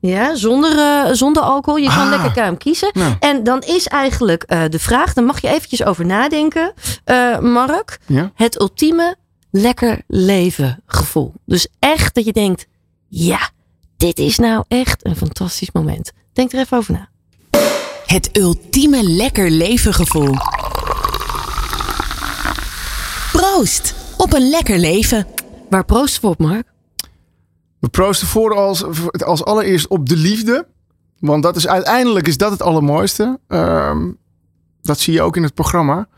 Ja, 0.00 0.34
zonder, 0.34 0.78
eh, 0.78 1.12
zonder 1.12 1.42
alcohol. 1.42 1.80
Je 1.80 1.88
kan 1.88 1.98
Ah. 1.98 2.10
lekker 2.10 2.32
kuim 2.32 2.56
kiezen. 2.56 2.90
Nou. 2.92 3.14
En 3.20 3.42
dan 3.44 3.60
is 3.62 3.86
eigenlijk 3.86 4.42
eh, 4.42 4.62
de 4.68 4.78
vraag, 4.78 5.12
daar 5.12 5.24
mag 5.24 5.40
je 5.40 5.48
eventjes 5.48 5.84
over 5.84 6.06
nadenken, 6.06 6.72
eh, 7.04 7.38
Mark. 7.38 7.98
Ja? 8.06 8.30
Het 8.34 8.60
ultieme 8.60 9.16
lekker 9.60 10.02
leven 10.06 10.82
gevoel. 10.86 11.32
Dus 11.44 11.68
echt 11.78 12.14
dat 12.14 12.24
je 12.24 12.32
denkt, 12.32 12.66
ja, 13.08 13.50
dit 13.96 14.18
is 14.18 14.38
nou 14.38 14.64
echt 14.68 15.06
een 15.06 15.16
fantastisch 15.16 15.72
moment. 15.72 16.12
Denk 16.32 16.52
er 16.52 16.58
even 16.58 16.76
over 16.76 16.92
na. 16.92 17.08
Het 18.06 18.36
ultieme 18.36 19.02
lekker 19.02 19.50
leven 19.50 19.94
gevoel. 19.94 20.34
Proost 23.32 23.94
op 24.16 24.32
een 24.32 24.48
lekker 24.48 24.78
leven. 24.78 25.26
Waar 25.70 25.84
proosten 25.84 26.22
we 26.22 26.28
op, 26.28 26.38
Mark? 26.38 26.66
We 27.78 27.88
proosten 27.88 28.26
voor 28.26 28.54
als, 28.54 28.84
als 29.24 29.44
allereerst 29.44 29.88
op 29.88 30.08
de 30.08 30.16
liefde. 30.16 30.66
Want 31.18 31.42
dat 31.42 31.56
is 31.56 31.68
uiteindelijk 31.68 32.26
is 32.26 32.36
dat 32.36 32.50
het 32.50 32.62
allermooiste. 32.62 33.38
Ehm, 33.48 34.10
dat 34.82 35.00
zie 35.00 35.12
je 35.12 35.22
ook 35.22 35.36
in 35.36 35.42
het 35.42 35.54
programma. 35.54 36.08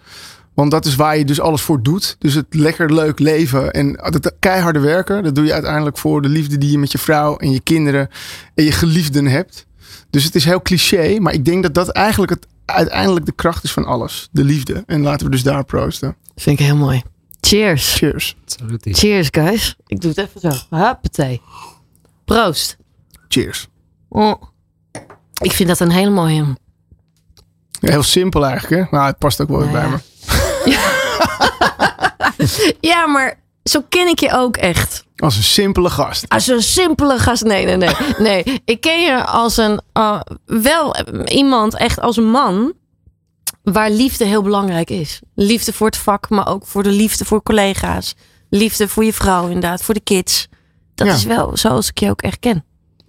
Want 0.55 0.71
dat 0.71 0.85
is 0.85 0.97
waar 0.97 1.19
je 1.19 1.25
dus 1.25 1.41
alles 1.41 1.63
voor 1.63 1.83
doet. 1.83 2.17
Dus 2.19 2.35
het 2.35 2.47
lekker 2.51 2.95
leuk 2.95 3.19
leven 3.19 3.71
en 3.71 3.99
het 4.01 4.33
keiharde 4.39 4.79
werken. 4.79 5.23
Dat 5.23 5.35
doe 5.35 5.45
je 5.45 5.53
uiteindelijk 5.53 5.99
voor 5.99 6.23
de 6.23 6.29
liefde 6.29 6.59
die 6.59 6.71
je 6.71 6.79
met 6.79 6.93
je 6.93 6.99
vrouw 6.99 7.37
en 7.37 7.51
je 7.51 7.61
kinderen 7.61 8.09
en 8.55 8.65
je 8.65 8.73
geliefden 8.73 9.27
hebt. 9.27 9.67
Dus 10.11 10.25
het 10.25 10.35
is 10.35 10.45
heel 10.45 10.63
cliché. 10.63 11.19
Maar 11.21 11.33
ik 11.33 11.45
denk 11.45 11.63
dat 11.63 11.75
dat 11.75 11.89
eigenlijk 11.89 12.31
het, 12.33 12.47
uiteindelijk 12.65 13.27
de 13.27 13.33
kracht 13.33 13.65
is 13.65 13.73
van 13.73 13.85
alles. 13.85 14.29
De 14.33 14.45
liefde. 14.45 14.83
En 14.87 15.01
laten 15.03 15.27
we 15.27 15.33
dus 15.33 15.43
daar 15.43 15.65
proosten. 15.65 16.17
Vind 16.37 16.61
ik 16.61 16.67
heel 16.67 16.77
mooi. 16.77 17.03
Cheers. 17.41 17.95
Cheers. 17.95 18.37
Cheers, 18.81 19.29
guys. 19.31 19.77
Ik 19.87 20.01
doe 20.01 20.13
het 20.17 20.19
even 20.19 20.41
zo. 20.41 20.77
Huppatee. 20.77 21.41
Proost. 22.25 22.77
Cheers. 23.29 23.69
Oh. 24.09 24.43
Ik 25.43 25.53
vind 25.53 25.69
dat 25.69 25.81
een 25.81 25.91
hele 25.91 26.11
mooie. 26.11 26.45
Heel 27.81 28.03
simpel 28.03 28.47
eigenlijk 28.47 28.83
hè. 28.83 28.97
Maar 28.97 29.07
het 29.07 29.19
past 29.19 29.41
ook 29.41 29.49
wel 29.49 29.59
weer 29.59 29.71
Nou 29.71 29.81
bij 29.81 29.91
ja. 29.91 29.97
me. 29.97 30.10
Ja, 32.81 33.07
maar 33.07 33.39
zo 33.65 33.81
ken 33.89 34.07
ik 34.09 34.21
je 34.21 34.33
ook 34.33 34.57
echt. 34.57 35.05
Als 35.17 35.37
een 35.37 35.43
simpele 35.43 35.91
gast. 35.91 36.29
Als 36.29 36.47
een 36.47 36.63
simpele 36.63 37.19
gast. 37.19 37.45
Nee, 37.45 37.65
nee, 37.65 37.77
nee. 37.77 37.95
Nee, 38.19 38.63
ik 38.65 38.81
ken 38.81 39.01
je 39.03 39.25
als 39.25 39.57
een. 39.57 39.81
uh, 39.95 40.21
wel 40.45 40.97
iemand, 41.25 41.77
echt 41.77 42.01
als 42.01 42.17
een 42.17 42.31
man. 42.31 42.73
Waar 43.63 43.91
liefde 43.91 44.25
heel 44.25 44.43
belangrijk 44.43 44.91
is. 44.91 45.21
Liefde 45.35 45.73
voor 45.73 45.87
het 45.87 45.97
vak, 45.97 46.31
maar 46.31 46.49
ook 46.49 46.67
voor 46.67 46.83
de 46.83 46.91
liefde 46.91 47.25
voor 47.25 47.43
collega's. 47.43 48.15
Liefde 48.51 48.89
voor 48.89 49.05
je 49.05 49.13
vrouw, 49.13 49.45
inderdaad, 49.47 49.83
voor 49.83 49.95
de 49.95 50.01
kids. 50.01 50.49
Dat 50.95 51.07
Ja. 51.07 51.13
is 51.15 51.25
wel 51.25 51.51
zoals 51.57 51.89
ik 51.89 51.99
je 52.01 52.11
ook 52.11 52.23
echt 52.23 52.39
ken. 52.39 52.65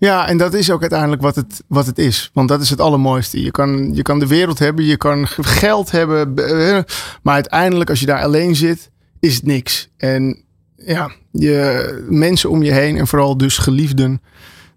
Ja, 0.08 0.28
en 0.28 0.38
dat 0.38 0.54
is 0.54 0.72
ook 0.72 0.82
uiteindelijk 0.82 1.22
wat 1.22 1.36
het, 1.36 1.64
wat 1.68 1.86
het 1.86 1.98
is. 1.98 2.30
Want 2.34 2.50
dat 2.50 2.62
is 2.62 2.70
het 2.70 2.80
allermooiste. 2.82 3.42
Je 3.44 3.52
kan, 3.52 3.94
je 3.94 4.02
kan 4.02 4.20
de 4.20 4.28
wereld 4.28 4.60
hebben, 4.60 4.86
je 4.86 4.98
kan 4.98 5.28
geld 5.28 5.92
hebben. 5.92 6.36
eh, 6.36 6.80
Maar 7.22 7.34
uiteindelijk, 7.34 7.90
als 7.90 8.00
je 8.00 8.06
daar 8.06 8.24
alleen 8.24 8.56
zit, 8.56 8.90
is 9.20 9.36
het 9.36 9.46
niks. 9.46 9.90
En 9.98 10.44
ja, 10.76 11.12
je, 11.32 12.06
mensen 12.10 12.50
om 12.50 12.64
je 12.64 12.72
heen 12.72 12.98
en 12.98 13.08
vooral 13.08 13.38
dus 13.38 13.58
geliefden, 13.58 14.22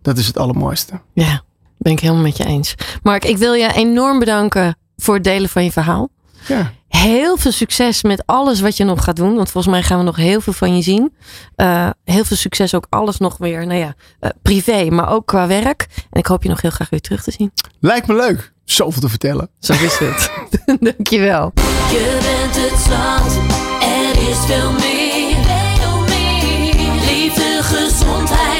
dat 0.02 0.18
is 0.18 0.26
het 0.26 0.38
allermooiste. 0.38 1.00
Ja, 1.12 1.42
ben 1.78 1.92
ik 1.92 2.00
helemaal 2.00 2.22
met 2.22 2.36
je 2.36 2.44
eens. 2.44 2.74
Mark, 3.02 3.24
ik 3.24 3.36
wil 3.38 3.52
je 3.52 3.72
enorm 3.74 4.18
bedanken 4.18 4.76
voor 4.96 5.14
het 5.14 5.24
delen 5.24 5.48
van 5.48 5.64
je 5.64 5.72
verhaal. 5.72 6.08
Ja. 6.46 6.72
Heel 6.88 7.36
veel 7.36 7.52
succes 7.52 8.02
met 8.02 8.22
alles 8.26 8.60
wat 8.60 8.76
je 8.76 8.84
nog 8.84 9.04
gaat 9.04 9.16
doen. 9.16 9.34
Want 9.34 9.50
volgens 9.50 9.74
mij 9.74 9.82
gaan 9.82 9.98
we 9.98 10.04
nog 10.04 10.16
heel 10.16 10.40
veel 10.40 10.52
van 10.52 10.76
je 10.76 10.82
zien. 10.82 11.14
Eh, 11.56 11.90
heel 12.04 12.24
veel 12.24 12.36
succes 12.36 12.74
ook 12.74 12.86
alles 12.90 13.18
nog 13.18 13.36
weer, 13.36 13.66
nou 13.66 13.78
ja, 13.78 13.94
eh, 14.20 14.30
privé, 14.42 14.90
maar 14.90 15.10
ook 15.10 15.26
qua 15.26 15.46
werk. 15.46 15.86
En 16.10 16.20
ik 16.20 16.26
hoop 16.26 16.42
je 16.42 16.48
nog 16.48 16.60
heel 16.60 16.70
graag 16.70 16.90
weer 16.90 17.00
terug 17.00 17.22
te 17.22 17.30
zien. 17.30 17.52
Lijkt 17.80 18.06
me 18.06 18.14
leuk. 18.14 18.52
Zoveel 18.64 19.00
te 19.00 19.08
vertellen. 19.08 19.48
Zo 19.58 19.72
is 19.72 19.98
het. 19.98 20.30
Dankjewel. 20.80 21.52
Je 21.90 22.18
bent 22.22 22.70
het 22.70 22.80
zand, 22.80 23.36
er 23.82 24.28
is 24.30 24.38
veel 24.46 24.72
meer. 24.72 25.36
Veel 25.76 26.00
meer. 26.00 26.74
Liefde, 27.06 27.62
gezondheid, 27.62 28.53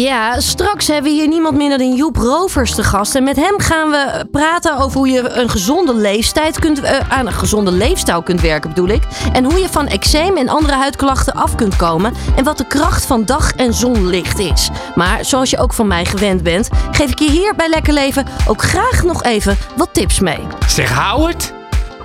Ja, 0.00 0.40
straks 0.40 0.86
hebben 0.86 1.10
we 1.10 1.18
hier 1.18 1.28
niemand 1.28 1.56
minder 1.56 1.78
dan 1.78 1.94
Joep 1.94 2.16
Rovers 2.16 2.74
te 2.74 2.82
gast. 2.82 3.14
En 3.14 3.24
met 3.24 3.36
hem 3.36 3.60
gaan 3.60 3.90
we 3.90 4.26
praten 4.30 4.78
over 4.78 4.98
hoe 4.98 5.08
je 5.08 5.28
een 5.28 5.48
gezonde 5.48 5.94
leeftijd 5.94 6.58
kunt, 6.58 6.80
eh, 6.80 6.98
aan 7.08 7.26
een 7.26 7.32
gezonde 7.32 7.70
leefstijl 7.70 8.22
kunt 8.22 8.40
werken, 8.40 8.70
bedoel 8.70 8.88
ik. 8.88 9.02
En 9.32 9.44
hoe 9.44 9.58
je 9.58 9.68
van 9.68 9.86
eczeem 9.86 10.36
en 10.36 10.48
andere 10.48 10.74
huidklachten 10.74 11.34
af 11.34 11.54
kunt 11.54 11.76
komen. 11.76 12.12
En 12.36 12.44
wat 12.44 12.58
de 12.58 12.66
kracht 12.66 13.06
van 13.06 13.24
dag- 13.24 13.52
en 13.52 13.74
zonlicht 13.74 14.38
is. 14.38 14.68
Maar 14.94 15.24
zoals 15.24 15.50
je 15.50 15.58
ook 15.58 15.72
van 15.72 15.86
mij 15.86 16.04
gewend 16.04 16.42
bent, 16.42 16.68
geef 16.90 17.10
ik 17.10 17.18
je 17.18 17.30
hier 17.30 17.54
bij 17.54 17.68
Lekker 17.68 17.92
Leven 17.92 18.26
ook 18.46 18.62
graag 18.62 19.02
nog 19.02 19.22
even 19.22 19.58
wat 19.76 19.88
tips 19.92 20.20
mee. 20.20 20.40
Zeg 20.66 20.98
Howard, 20.98 21.52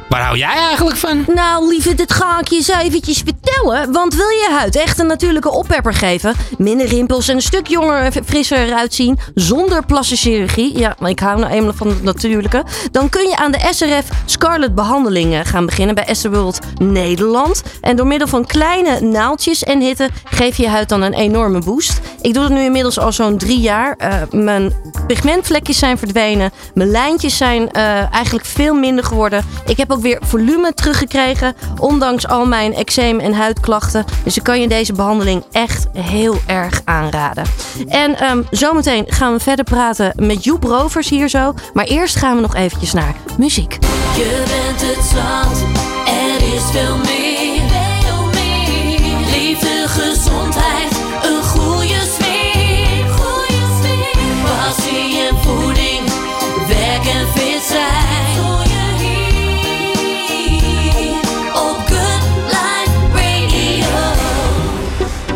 waar 0.09 0.21
hou 0.21 0.37
jij 0.37 0.57
eigenlijk 0.57 0.97
van? 0.97 1.25
Nou, 1.33 1.67
lieve, 1.67 1.95
dit 1.95 2.13
ga 2.13 2.39
ik 2.39 2.47
je 2.47 2.55
eens 2.55 2.67
eventjes 2.67 3.23
vertellen. 3.25 3.91
Want 3.91 4.15
wil 4.15 4.29
je 4.29 4.47
huid 4.51 4.75
echt 4.75 4.99
een 4.99 5.07
natuurlijke 5.07 5.51
oppepper 5.51 5.93
geven, 5.93 6.33
minder 6.57 6.87
rimpels 6.87 7.27
en 7.27 7.35
een 7.35 7.41
stuk 7.41 7.67
jonger 7.67 7.97
en 7.99 8.25
frisser 8.25 8.57
eruit 8.57 8.93
zien, 8.93 9.19
zonder 9.35 9.85
plastische 9.85 10.29
chirurgie, 10.29 10.77
ja, 10.77 10.95
maar 10.99 11.09
ik 11.09 11.19
hou 11.19 11.39
nou 11.39 11.51
eenmaal 11.51 11.73
van 11.73 11.87
het 11.87 12.03
natuurlijke, 12.03 12.63
dan 12.91 13.09
kun 13.09 13.27
je 13.27 13.35
aan 13.35 13.51
de 13.51 13.69
SRF 13.71 14.09
Scarlet 14.25 14.75
behandelingen 14.75 15.45
gaan 15.45 15.65
beginnen 15.65 15.95
bij 15.95 16.05
Esther 16.05 16.33
Nederland. 16.77 17.63
En 17.81 17.95
door 17.95 18.07
middel 18.07 18.27
van 18.27 18.45
kleine 18.45 18.99
naaldjes 18.99 19.63
en 19.63 19.81
hitte 19.81 20.09
geef 20.23 20.57
je 20.57 20.67
huid 20.67 20.89
dan 20.89 21.01
een 21.01 21.13
enorme 21.13 21.59
boost. 21.59 21.99
Ik 22.21 22.33
doe 22.33 22.43
het 22.43 22.53
nu 22.53 22.63
inmiddels 22.63 22.99
al 22.99 23.11
zo'n 23.11 23.37
drie 23.37 23.59
jaar. 23.59 23.95
Eh, 23.97 24.13
mijn 24.31 24.73
pigmentvlekjes 25.07 25.79
zijn 25.79 25.97
verdwenen. 25.97 26.51
Mijn 26.73 26.89
lijntjes 26.89 27.37
zijn 27.37 27.71
eh, 27.71 28.13
eigenlijk 28.13 28.45
veel 28.45 28.73
minder 28.73 29.03
geworden. 29.03 29.45
Ik 29.65 29.77
heb 29.77 29.91
ook 29.95 30.01
weer 30.01 30.19
volume 30.21 30.73
teruggekregen. 30.73 31.55
Ondanks 31.79 32.27
al 32.27 32.45
mijn 32.45 32.73
eczeem 32.73 33.19
en 33.19 33.33
huidklachten. 33.33 34.05
Dus 34.23 34.37
ik 34.37 34.43
kan 34.43 34.61
je 34.61 34.67
deze 34.67 34.93
behandeling 34.93 35.43
echt 35.51 35.87
heel 35.93 36.35
erg 36.45 36.81
aanraden. 36.83 37.43
En 37.87 38.19
ehm, 38.19 38.41
zometeen 38.51 39.05
gaan 39.07 39.33
we 39.33 39.39
verder 39.39 39.65
praten 39.65 40.13
met 40.15 40.43
Joep 40.43 40.63
Rovers 40.63 41.09
hier 41.09 41.29
zo. 41.29 41.53
Maar 41.73 41.85
eerst 41.85 42.15
gaan 42.15 42.35
we 42.35 42.41
nog 42.41 42.55
eventjes 42.55 42.93
naar 42.93 43.15
muziek. 43.37 43.77
Je 44.15 44.43
bent 44.47 44.81
het 44.81 45.11
er 46.05 46.55
is. 46.55 46.63
Veel 46.71 46.97
meer. 46.97 47.35
Liefde, 49.31 49.87
gezondheid, 49.87 50.84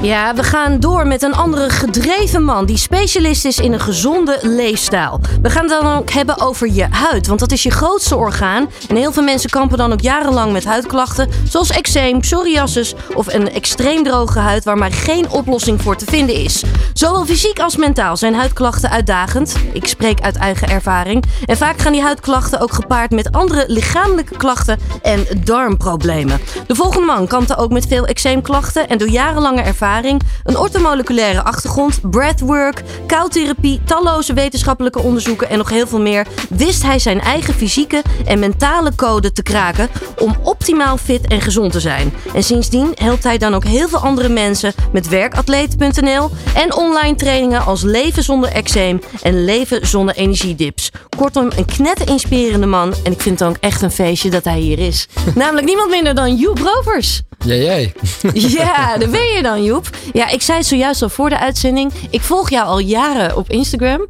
Ja, 0.02 0.34
we 0.34 0.44
gaan 0.44 0.80
door 0.80 1.08
met 1.08 1.22
een 1.22 1.34
andere 1.34 1.70
gedreven 1.70 2.44
man 2.44 2.66
die 2.66 2.78
specialist 2.78 3.46
is 3.46 3.60
in 3.60 3.74
een 3.74 3.80
gezonde 3.80 4.40
leefstijl. 4.42 5.20
We 5.42 5.50
gaan 5.50 5.70
het 5.70 5.82
dan 5.82 5.98
ook 5.98 6.12
hebben 6.12 6.42
over 6.42 6.72
je 6.72 6.88
huid, 6.90 7.28
want 7.28 7.40
dat 7.40 7.52
is 7.52 7.64
je 7.64 7.72
grootste 7.72 8.16
orgaan. 8.16 8.70
En 8.90 8.96
heel 8.96 9.12
veel 9.12 9.24
mensen 9.24 9.50
kampen 9.50 9.78
dan 9.78 9.92
ook 9.92 10.02
jarenlang 10.02 10.52
met 10.52 10.66
huidklachten, 10.66 11.30
zoals 11.50 11.70
eczeem, 11.70 12.20
psoriasis 12.20 12.94
of 13.14 13.34
een 13.34 13.52
extreem 13.52 14.04
droge 14.04 14.40
huid 14.40 14.64
waar 14.64 14.78
maar 14.78 14.92
geen 14.92 15.30
oplossing 15.30 15.82
voor 15.82 15.96
te 15.96 16.06
vinden 16.06 16.36
is. 16.36 16.64
Zowel 16.94 17.26
fysiek 17.26 17.60
als 17.60 17.76
mentaal 17.76 18.18
zijn 18.18 18.36
huidklachten 18.36 18.90
uitdagend. 18.90 19.56
Ik 19.74 19.88
spreek 19.88 20.22
uit 20.22 20.36
eigen 20.36 20.70
ervaring. 20.70 21.24
En 21.46 21.58
vaak 21.58 21.80
gaan 21.80 21.92
die 21.92 22.02
huidklachten 22.02 22.60
ook 22.60 22.74
gepaard 22.74 23.12
met 23.12 23.32
andere 23.32 23.64
lichamelijke 23.68 24.38
klachten 24.38 24.80
en 25.02 25.26
darmproblemen. 25.44 26.40
De 26.68 26.76
volgende 26.76 27.06
man 27.06 27.28
kampte 27.28 27.58
ook 27.58 27.72
met 27.72 27.88
veel 27.88 28.06
eczeemklachten 28.06 28.90
en 28.90 28.98
door 28.98 29.10
jarenlange 29.10 29.62
ervaring, 29.62 29.88
een 29.98 30.58
ortomoleculaire 30.58 31.44
achtergrond, 31.44 32.00
breathwork, 32.02 32.84
koudtherapie, 33.08 33.82
talloze 33.86 34.34
wetenschappelijke 34.34 35.00
onderzoeken 35.00 35.50
en 35.50 35.58
nog 35.58 35.70
heel 35.70 35.88
veel 35.88 36.02
meer, 36.02 36.28
wist 36.50 36.84
hij 36.84 37.00
zijn 37.00 37.22
eigen 37.22 37.54
fysieke 37.54 38.02
en 38.26 38.40
mentale 38.40 38.96
code 38.96 39.32
te 39.32 39.44
kraken 39.44 39.90
om 40.18 40.38
optimaal 40.44 40.98
fit 40.98 41.28
en 41.28 41.42
gezond 41.42 41.72
te 41.72 41.80
zijn. 41.80 42.14
En 42.34 42.44
sindsdien 42.44 42.92
helpt 42.96 43.24
hij 43.24 43.38
dan 43.38 43.54
ook 43.54 43.64
heel 43.64 43.90
veel 43.90 44.00
andere 44.00 44.30
mensen 44.30 44.74
met 44.92 45.08
werkatleet.nl 45.08 46.30
en 46.56 46.76
online 46.76 47.16
trainingen 47.16 47.66
als 47.66 47.82
Leven 47.82 48.24
zonder 48.24 48.52
eczeem 48.52 49.02
en 49.22 49.46
Leven 49.46 49.88
zonder 49.88 50.16
energiedips. 50.16 50.92
Kortom, 51.18 51.50
een 51.56 51.66
knetter 51.66 52.08
inspirerende 52.08 52.66
man 52.66 52.94
en 53.04 53.12
ik 53.12 53.22
vind 53.22 53.40
het 53.40 53.50
ook 53.50 53.58
echt 53.60 53.82
een 53.82 53.92
feestje 53.92 54.30
dat 54.30 54.44
hij 54.44 54.60
hier 54.60 54.80
is. 54.80 55.08
Namelijk 55.36 55.68
niemand 55.68 55.90
minder 55.90 56.16
dan 56.16 56.36
Joep 56.36 56.60
Rovers. 56.60 57.22
Jee, 57.46 57.64
jee. 57.64 57.94
Ja, 58.34 58.98
daar 58.98 59.10
ben 59.10 59.26
je 59.26 59.42
dan, 59.42 59.64
Joep. 59.64 59.79
Ja, 60.14 60.30
ik 60.30 60.42
zei 60.42 60.58
het 60.58 60.68
zojuist 60.68 61.02
al 61.02 61.10
voor 61.10 61.30
de 61.30 61.40
uitzending. 61.40 61.92
Ik 62.10 62.22
volg 62.22 62.50
jou 62.50 62.68
al 62.68 62.80
jaren 62.80 63.36
op 63.38 63.50
Instagram. 63.50 64.08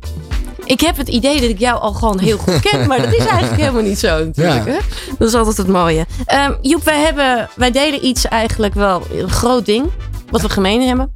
Ik 0.66 0.80
heb 0.80 0.98
het 0.98 1.08
idee 1.08 1.42
dat 1.42 1.50
ik 1.50 1.60
jou 1.60 1.82
al 1.82 1.94
gewoon 1.94 2.20
heel 2.20 2.38
goed 2.38 2.60
ken, 2.60 2.88
maar 2.88 3.02
dat 3.02 3.14
is 3.14 3.26
eigenlijk 3.26 3.62
helemaal 3.62 3.82
niet 3.82 4.00
zo 4.00 4.26
natuurlijk. 4.26 4.66
Ja. 4.66 4.72
Hè? 4.72 4.78
Dat 5.18 5.28
is 5.28 5.34
altijd 5.34 5.58
het 5.58 5.68
mooie. 5.68 6.06
Ehm, 6.26 6.54
Joep, 6.62 6.84
wij, 6.84 7.00
hebben, 7.00 7.50
wij 7.56 7.72
delen 7.72 8.06
iets 8.06 8.28
eigenlijk 8.28 8.74
wel 8.74 9.02
een 9.12 9.30
groot 9.30 9.66
ding, 9.66 9.86
wat 10.30 10.42
we 10.42 10.50
gemeen 10.50 10.88
hebben. 10.88 11.12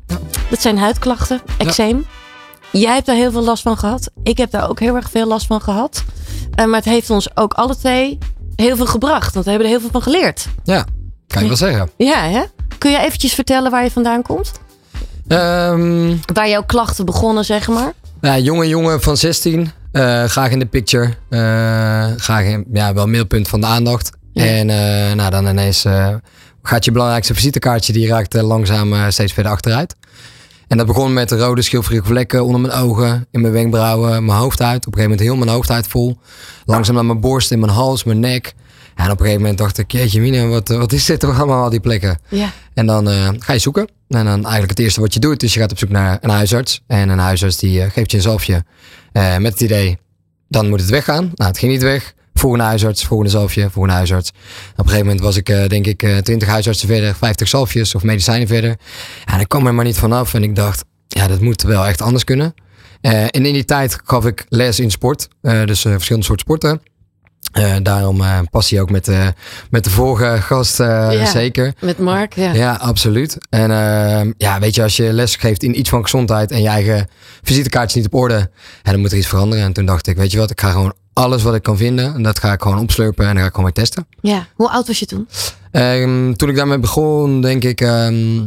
Dat 0.50 0.62
zijn 0.62 0.78
huidklachten, 0.78 1.42
eczeem. 1.58 2.06
Jij 2.72 2.94
hebt 2.94 3.06
daar 3.06 3.16
heel 3.16 3.32
veel 3.32 3.44
last 3.44 3.64
van 3.64 3.78
gehad. 3.78 4.10
Ik 4.24 4.38
heb 4.38 4.52
daar 4.52 4.70
ook 4.70 4.80
heel 4.80 4.96
erg 4.96 5.10
veel 5.10 5.28
last 5.28 5.46
van 5.46 5.62
gehad. 5.62 6.04
Eh, 6.56 6.66
maar 6.66 6.76
het 6.76 6.90
heeft 6.90 7.10
ons 7.10 7.38
ook 7.38 7.54
alle 7.54 7.78
twee 7.78 8.18
heel 8.56 8.76
veel 8.76 8.86
gebracht, 8.86 9.34
want 9.34 9.46
we 9.46 9.52
hebben 9.52 9.70
er 9.70 9.74
heel 9.74 9.84
veel 9.84 9.92
van 9.92 10.02
geleerd. 10.02 10.48
Ja, 10.64 10.86
kan 11.28 11.42
je 11.42 11.48
wel 11.48 11.58
zeggen. 11.58 11.90
Ja, 11.98 12.22
hè? 12.22 12.44
Kun 12.84 12.92
je 12.92 13.00
eventjes 13.00 13.34
vertellen 13.34 13.72
waar 13.72 13.84
je 13.84 13.92
vandaan 13.92 14.22
komt? 14.22 14.52
Ehm, 15.28 16.16
Waar 16.34 16.50
jouw 16.50 16.64
klachten 16.64 17.06
begonnen, 17.06 17.46
zeg 17.46 17.68
maar? 17.68 17.94
ja, 18.22 18.38
jonge 18.38 18.68
jongen 18.68 19.02
van 19.02 19.18
16. 19.18 19.72
eh, 19.92 20.24
graag 20.24 20.52
in 20.52 20.60
de 20.60 20.66
picture. 20.66 21.14
eh, 21.30 21.40
graag 22.18 22.44
in, 22.46 22.66
ja, 22.74 22.94
wel 22.94 23.06
middelpunt 23.08 23.48
van 23.48 23.62
de 23.62 23.68
aandacht. 23.68 24.12
En 24.34 24.70
eh, 24.70 25.14
nou, 25.16 25.32
dan 25.32 25.48
ineens 25.48 25.86
gaat 26.64 26.86
je 26.86 26.92
belangrijkste 26.92 27.34
visitekaartje, 27.34 27.94
die 27.94 28.08
raakt 28.08 28.34
langzaam 28.34 29.12
steeds 29.12 29.34
verder 29.34 29.52
achteruit. 29.52 29.96
En 30.68 30.78
dat 30.78 30.88
begon 30.88 31.14
met 31.14 31.32
rode 31.32 31.62
schilferige 31.62 32.06
vlekken 32.06 32.46
onder 32.46 32.62
mijn 32.62 32.74
ogen, 32.74 33.28
in 33.32 33.42
mijn 33.42 33.54
wenkbrauwen, 33.54 34.26
mijn 34.26 34.40
hoofdhuid. 34.40 34.88
Op 34.88 34.94
een 34.94 35.00
gegeven 35.00 35.10
moment 35.10 35.28
heel 35.28 35.36
mijn 35.36 35.56
hoofdhuid 35.56 35.88
vol. 35.88 36.18
Langzaam 36.66 36.96
naar 36.96 37.06
mijn 37.06 37.20
borst, 37.20 37.52
in 37.52 37.60
mijn 37.60 37.72
hals, 37.72 38.04
mijn 38.04 38.20
nek. 38.20 38.54
En 38.96 39.06
op 39.06 39.12
een 39.12 39.18
gegeven 39.18 39.42
moment 39.42 39.58
dacht 39.58 39.78
ik, 39.78 39.92
jeetje 39.92 40.22
mine, 40.22 40.46
wat, 40.46 40.68
wat 40.68 40.92
is 40.92 41.06
dit 41.06 41.20
toch 41.20 41.38
allemaal, 41.38 41.64
al 41.64 41.70
die 41.70 41.80
plekken? 41.80 42.20
Ja. 42.30 42.52
En 42.74 42.86
dan 42.86 43.10
eh, 43.10 43.30
ga 43.40 43.54
je 43.54 43.60
zoeken. 43.60 43.88
En 44.08 44.26
dan 44.26 44.42
eigenlijk 44.42 44.70
het 44.70 44.80
eerste 44.80 45.02
wat 45.02 45.14
je 45.14 45.20
doet, 45.20 45.44
is 45.44 45.54
je 45.54 45.60
gaat 45.60 45.72
op 45.72 45.78
zoek 45.78 45.90
naar 45.90 46.18
een 46.22 46.30
huisarts. 46.30 46.82
En 46.88 47.10
een 47.10 47.20
huisarts 47.20 47.58
die 47.58 47.82
eh, 47.82 47.92
geeft 47.92 48.12
je 48.12 48.18
een 48.18 48.24
zalfje 48.24 48.64
eh, 49.12 49.38
met 49.38 49.52
het 49.52 49.62
idee, 49.62 49.98
dan 50.48 50.70
moet 50.70 50.80
het 50.80 50.90
weggaan. 50.90 51.32
Nou, 51.36 51.50
het 51.50 51.58
ging 51.60 51.72
niet 51.72 51.82
weg. 51.82 52.14
volgende 52.34 52.66
huisarts, 52.66 53.06
volgende 53.06 53.32
zalfje, 53.32 53.70
volgende 53.70 53.98
huisarts. 53.98 54.30
Op 54.30 54.36
een 54.78 54.84
gegeven 54.84 55.06
moment 55.06 55.24
was 55.24 55.38
ik 55.38 55.50
eh, 55.50 55.68
denk 55.68 55.86
ik 55.86 56.04
eh 56.04 56.18
20 56.18 56.48
huisartsen 56.48 56.88
verder, 56.88 57.16
50 57.16 57.48
zalfjes 57.48 57.96
of 57.96 58.04
medicijnen 58.04 58.48
verder. 58.48 58.78
En 59.26 59.40
ik 59.40 59.48
kwam 59.48 59.68
er 59.68 59.74
maar 59.74 59.86
niet 59.86 59.98
vanaf 59.98 60.34
en 60.34 60.44
ik 60.44 60.56
dacht, 60.56 60.84
ja, 61.08 61.28
dat 61.28 61.42
moet 61.42 61.62
wel 61.62 61.86
echt 61.86 62.02
anders 62.02 62.24
kunnen. 62.24 62.54
Eh, 63.04 63.24
en 63.24 63.46
in 63.46 63.54
die 63.54 63.66
tijd 63.66 64.00
gaf 64.04 64.26
ik 64.26 64.46
les 64.50 64.80
in 64.80 64.92
sport, 64.92 65.28
eh, 65.42 65.66
dus 65.66 65.86
eh, 65.86 65.92
verschillende 65.92 66.26
soorten 66.26 66.46
sporten. 66.46 66.82
Eh, 67.54 67.76
daarom 67.84 68.22
eh, 68.22 68.40
passie 68.52 68.82
ook 68.82 68.90
met, 68.90 69.06
de 69.06 69.34
met 69.70 69.84
de 69.84 69.90
vorige 69.90 70.42
gast 70.42 70.80
eh, 70.80 71.08
Ja, 71.12 71.26
zeker. 71.26 71.74
Met 71.82 72.00
Mark, 72.00 72.34
ja. 72.36 72.54
Ja, 72.54 72.74
absoluut. 72.74 73.38
En 73.50 73.72
ehm, 73.72 74.32
ja, 74.38 74.60
weet 74.60 74.76
je, 74.76 74.84
als 74.84 74.96
je 74.98 75.14
les 75.14 75.36
geeft 75.36 75.64
in 75.64 75.80
iets 75.80 75.90
van 75.90 76.04
gezondheid 76.04 76.52
en 76.52 76.62
je 76.62 76.68
eigen 76.68 77.08
visitekaartje 77.42 77.98
niet 77.98 78.08
op 78.08 78.14
orde, 78.14 78.50
ja, 78.84 78.92
dan 78.92 79.00
moet 79.00 79.12
er 79.12 79.18
iets 79.18 79.28
veranderen. 79.28 79.66
En 79.66 79.74
toen 79.74 79.86
dacht 79.86 80.08
ik, 80.08 80.18
weet 80.18 80.32
je 80.32 80.38
wat, 80.38 80.52
ik 80.52 80.62
ga 80.62 80.72
gewoon 80.72 80.94
alles 81.14 81.44
wat 81.44 81.56
ik 81.56 81.64
kan 81.64 81.78
vinden, 81.78 82.14
en 82.14 82.24
dat 82.24 82.40
ga 82.40 82.52
ik 82.54 82.62
gewoon 82.62 82.80
opslurpen 82.80 83.26
en 83.26 83.32
dan 83.32 83.42
ga 83.42 83.48
ik 83.48 83.56
gewoon 83.56 83.72
weer 83.74 83.84
testen. 83.84 84.08
Ja. 84.22 84.48
Hoe 84.56 84.70
oud 84.70 84.88
was 84.88 85.00
je 85.00 85.06
toen? 85.06 85.28
Ehm, 85.72 86.34
toen 86.34 86.50
ik 86.50 86.56
daarmee 86.56 86.80
begon, 86.80 87.42
denk 87.42 87.64
ik, 87.64 87.82
ehm 87.82 88.40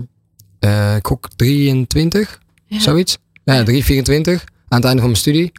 eh, 0.58 0.96
ik 0.96 1.06
gok 1.06 1.28
23, 1.36 2.38
Ja. 2.66 2.80
zoiets. 2.80 3.18
Ja, 3.44 3.62
3, 3.62 3.84
24 3.84 4.44
aan 4.68 4.78
het 4.78 4.84
einde 4.84 5.00
van 5.00 5.10
mijn 5.10 5.20
studie. 5.22 5.52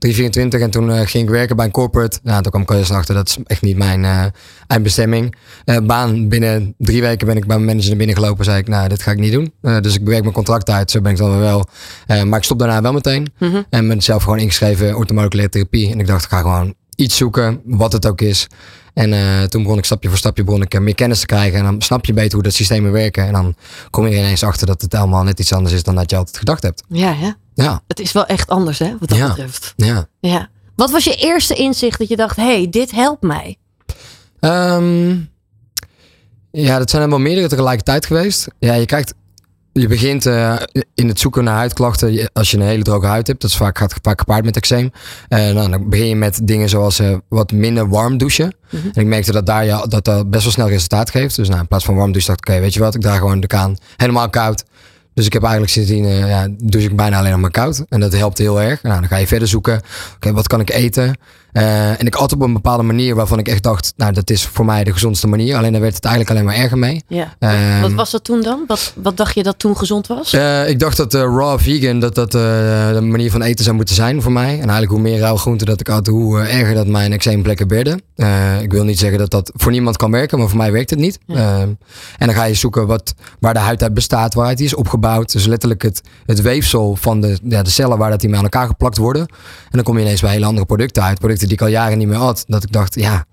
3, 0.00 0.14
24 0.14 0.60
en 0.60 0.70
toen 0.70 0.90
eh, 0.90 1.06
ging 1.06 1.24
ik 1.24 1.30
werken 1.30 1.56
bij 1.56 1.64
een 1.64 1.70
corporate. 1.70 2.18
Nou, 2.22 2.42
toen 2.42 2.50
kwam 2.50 2.62
ik 2.62 2.70
al 2.70 2.76
eens 2.76 2.90
achter, 2.90 3.14
dat 3.14 3.28
is 3.28 3.38
echt 3.46 3.62
niet 3.62 3.76
mijn 3.76 4.04
eh, 4.04 4.24
eindbestemming. 4.66 5.34
Eh, 5.64 5.76
baan, 5.78 6.28
binnen 6.28 6.74
drie 6.78 7.00
weken 7.00 7.26
ben 7.26 7.36
ik 7.36 7.46
bij 7.46 7.56
mijn 7.56 7.66
manager 7.66 7.88
naar 7.88 7.98
binnen 7.98 8.16
gelopen. 8.16 8.44
Zei 8.44 8.58
ik, 8.58 8.68
nou, 8.68 8.88
dit 8.88 9.02
ga 9.02 9.10
ik 9.10 9.18
niet 9.18 9.32
doen. 9.32 9.52
Dus 9.82 9.94
ik 9.94 10.04
bewerk 10.04 10.22
mijn 10.22 10.34
contract 10.34 10.70
uit, 10.70 10.90
zo 10.90 11.00
ben 11.00 11.12
ik 11.12 11.18
dan 11.18 11.38
wel. 11.38 11.66
Maar 12.06 12.38
ik 12.38 12.44
stop 12.44 12.58
daarna 12.58 12.82
wel 12.82 12.92
meteen. 12.92 13.32
Mhm. 13.38 13.62
En 13.70 13.88
ben 13.88 14.02
zelf 14.02 14.22
gewoon 14.22 14.38
ingeschreven 14.38 14.88
in 14.88 14.94
orthomoleculaire 14.94 15.52
therapie. 15.52 15.92
En 15.92 16.00
ik 16.00 16.06
dacht, 16.06 16.24
ik 16.24 16.30
ga 16.30 16.40
gewoon 16.40 16.74
iets 16.94 17.16
zoeken, 17.16 17.60
wat 17.64 17.92
het 17.92 18.06
ook 18.06 18.20
is. 18.20 18.46
En 18.94 19.10
toen 19.48 19.62
begon 19.62 19.78
ik 19.78 19.84
stapje 19.84 20.08
voor 20.08 20.18
stapje 20.18 20.44
begon 20.44 20.62
ik, 20.62 20.80
meer 20.80 20.94
kennis 20.94 21.20
te 21.20 21.26
krijgen. 21.26 21.58
En 21.58 21.64
dan 21.64 21.82
snap 21.82 22.04
je 22.04 22.12
beter 22.12 22.34
hoe 22.34 22.42
dat 22.42 22.52
systemen 22.52 22.92
werken. 22.92 23.26
En 23.26 23.32
dan 23.32 23.54
kom 23.90 24.06
je 24.06 24.16
ineens 24.16 24.42
achter 24.42 24.66
dat 24.66 24.82
het 24.82 24.94
allemaal 24.94 25.22
net 25.22 25.40
iets 25.40 25.52
anders 25.52 25.74
is 25.74 25.82
dan 25.82 25.94
dat 25.94 26.10
je 26.10 26.16
altijd 26.16 26.38
gedacht 26.38 26.62
hebt. 26.62 26.82
Ja, 26.88 27.14
hè? 27.14 27.30
Ja, 27.62 27.82
Het 27.86 28.00
is 28.00 28.12
wel 28.12 28.26
echt 28.26 28.48
anders, 28.48 28.78
hè, 28.78 28.94
wat 29.00 29.08
dat 29.08 29.18
Ja. 29.18 29.28
betreft. 29.28 29.72
ja. 29.76 30.06
Ja. 30.20 30.48
Wat 30.76 30.90
was 30.90 31.04
je 31.04 31.14
eerste 31.14 31.54
inzicht 31.54 31.98
dat 31.98 32.08
je 32.08 32.16
dacht, 32.16 32.36
hé, 32.36 32.42
hey, 32.56 32.66
dit 32.70 32.90
helpt 32.90 33.22
mij? 33.22 33.56
Ehm, 34.40 35.10
ja, 36.50 36.78
dat 36.78 36.90
zijn 36.90 37.02
er 37.02 37.08
wel 37.08 37.18
meerdere 37.18 37.48
tegelijkertijd 37.48 38.06
geweest. 38.06 38.48
Ja, 38.58 38.74
je 38.74 38.86
kijkt, 38.86 39.14
je 39.72 39.88
begint 39.88 40.26
eh, 40.26 40.56
in 40.94 41.08
het 41.08 41.20
zoeken 41.20 41.44
naar 41.44 41.56
huidklachten. 41.56 42.30
Als 42.32 42.50
je 42.50 42.56
een 42.56 42.62
hele 42.62 42.82
droge 42.82 43.06
huid 43.06 43.26
hebt, 43.26 43.40
dat 43.40 43.50
is 43.50 43.56
vaak, 43.56 43.78
gaat 43.78 43.94
vaak 44.02 44.18
gepaard 44.18 44.44
met 44.44 44.56
eczeem. 44.56 44.90
Nou, 45.28 45.70
dan 45.70 45.88
begin 45.88 46.06
je 46.06 46.16
met 46.16 46.40
dingen 46.42 46.68
zoals 46.68 46.98
eh, 46.98 47.16
wat 47.28 47.52
minder 47.52 47.88
warm 47.88 48.18
douchen. 48.18 48.54
Mhm. 48.70 48.86
En 48.92 49.00
ik 49.00 49.06
merkte 49.06 49.32
dat 49.32 49.46
daar 49.46 49.64
ja, 49.64 49.86
dat, 49.86 50.04
dat 50.04 50.30
best 50.30 50.42
wel 50.42 50.52
snel 50.52 50.68
resultaat 50.68 51.10
geeft. 51.10 51.36
Dus 51.36 51.48
nou, 51.48 51.60
in 51.60 51.66
plaats 51.68 51.84
van 51.84 51.94
warm 51.94 52.12
douchen 52.12 52.34
dacht 52.34 52.48
ik, 52.48 52.54
oké, 52.54 52.60
weet 52.62 52.74
je 52.74 52.80
wat, 52.80 52.94
ik 52.94 53.00
draag 53.00 53.18
gewoon 53.18 53.40
de 53.40 53.46
kaan 53.46 53.76
helemaal 53.96 54.30
koud. 54.30 54.64
Dus 55.14 55.26
ik 55.26 55.32
heb 55.32 55.42
eigenlijk 55.42 55.72
sindsdien, 55.72 56.04
eh 56.04 56.28
ja, 56.28 56.48
douche 56.50 56.88
ik 56.88 56.96
bijna 56.96 57.18
alleen 57.18 57.30
nog 57.30 57.40
maar 57.40 57.50
koud. 57.50 57.84
En 57.88 58.00
dat 58.00 58.12
helpt 58.12 58.38
heel 58.38 58.60
erg. 58.60 58.82
Nou, 58.82 59.00
dan 59.00 59.08
ga 59.08 59.16
je 59.16 59.26
verder 59.26 59.48
zoeken. 59.48 59.80
Oké, 60.14 60.32
wat 60.32 60.46
kan 60.46 60.60
ik 60.60 60.70
eten? 60.70 61.16
Eh, 61.52 62.00
en 62.00 62.06
ik 62.06 62.14
at 62.14 62.32
op 62.32 62.40
een 62.40 62.52
bepaalde 62.52 62.82
manier 62.82 63.14
waarvan 63.14 63.38
ik 63.38 63.48
echt 63.48 63.62
dacht, 63.62 63.92
nou, 63.96 64.12
dat 64.12 64.30
is 64.30 64.46
voor 64.46 64.64
mij 64.64 64.84
de 64.84 64.92
gezondste 64.92 65.26
manier. 65.26 65.56
Alleen 65.56 65.72
daar 65.72 65.80
werd 65.80 65.94
het 65.94 66.04
eigenlijk 66.04 66.34
alleen 66.34 66.46
maar 66.46 66.56
erger 66.62 66.78
mee. 66.78 67.02
Ja. 67.08 67.34
Ehm, 67.38 67.80
wat 67.80 67.92
was 67.92 68.10
dat 68.10 68.24
toen 68.24 68.42
dan? 68.42 68.64
Wat, 68.66 68.92
wat 68.96 69.16
dacht 69.16 69.34
je 69.34 69.42
dat 69.42 69.58
toen 69.58 69.76
gezond 69.76 70.06
was? 70.06 70.32
eh, 70.32 70.68
ik 70.68 70.78
dacht 70.78 70.96
dat 70.96 71.14
eh, 71.14 71.20
raw 71.20 71.58
vegan 71.60 72.00
dat 72.00 72.14
dat 72.14 72.32
de 72.32 72.98
manier 73.02 73.30
van 73.30 73.42
eten 73.42 73.64
zou 73.64 73.76
moeten 73.76 73.94
zijn 73.94 74.22
voor 74.22 74.32
mij. 74.32 74.52
En 74.52 74.58
eigenlijk 74.58 74.90
hoe 74.90 75.00
meer 75.00 75.18
rauw 75.18 75.36
groente 75.36 75.64
dat 75.64 75.80
ik 75.80 75.88
at, 75.88 76.06
hoe 76.06 76.40
erger 76.40 76.74
dat 76.74 76.86
mijn 76.86 77.12
eczeemplekken 77.12 77.68
werden. 77.68 78.02
Ik 78.60 78.72
wil 78.72 78.84
niet 78.84 78.98
zeggen 78.98 79.18
dat 79.18 79.30
dat 79.30 79.52
voor 79.54 79.72
niemand 79.72 79.96
kan 79.96 80.10
werken, 80.10 80.38
maar 80.38 80.48
voor 80.48 80.58
mij 80.58 80.72
werkt 80.72 80.90
het 80.90 80.98
niet. 80.98 81.18
Eh, 81.26 81.60
en 81.60 81.78
dan 82.18 82.32
ga 82.34 82.44
je 82.44 82.54
zoeken 82.54 82.86
wat, 82.86 83.14
waar 83.40 83.54
de 83.54 83.60
huid 83.60 83.82
uit 83.82 83.94
bestaat, 83.94 84.34
waaruit 84.34 84.56
die 84.56 84.66
is 84.66 84.74
opgebouwd. 84.74 85.32
Dus 85.32 85.46
letterlijk 85.46 85.82
het, 85.82 86.00
het 86.26 86.40
weefsel 86.40 86.96
van 86.96 87.20
de, 87.20 87.38
ja, 87.44 87.62
de 87.62 87.70
cellen 87.70 87.98
waar 87.98 88.10
dat 88.10 88.20
die 88.20 88.28
met 88.28 88.38
aan 88.38 88.44
elkaar 88.44 88.66
geplakt 88.66 88.96
worden. 88.96 89.20
En 89.20 89.70
dan 89.70 89.82
kom 89.82 89.96
je 89.98 90.04
ineens 90.04 90.20
bij 90.20 90.30
hele 90.30 90.44
andere 90.46 90.66
producten 90.66 91.02
uit. 91.02 91.18
Producten 91.18 91.39
die 91.48 91.56
ik 91.56 91.62
al 91.62 91.68
jaren 91.68 91.98
niet 91.98 92.08
meer 92.08 92.16
had. 92.16 92.44
Dat 92.46 92.62
ik 92.62 92.72
dacht, 92.72 92.94
ja, 92.94 93.24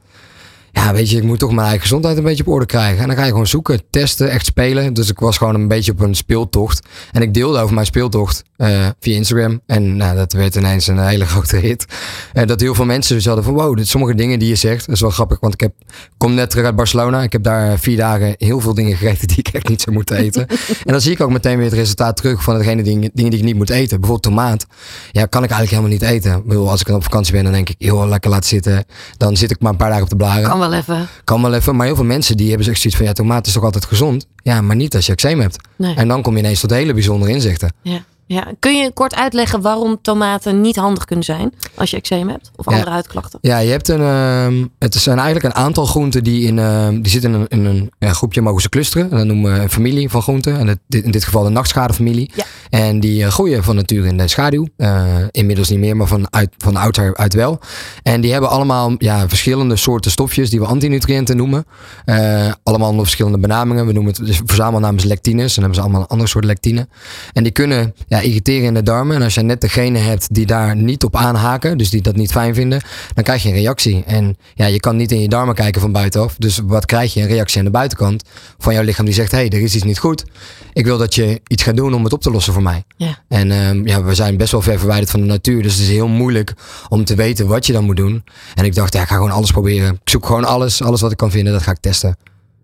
ja, 0.78 0.94
weet 0.94 1.10
je, 1.10 1.18
ik 1.18 1.24
moet 1.24 1.40
toch 1.40 1.52
mijn 1.52 1.62
eigen 1.62 1.82
gezondheid 1.82 2.18
een 2.18 2.24
beetje 2.24 2.44
op 2.46 2.54
orde 2.54 2.66
krijgen. 2.66 3.02
En 3.02 3.08
dan 3.08 3.16
ga 3.16 3.24
je 3.24 3.30
gewoon 3.30 3.48
zoeken, 3.48 3.82
testen, 3.90 4.30
echt 4.30 4.46
spelen. 4.46 4.94
Dus 4.94 5.10
ik 5.10 5.20
was 5.20 5.38
gewoon 5.38 5.56
een 5.56 5.68
beetje 5.68 5.92
op 5.92 6.00
een 6.00 6.16
speeltocht. 6.16 6.88
En 7.12 7.22
ik 7.22 7.34
deelde 7.34 7.60
over 7.60 7.74
mijn 7.74 7.86
speeltocht 7.86 8.44
eh, 8.58 8.86
via 9.00 9.16
Instagram. 9.16 9.62
En 9.66 9.98
nou, 9.98 10.16
dat 10.16 10.34
werd 10.34 10.56
ineens 10.56 10.88
een 10.88 11.00
hele 11.00 11.26
grote 11.26 11.56
hit. 11.56 11.86
En 12.34 12.48
dat 12.48 12.60
heel 12.60 12.76
veel 12.76 12.86
mensen 12.86 13.16
dus 13.16 13.26
hadden 13.26 13.44
van, 13.44 13.54
wow, 13.54 13.78
dit 13.78 13.88
sommige 13.88 14.16
dingen 14.16 14.40
die 14.40 14.48
je 14.48 14.56
zegt. 14.56 14.86
Dat 14.86 14.96
is 14.96 15.02
wel 15.02 15.10
grappig, 15.10 15.40
want 15.40 15.54
ik 15.54 15.60
heb, 15.60 15.74
kom 16.18 16.34
net 16.34 16.50
terug 16.50 16.66
uit 16.66 16.76
Barcelona. 16.76 17.24
Ik 17.24 17.32
heb 17.32 17.44
daar 17.44 17.80
vier 17.80 17.98
dagen 17.98 18.36
heel 18.38 18.60
veel 18.60 18.74
dingen 18.74 18.98
gegeten 18.98 19.28
die 19.28 19.38
ik 19.38 19.48
echt 19.48 19.70
niet 19.70 19.82
zou 19.82 19.96
moeten 19.96 20.18
eten. 20.18 20.48
en 20.86 20.92
dan 20.92 21.02
zie 21.02 21.12
ik 21.12 21.22
ook 21.22 21.32
meteen 21.32 21.58
weer 21.58 21.66
het 21.66 21.76
resultaat 21.76 22.18
terug 22.18 22.44
van 22.44 22.58
degene 22.58 22.84
dingen, 22.84 23.12
dingen 23.13 23.32
die 23.32 23.40
ik 23.40 23.46
niet 23.46 23.56
moet 23.56 23.70
eten. 23.70 24.00
Bijvoorbeeld 24.00 24.36
tomaat. 24.36 24.66
Ja, 25.12 25.26
kan 25.26 25.44
ik 25.44 25.50
eigenlijk 25.52 25.70
helemaal 25.70 25.92
niet 25.92 26.02
eten. 26.02 26.38
Ik 26.38 26.48
bedoel, 26.48 26.70
als 26.70 26.80
ik 26.80 26.88
dan 26.88 26.96
op 26.96 27.04
vakantie 27.04 27.34
ben, 27.34 27.44
dan 27.44 27.54
denk 27.54 27.70
ik, 27.70 27.76
heel 27.78 28.08
lekker 28.08 28.30
laten 28.30 28.50
zitten. 28.50 28.86
Dan 29.18 29.38
zit 29.38 29.52
ik 29.52 29.60
maar 29.60 29.72
een 29.72 29.78
paar 29.78 29.90
dagen 29.90 30.04
op 30.04 30.10
de 30.10 30.16
blaren. 30.16 30.50
Wel 30.69 30.80
even. 30.80 31.08
Kan 31.23 31.41
wel 31.41 31.53
even, 31.53 31.75
maar 31.75 31.86
heel 31.86 31.95
veel 31.95 32.06
mensen 32.06 32.38
die 32.38 32.49
hebben 32.49 32.67
echt 32.67 32.82
zoiets 32.82 32.97
van 32.97 33.06
ja, 33.08 33.13
tomaat 33.13 33.47
is 33.47 33.53
toch 33.53 33.63
altijd 33.63 33.86
gezond? 33.86 34.27
Ja, 34.43 34.62
maar 34.62 34.75
niet 34.75 34.95
als 34.95 35.06
je 35.06 35.12
eczeem 35.12 35.39
hebt. 35.39 35.58
Nee. 35.75 35.95
En 35.95 36.08
dan 36.08 36.21
kom 36.21 36.34
je 36.34 36.39
ineens 36.39 36.60
tot 36.60 36.69
hele 36.69 36.93
bijzondere 36.93 37.32
inzichten. 37.32 37.73
Ja. 37.82 38.03
Ja. 38.28 38.48
Kun 38.60 38.78
je 38.78 38.92
kort 38.92 39.16
uitleggen 39.16 39.62
waarom 39.62 40.00
tomaten 40.02 40.62
niet 40.62 40.76
handig 40.76 41.06
kunnen 41.06 41.26
zijn 41.26 41.54
als 41.76 41.90
je 41.92 41.98
eczeem 41.98 42.30
hebt 42.30 42.52
of 42.56 42.66
andere 42.68 42.86
Ja. 42.86 42.92
huidklachten? 42.92 43.40
Ja, 43.42 43.58
je 43.58 43.70
hebt 43.72 43.88
een. 43.88 44.02
ehm, 44.02 44.66
het 44.80 44.94
zijn 44.96 45.18
eigenlijk 45.20 45.56
een 45.56 45.62
aantal 45.63 45.86
groenten 45.86 46.24
die 46.24 46.42
in. 46.48 46.60
ehm, 46.60 47.02
die 47.02 47.12
zitten 47.12 47.34
in 47.34 47.40
een, 47.66 47.66
in 47.66 47.90
een 48.00 48.16
groepje 48.16 48.42
mogen 48.42 48.62
ze 48.62 48.70
clusteren. 48.70 49.12
En 49.12 49.18
dat 49.18 49.26
noemen 49.26 49.54
we 49.54 49.60
een 49.60 49.70
familie 49.70 50.10
van 50.10 50.22
groenten. 50.22 50.60
En 50.60 50.68
het, 50.68 50.80
in 50.90 51.12
dit 51.12 51.24
geval 51.24 51.44
de 51.44 51.50
nachtschadefamilie. 51.50 52.32
Ja. 52.36 52.44
En 52.70 53.00
die 53.00 53.24
eh, 53.24 53.30
groeien 53.30 53.63
van 53.63 53.76
nature 53.76 54.08
in 54.08 54.18
de 54.18 54.28
schaduw. 54.28 54.68
Eh, 54.78 55.06
inmiddels 55.32 55.70
niet 55.70 55.80
meer, 55.80 55.98
maar 55.98 56.08
van, 56.08 56.28
uit, 56.34 56.50
van 56.58 56.76
oudsher 56.76 57.16
uit 57.16 57.34
wel. 57.34 57.60
En 58.04 58.22
die 58.22 58.32
hebben 58.32 58.50
allemaal 58.50 58.96
ja, 58.98 59.28
verschillende 59.30 59.76
soorten 59.76 60.12
stofjes 60.12 60.50
die 60.50 60.60
we 60.60 60.66
antinutriënten 60.66 61.38
noemen. 61.38 61.66
Eh, 62.06 62.52
allemaal 62.63 62.90
onder 62.90 63.04
verschillende 63.04 63.40
benamingen. 63.40 63.86
We 63.86 63.94
noemen 63.94 64.13
het 64.13 64.26
dus 64.26 64.42
verzamelnaam 64.46 64.96
is 64.96 65.04
lectines. 65.04 65.48
En 65.58 65.62
dan 65.62 65.63
hebben 65.63 65.76
ze 65.76 65.82
allemaal 65.82 66.02
een 66.02 66.08
andere 66.08 66.30
soort 66.30 66.46
lectine. 66.46 66.88
En 67.34 67.44
die 67.44 67.52
kunnen 67.52 67.94
ja, 68.08 68.16
irriteren 68.21 68.65
in 68.67 68.73
de 68.73 68.84
darmen. 68.84 69.15
En 69.15 69.21
als 69.21 69.34
je 69.34 69.41
net 69.41 69.62
degene 69.62 69.99
hebt 69.99 70.34
die 70.34 70.45
daar 70.45 70.75
niet 70.75 71.03
op 71.03 71.15
aanhaken, 71.15 71.77
dus 71.77 71.89
die 71.89 72.01
dat 72.01 72.15
niet 72.15 72.32
fijn 72.32 72.53
vinden, 72.53 72.82
dan 73.13 73.23
krijg 73.23 73.43
je 73.43 73.49
een 73.49 73.56
reactie. 73.56 74.03
En 74.06 74.38
ja, 74.56 74.65
je 74.65 74.80
kan 74.80 74.95
niet 74.95 75.12
in 75.12 75.21
je 75.21 75.27
darmen 75.27 75.56
kijken 75.56 75.82
van 75.82 75.91
buitenaf. 75.91 76.36
Dus 76.38 76.62
wat 76.63 76.86
krijg 76.86 77.13
je? 77.13 77.21
Een 77.21 77.27
reactie 77.27 77.60
aan 77.60 77.65
de 77.65 77.71
buitenkant 77.71 78.23
van 78.58 78.73
jouw 78.73 78.84
lichaam 78.84 79.06
die 79.06 79.13
zegt: 79.13 79.32
hé, 79.32 79.38
hey, 79.38 79.49
er 79.49 79.62
is 79.62 79.75
iets 79.75 79.84
niet 79.84 79.99
goed. 79.99 80.25
Ik 80.73 80.86
wil 80.86 80.97
dat 80.97 81.15
je 81.15 81.41
iets 81.47 81.63
gaat 81.63 81.75
doen 81.75 81.93
om 81.93 82.03
het 82.03 82.13
op 82.13 82.21
te 82.21 82.32
lossen 82.32 82.53
voor 82.53 82.63
mij. 82.63 82.84
Ja. 82.97 83.17
En 83.27 83.51
ehm, 83.51 83.88
ja, 83.88 84.03
we 84.03 84.15
zijn 84.15 84.38
best 84.38 84.51
wel 84.51 84.62
ver 84.62 84.77
verwijderd 84.77 85.10
van 85.10 85.19
de 85.19 85.25
natuur. 85.25 85.63
Dus 85.63 85.73
het 85.73 85.82
is 85.82 85.89
heel 85.89 86.08
moeilijk 86.08 86.53
om 86.89 87.06
te 87.06 87.15
weten 87.15 87.47
wat 87.47 87.65
je 87.65 87.73
dan 87.73 87.84
moet 87.84 87.97
doen. 87.97 88.23
En 88.56 88.65
ik 88.65 88.75
dacht, 88.75 88.93
ja, 88.93 89.01
ik 89.01 89.08
ga 89.08 89.15
gewoon 89.15 89.32
alles 89.32 89.51
proberen. 89.51 89.93
Ik 89.93 90.10
zoek 90.10 90.25
gewoon 90.25 90.45
alles. 90.45 90.82
Alles 90.82 91.01
wat 91.01 91.12
ik 91.12 91.17
kan 91.17 91.32
vinden, 91.32 91.53
dat 91.53 91.62
ga 91.62 91.71
ik 91.71 91.80
testen. 91.80 92.17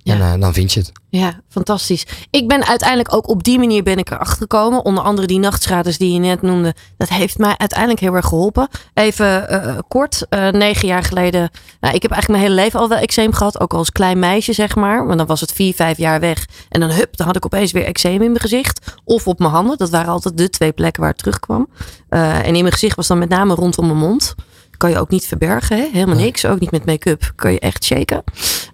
En 0.03 0.21
eh, 0.21 0.33
dan 0.39 0.53
vind 0.53 0.71
je 0.73 0.79
het. 0.79 0.91
Ja, 1.09 1.41
fantastisch. 1.49 2.05
Ik 2.29 2.47
ben 2.47 2.65
uiteindelijk 2.65 3.15
ook 3.15 3.27
op 3.27 3.43
die 3.43 3.59
manier 3.59 3.83
ben 3.83 3.97
ik 3.97 4.11
erachter 4.11 4.37
gekomen. 4.37 4.85
Onder 4.85 5.03
andere 5.03 5.27
die 5.27 5.39
nachtschades 5.39 5.97
die 5.97 6.13
je 6.13 6.19
net 6.19 6.41
noemde. 6.41 6.75
Dat 6.97 7.09
heeft 7.09 7.37
mij 7.37 7.55
uiteindelijk 7.57 7.99
heel 7.99 8.15
erg 8.15 8.25
geholpen. 8.25 8.67
Even 8.93 9.49
eh, 9.49 9.77
kort, 9.87 10.25
eh, 10.29 10.49
negen 10.49 10.87
jaar 10.87 11.03
geleden. 11.03 11.49
Nou, 11.79 11.95
ik 11.95 12.01
heb 12.01 12.11
eigenlijk 12.11 12.27
mijn 12.27 12.41
hele 12.41 12.55
leven 12.55 12.79
al 12.79 12.89
wel 12.89 12.97
eczeem 12.97 13.33
gehad. 13.33 13.59
Ook 13.59 13.71
al 13.71 13.77
als 13.77 13.91
klein 13.91 14.19
meisje, 14.19 14.53
zeg 14.53 14.75
maar. 14.75 15.05
Maar 15.05 15.17
dan 15.17 15.25
was 15.25 15.41
het 15.41 15.51
vier, 15.51 15.73
vijf 15.73 15.97
jaar 15.97 16.19
weg. 16.19 16.45
En 16.69 16.79
dan 16.79 16.89
hup, 16.89 17.17
dan 17.17 17.27
had 17.27 17.35
ik 17.35 17.45
opeens 17.45 17.71
weer 17.71 17.85
eczeem 17.85 18.21
in 18.21 18.31
mijn 18.31 18.39
gezicht. 18.39 18.93
Of 19.03 19.27
op 19.27 19.39
mijn 19.39 19.51
handen. 19.51 19.77
Dat 19.77 19.89
waren 19.89 20.11
altijd 20.11 20.37
de 20.37 20.49
twee 20.49 20.71
plekken 20.71 21.01
waar 21.01 21.11
het 21.11 21.19
terugkwam. 21.19 21.67
En 22.09 22.55
in 22.55 22.61
mijn 22.61 22.71
gezicht 22.71 22.95
was 22.95 23.07
dan 23.07 23.17
met 23.17 23.29
name 23.29 23.53
rondom 23.53 23.85
mijn 23.85 23.97
mond. 23.97 24.35
Kan 24.83 24.91
je 24.91 24.99
ook 24.99 25.09
niet 25.09 25.25
verbergen, 25.25 25.77
hè? 25.77 25.89
helemaal 25.91 26.15
niks. 26.15 26.45
Ook 26.45 26.59
niet 26.59 26.71
met 26.71 26.85
make-up. 26.85 27.31
Kan 27.35 27.51
je 27.51 27.59
echt 27.59 27.83
shaken. 27.83 28.23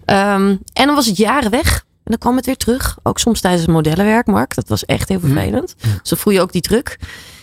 Ehm, 0.04 0.56
en 0.72 0.86
dan 0.86 0.94
was 0.94 1.06
het 1.06 1.16
jaren 1.16 1.50
weg. 1.50 1.76
En 1.76 2.00
dan 2.04 2.18
kwam 2.18 2.36
het 2.36 2.46
weer 2.46 2.56
terug. 2.56 2.98
Ook 3.02 3.18
soms 3.18 3.40
tijdens 3.40 3.62
het 3.62 3.70
modellenwerk, 3.70 4.26
Mark. 4.26 4.54
Dat 4.54 4.68
was 4.68 4.84
echt 4.84 5.08
heel 5.08 5.20
vervelend. 5.20 5.74
Dus 5.78 6.08
dan 6.08 6.18
voel 6.18 6.32
je 6.32 6.40
ook 6.40 6.52
die 6.52 6.60
druk. 6.60 6.98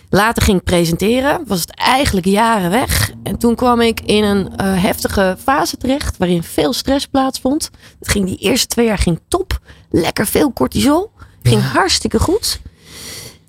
Later 0.09 0.43
ging 0.43 0.57
ik 0.57 0.63
presenteren. 0.63 1.43
Was 1.45 1.61
het 1.61 1.75
eigenlijk 1.75 2.25
jaren 2.25 2.69
weg. 2.69 3.11
En 3.23 3.37
toen 3.37 3.55
kwam 3.55 3.81
ik 3.81 3.99
in 3.99 4.23
een 4.23 4.55
eh, 4.55 4.83
heftige 4.83 5.37
fase 5.43 5.77
terecht. 5.77 6.17
Waarin 6.17 6.43
veel 6.43 6.73
stress 6.73 7.05
plaatsvond. 7.05 7.69
Het 7.99 8.09
ging 8.09 8.25
die 8.25 8.37
eerste 8.37 8.67
twee 8.67 8.85
jaar 8.85 8.97
ging 8.97 9.19
top. 9.27 9.59
Lekker 9.89 10.27
veel 10.27 10.53
cortisol. 10.53 11.11
Ging 11.41 11.61
hartstikke 11.61 12.19
goed. 12.19 12.61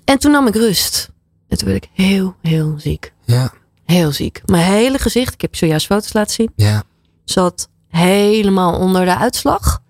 En 0.05 0.19
toen 0.19 0.31
nam 0.31 0.47
ik 0.47 0.55
rust. 0.55 1.09
En 1.47 1.57
toen 1.57 1.67
werd 1.67 1.83
ik 1.83 1.89
heel, 1.93 2.35
heel 2.41 2.75
ziek. 2.77 3.13
Ja. 3.25 3.53
Heel 3.91 4.11
ziek. 4.11 4.41
Mijn 4.45 4.71
hele 4.71 4.97
gezicht, 4.99 5.33
ik 5.33 5.41
heb 5.41 5.55
zojuist 5.55 5.85
foto's 5.85 6.13
laten 6.13 6.33
zien, 6.33 6.51
Ja. 6.55 6.83
zat 7.23 7.69
helemaal 7.87 8.79
onder 8.79 9.05
de 9.05 9.17
uitslag. 9.17 9.81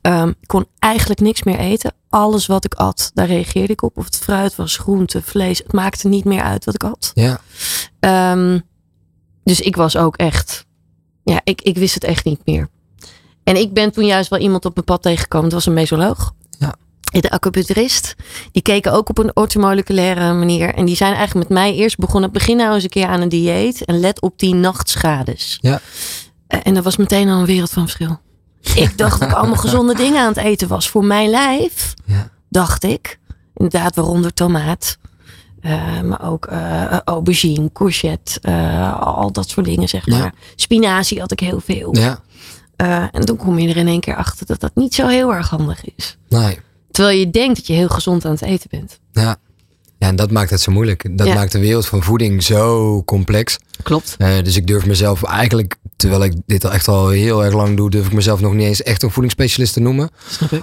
Ehm, 0.00 0.28
ik 0.28 0.46
kon 0.46 0.66
eigenlijk 0.78 1.20
niks 1.20 1.42
meer 1.42 1.58
eten. 1.58 1.92
Alles 2.08 2.46
wat 2.46 2.64
ik 2.64 2.74
at, 2.74 3.10
daar 3.14 3.26
reageerde 3.26 3.72
ik 3.72 3.82
op. 3.82 3.96
Of 3.96 4.04
het 4.04 4.16
fruit 4.18 4.56
was, 4.56 4.76
groente, 4.76 5.22
vlees. 5.22 5.58
Het 5.58 5.72
maakte 5.72 6.08
niet 6.08 6.24
meer 6.24 6.42
uit 6.42 6.64
wat 6.64 6.74
ik 6.74 6.84
at. 6.84 7.10
Ja. 7.14 7.40
Ehm, 8.00 8.58
dus 9.44 9.60
ik 9.60 9.76
was 9.76 9.96
ook 9.96 10.16
echt 10.16 10.66
Ja, 11.24 11.40
ik, 11.44 11.62
ik 11.62 11.76
wist 11.76 11.94
het 11.94 12.04
echt 12.04 12.24
niet 12.24 12.40
meer. 12.44 12.68
En 13.44 13.56
ik 13.56 13.72
ben 13.72 13.92
toen 13.92 14.06
juist 14.06 14.30
wel 14.30 14.38
iemand 14.38 14.64
op 14.64 14.74
mijn 14.74 14.84
pad 14.86 15.02
tegengekomen. 15.02 15.44
Dat 15.48 15.58
was 15.58 15.66
een 15.66 15.72
mesoloog. 15.74 16.32
Ja. 16.58 16.74
De 17.10 17.30
acupuncturist. 17.30 18.14
Die 18.52 18.62
keken 18.62 18.92
ook 18.92 19.08
op 19.08 19.18
een 19.18 19.36
ortomoleculaire 19.36 20.32
manier. 20.32 20.74
En 20.74 20.84
die 20.84 20.96
zijn 20.96 21.14
eigenlijk 21.14 21.48
met 21.48 21.58
mij 21.58 21.74
eerst 21.74 21.96
begonnen. 21.98 22.32
Begin 22.32 22.56
nou 22.56 22.74
eens 22.74 22.82
een 22.82 22.88
keer 22.88 23.06
aan 23.06 23.20
een 23.20 23.28
dieet. 23.28 23.84
En 23.84 24.00
let 24.00 24.20
op 24.20 24.38
die 24.38 24.54
nachtschades. 24.54 25.58
Ja. 25.60 25.80
Eh, 26.46 26.60
En 26.62 26.74
dat 26.74 26.84
was 26.84 26.96
meteen 26.96 27.28
al 27.28 27.38
een 27.38 27.46
wereld 27.46 27.70
van 27.70 27.82
verschil. 27.82 28.20
Ik 28.74 28.98
dacht 28.98 29.20
dat 29.20 29.28
ik 29.28 29.34
allemaal 29.34 29.56
gezonde 29.56 29.94
dingen 29.94 30.20
aan 30.20 30.28
het 30.28 30.36
eten 30.36 30.68
was. 30.68 30.88
Voor 30.88 31.04
mijn 31.04 31.30
lijf, 31.30 31.94
Ja. 32.04 32.28
dacht 32.48 32.84
ik. 32.84 33.18
Inderdaad, 33.54 33.94
waaronder 33.94 34.34
tomaat. 34.34 34.98
Eh, 35.60 36.00
maar 36.00 36.22
ook 36.30 36.46
eh, 36.46 36.98
aubergine, 37.04 37.70
courgette. 37.72 38.40
al 39.00 39.32
dat 39.32 39.48
soort 39.48 39.66
dingen, 39.66 39.88
zeg 39.88 40.06
Ja. 40.06 40.18
maar. 40.18 40.34
Spinazie 40.56 41.20
had 41.20 41.32
ik 41.32 41.40
heel 41.40 41.60
veel. 41.64 41.96
Ja. 41.96 42.20
En 43.12 43.24
toen 43.24 43.36
kom 43.36 43.58
je 43.58 43.68
er 43.68 43.76
in 43.76 43.88
één 43.88 44.00
keer 44.00 44.16
achter 44.16 44.46
dat 44.46 44.60
dat 44.60 44.70
niet 44.74 44.94
zo 44.94 45.06
heel 45.06 45.34
erg 45.34 45.48
handig 45.50 45.84
is. 45.96 46.16
Nee. 46.28 46.58
Terwijl 46.98 47.18
je 47.18 47.30
denkt 47.30 47.56
dat 47.56 47.66
je 47.66 47.72
heel 47.72 47.88
gezond 47.88 48.24
aan 48.24 48.30
het 48.32 48.42
eten 48.42 48.68
bent. 48.70 48.98
Ja. 49.12 49.36
Ja, 49.98 50.06
en 50.08 50.16
dat 50.16 50.30
maakt 50.30 50.50
het 50.50 50.60
zo 50.60 50.72
moeilijk. 50.72 51.18
Dat 51.18 51.26
Ja. 51.26 51.34
maakt 51.34 51.52
de 51.52 51.58
wereld 51.58 51.86
van 51.86 52.02
voeding 52.02 52.42
zo 52.42 53.02
complex. 53.04 53.58
Klopt. 53.82 54.14
Eh, 54.18 54.30
dus 54.42 54.56
ik 54.56 54.66
durf 54.66 54.86
mezelf 54.86 55.22
eigenlijk, 55.22 55.76
terwijl 55.96 56.24
ik 56.24 56.32
dit 56.46 56.64
al 56.64 56.72
echt 56.72 56.88
al 56.88 57.08
heel 57.08 57.44
erg 57.44 57.54
lang 57.54 57.76
doe, 57.76 57.90
durf 57.90 58.06
ik 58.06 58.12
mezelf 58.12 58.40
nog 58.40 58.54
niet 58.54 58.66
eens 58.66 58.82
echt 58.82 59.02
een 59.02 59.10
voedingsspecialist 59.10 59.72
te 59.72 59.80
noemen. 59.80 60.10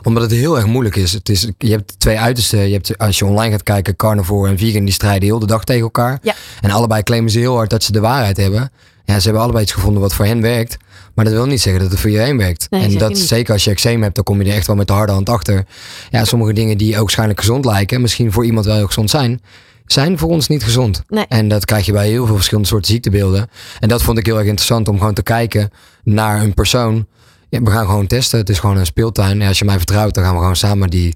Omdat 0.03 0.23
het 0.23 0.31
heel 0.31 0.55
erg 0.55 0.65
moeilijk 0.65 0.95
is. 0.95 1.13
Het 1.13 1.29
is 1.29 1.47
je 1.57 1.71
hebt 1.71 1.99
twee 1.99 2.19
uitersten. 2.19 2.59
Je 2.67 2.73
hebt, 2.73 2.97
als 2.97 3.19
je 3.19 3.25
online 3.25 3.51
gaat 3.51 3.63
kijken, 3.63 3.95
carnivore 3.95 4.49
en 4.49 4.57
vegan, 4.57 4.85
die 4.85 4.93
strijden 4.93 5.23
heel 5.23 5.39
de 5.39 5.47
dag 5.47 5.63
tegen 5.63 5.81
elkaar. 5.81 6.19
Ja. 6.21 6.33
En 6.61 6.71
allebei 6.71 7.03
claimen 7.03 7.31
ze 7.31 7.39
heel 7.39 7.55
hard 7.55 7.69
dat 7.69 7.83
ze 7.83 7.91
de 7.91 7.99
waarheid 7.99 8.37
hebben. 8.37 8.71
Ja, 9.05 9.17
ze 9.19 9.23
hebben 9.23 9.41
allebei 9.41 9.63
iets 9.63 9.73
gevonden 9.73 10.01
wat 10.01 10.13
voor 10.13 10.25
hen 10.25 10.41
werkt. 10.41 10.77
Maar 11.15 11.25
dat 11.25 11.33
wil 11.33 11.45
niet 11.45 11.61
zeggen 11.61 11.81
dat 11.81 11.91
het 11.91 11.99
voor 11.99 12.09
iedereen 12.09 12.37
werkt. 12.37 12.67
Nee, 12.69 12.81
en 12.81 12.91
zeker 12.91 13.07
dat 13.07 13.17
niet. 13.17 13.27
zeker 13.27 13.53
als 13.53 13.63
je 13.63 13.71
eczeem 13.71 14.01
hebt, 14.01 14.15
dan 14.15 14.23
kom 14.23 14.41
je 14.41 14.49
er 14.49 14.55
echt 14.55 14.67
wel 14.67 14.75
met 14.75 14.87
de 14.87 14.93
harde 14.93 15.11
hand 15.11 15.29
achter. 15.29 15.65
Ja, 16.09 16.25
sommige 16.25 16.53
dingen 16.53 16.77
die 16.77 16.93
ook 16.93 17.01
waarschijnlijk 17.01 17.39
gezond 17.39 17.65
lijken, 17.65 18.01
misschien 18.01 18.31
voor 18.31 18.45
iemand 18.45 18.65
wel 18.65 18.75
heel 18.75 18.85
gezond 18.85 19.09
zijn, 19.09 19.41
zijn 19.85 20.17
voor 20.17 20.29
ons 20.29 20.47
niet 20.47 20.63
gezond. 20.63 21.03
Nee. 21.07 21.25
En 21.27 21.47
dat 21.47 21.65
krijg 21.65 21.85
je 21.85 21.91
bij 21.91 22.07
heel 22.07 22.25
veel 22.25 22.35
verschillende 22.35 22.69
soorten 22.69 22.91
ziektebeelden. 22.91 23.49
En 23.79 23.89
dat 23.89 24.01
vond 24.01 24.17
ik 24.17 24.25
heel 24.25 24.37
erg 24.37 24.47
interessant 24.47 24.87
om 24.87 24.97
gewoon 24.97 25.13
te 25.13 25.23
kijken 25.23 25.69
naar 26.03 26.41
een 26.41 26.53
persoon. 26.53 27.07
Ja, 27.49 27.61
we 27.61 27.71
gaan 27.71 27.85
gewoon 27.85 28.07
testen. 28.07 28.39
Het 28.39 28.49
is 28.49 28.59
gewoon 28.59 28.77
een 28.77 28.85
speeltuin. 28.85 29.41
En 29.41 29.47
als 29.47 29.59
je 29.59 29.65
mij 29.65 29.77
vertrouwt, 29.77 30.13
dan 30.13 30.23
gaan 30.23 30.33
we 30.33 30.39
gewoon 30.39 30.55
samen 30.55 30.89
die 30.89 31.15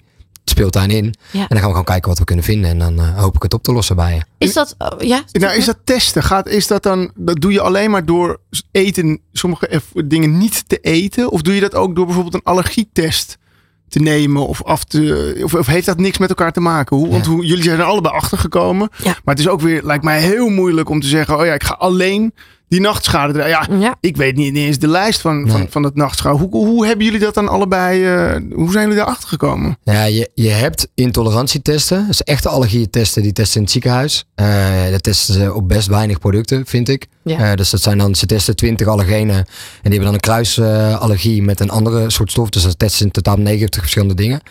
speeltuin 0.50 0.90
in. 0.90 1.14
Ja. 1.32 1.40
En 1.40 1.48
dan 1.48 1.58
gaan 1.58 1.68
we 1.68 1.70
gewoon 1.70 1.84
kijken 1.84 2.10
wat 2.10 2.20
we 2.20 2.24
kunnen 2.26 2.46
vinden. 2.46 2.70
En 2.70 2.80
dan 2.80 3.00
eh, 3.00 3.18
hoop 3.20 3.36
ik 3.36 3.42
het 3.42 3.54
op 3.54 3.64
te 3.64 3.74
lossen 3.74 3.96
bij 3.96 4.16
je. 4.16 4.22
Is 4.38 4.54
dat, 4.54 4.76
oh, 4.78 5.02
ja? 5.02 5.24
Nou, 5.32 5.58
is 5.58 5.66
dat 5.66 5.78
testen? 5.84 6.24
Gaat, 6.24 6.48
is 6.48 6.68
dat 6.68 6.84
dan, 6.84 7.12
dat 7.16 7.42
doe 7.42 7.52
je 7.52 7.62
alleen 7.62 7.92
maar 7.92 8.06
door 8.06 8.40
eten, 8.72 9.20
sommige 9.32 9.68
eff- 9.68 9.92
dingen 10.06 10.38
niet 10.38 10.70
te 10.70 10.78
eten? 10.78 11.32
Of 11.32 11.42
doe 11.42 11.56
je 11.56 11.62
dat 11.62 11.76
ook 11.76 11.96
door 11.96 12.06
bijvoorbeeld 12.06 12.36
een 12.36 12.44
allergietest 12.44 13.38
te 13.88 14.00
nemen? 14.00 14.48
Of, 14.48 14.64
af 14.64 14.84
te, 14.84 15.40
of, 15.44 15.54
of 15.54 15.68
heeft 15.68 15.86
dat 15.86 15.98
niks 16.00 16.18
met 16.18 16.30
elkaar 16.30 16.52
te 16.52 16.60
maken? 16.60 16.98
Hoe, 16.98 17.10
Want 17.10 17.26
hoe, 17.26 17.46
jullie 17.46 17.64
zijn 17.64 17.80
er 17.80 17.86
allebei 17.86 18.16
achter 18.16 18.38
gekomen. 18.38 18.90
Ja. 18.98 19.18
Maar 19.24 19.36
het 19.36 19.40
is 19.40 19.48
ook 19.48 19.62
weer, 19.62 19.84
lijkt 19.84 20.04
mij 20.04 20.22
heel 20.22 20.50
moeilijk 20.50 20.90
om 20.90 21.00
te 21.00 21.08
zeggen: 21.08 21.40
oh 21.40 21.46
ja, 21.46 21.54
ik 21.54 21.64
ga 21.64 21.74
alleen 21.74 22.34
die 22.70 22.80
nachtschade. 22.82 23.48
Ja, 23.48 23.68
Ja. 23.80 23.96
ik 24.00 24.18
weet 24.18 24.36
niet 24.36 24.56
eens 24.56 24.80
de 24.80 24.88
lijst 24.88 25.22
van, 25.22 25.46
van, 25.48 25.60
Nee. 25.60 25.68
van 25.70 25.84
het 25.84 25.96
nachtschade. 25.96 26.38
Hoe, 26.38 26.50
hoe 26.68 26.86
hebben 26.86 27.06
jullie 27.06 27.20
dat 27.20 27.34
dan 27.34 27.48
allebei, 27.48 28.06
eh, 28.06 28.36
hoe 28.56 28.72
zijn 28.72 28.84
jullie 28.84 28.98
daarachter 29.00 29.28
gekomen? 29.30 29.78
Ja, 29.84 30.04
je, 30.04 30.30
je 30.34 30.50
hebt 30.50 30.88
intolerantietesten. 30.96 32.08
Dus 32.08 32.24
echte 32.24 32.50
allergieëntesten, 32.50 33.22
die 33.24 33.34
testen 33.34 33.56
in 33.58 33.62
het 33.64 33.72
ziekenhuis. 33.72 34.26
Eh 34.36 34.92
dat 34.92 35.04
testen 35.04 35.34
ze 35.34 35.54
op 35.54 35.68
best 35.68 35.88
weinig 35.88 36.20
producten, 36.20 36.66
vind 36.66 36.90
ik. 36.90 37.08
Ja. 37.24 37.52
Eh, 37.52 37.56
dus 37.56 37.70
dat 37.70 37.82
zijn 37.82 37.98
dan, 37.98 38.16
ze 38.16 38.26
testen 38.26 38.56
20 38.56 38.88
allergenen. 38.88 39.36
En 39.36 39.46
die 39.82 39.92
hebben 39.92 40.04
dan 40.04 40.14
een 40.14 40.20
kruisallergie 40.20 41.44
met 41.44 41.60
een 41.60 41.70
andere 41.70 42.10
soort 42.10 42.32
stof. 42.32 42.50
Dus 42.50 42.64
dat 42.64 42.80
testen 42.80 43.06
in 43.06 43.12
totaal 43.12 43.38
90 43.38 43.82
verschillende 43.82 44.16
dingen. 44.16 44.42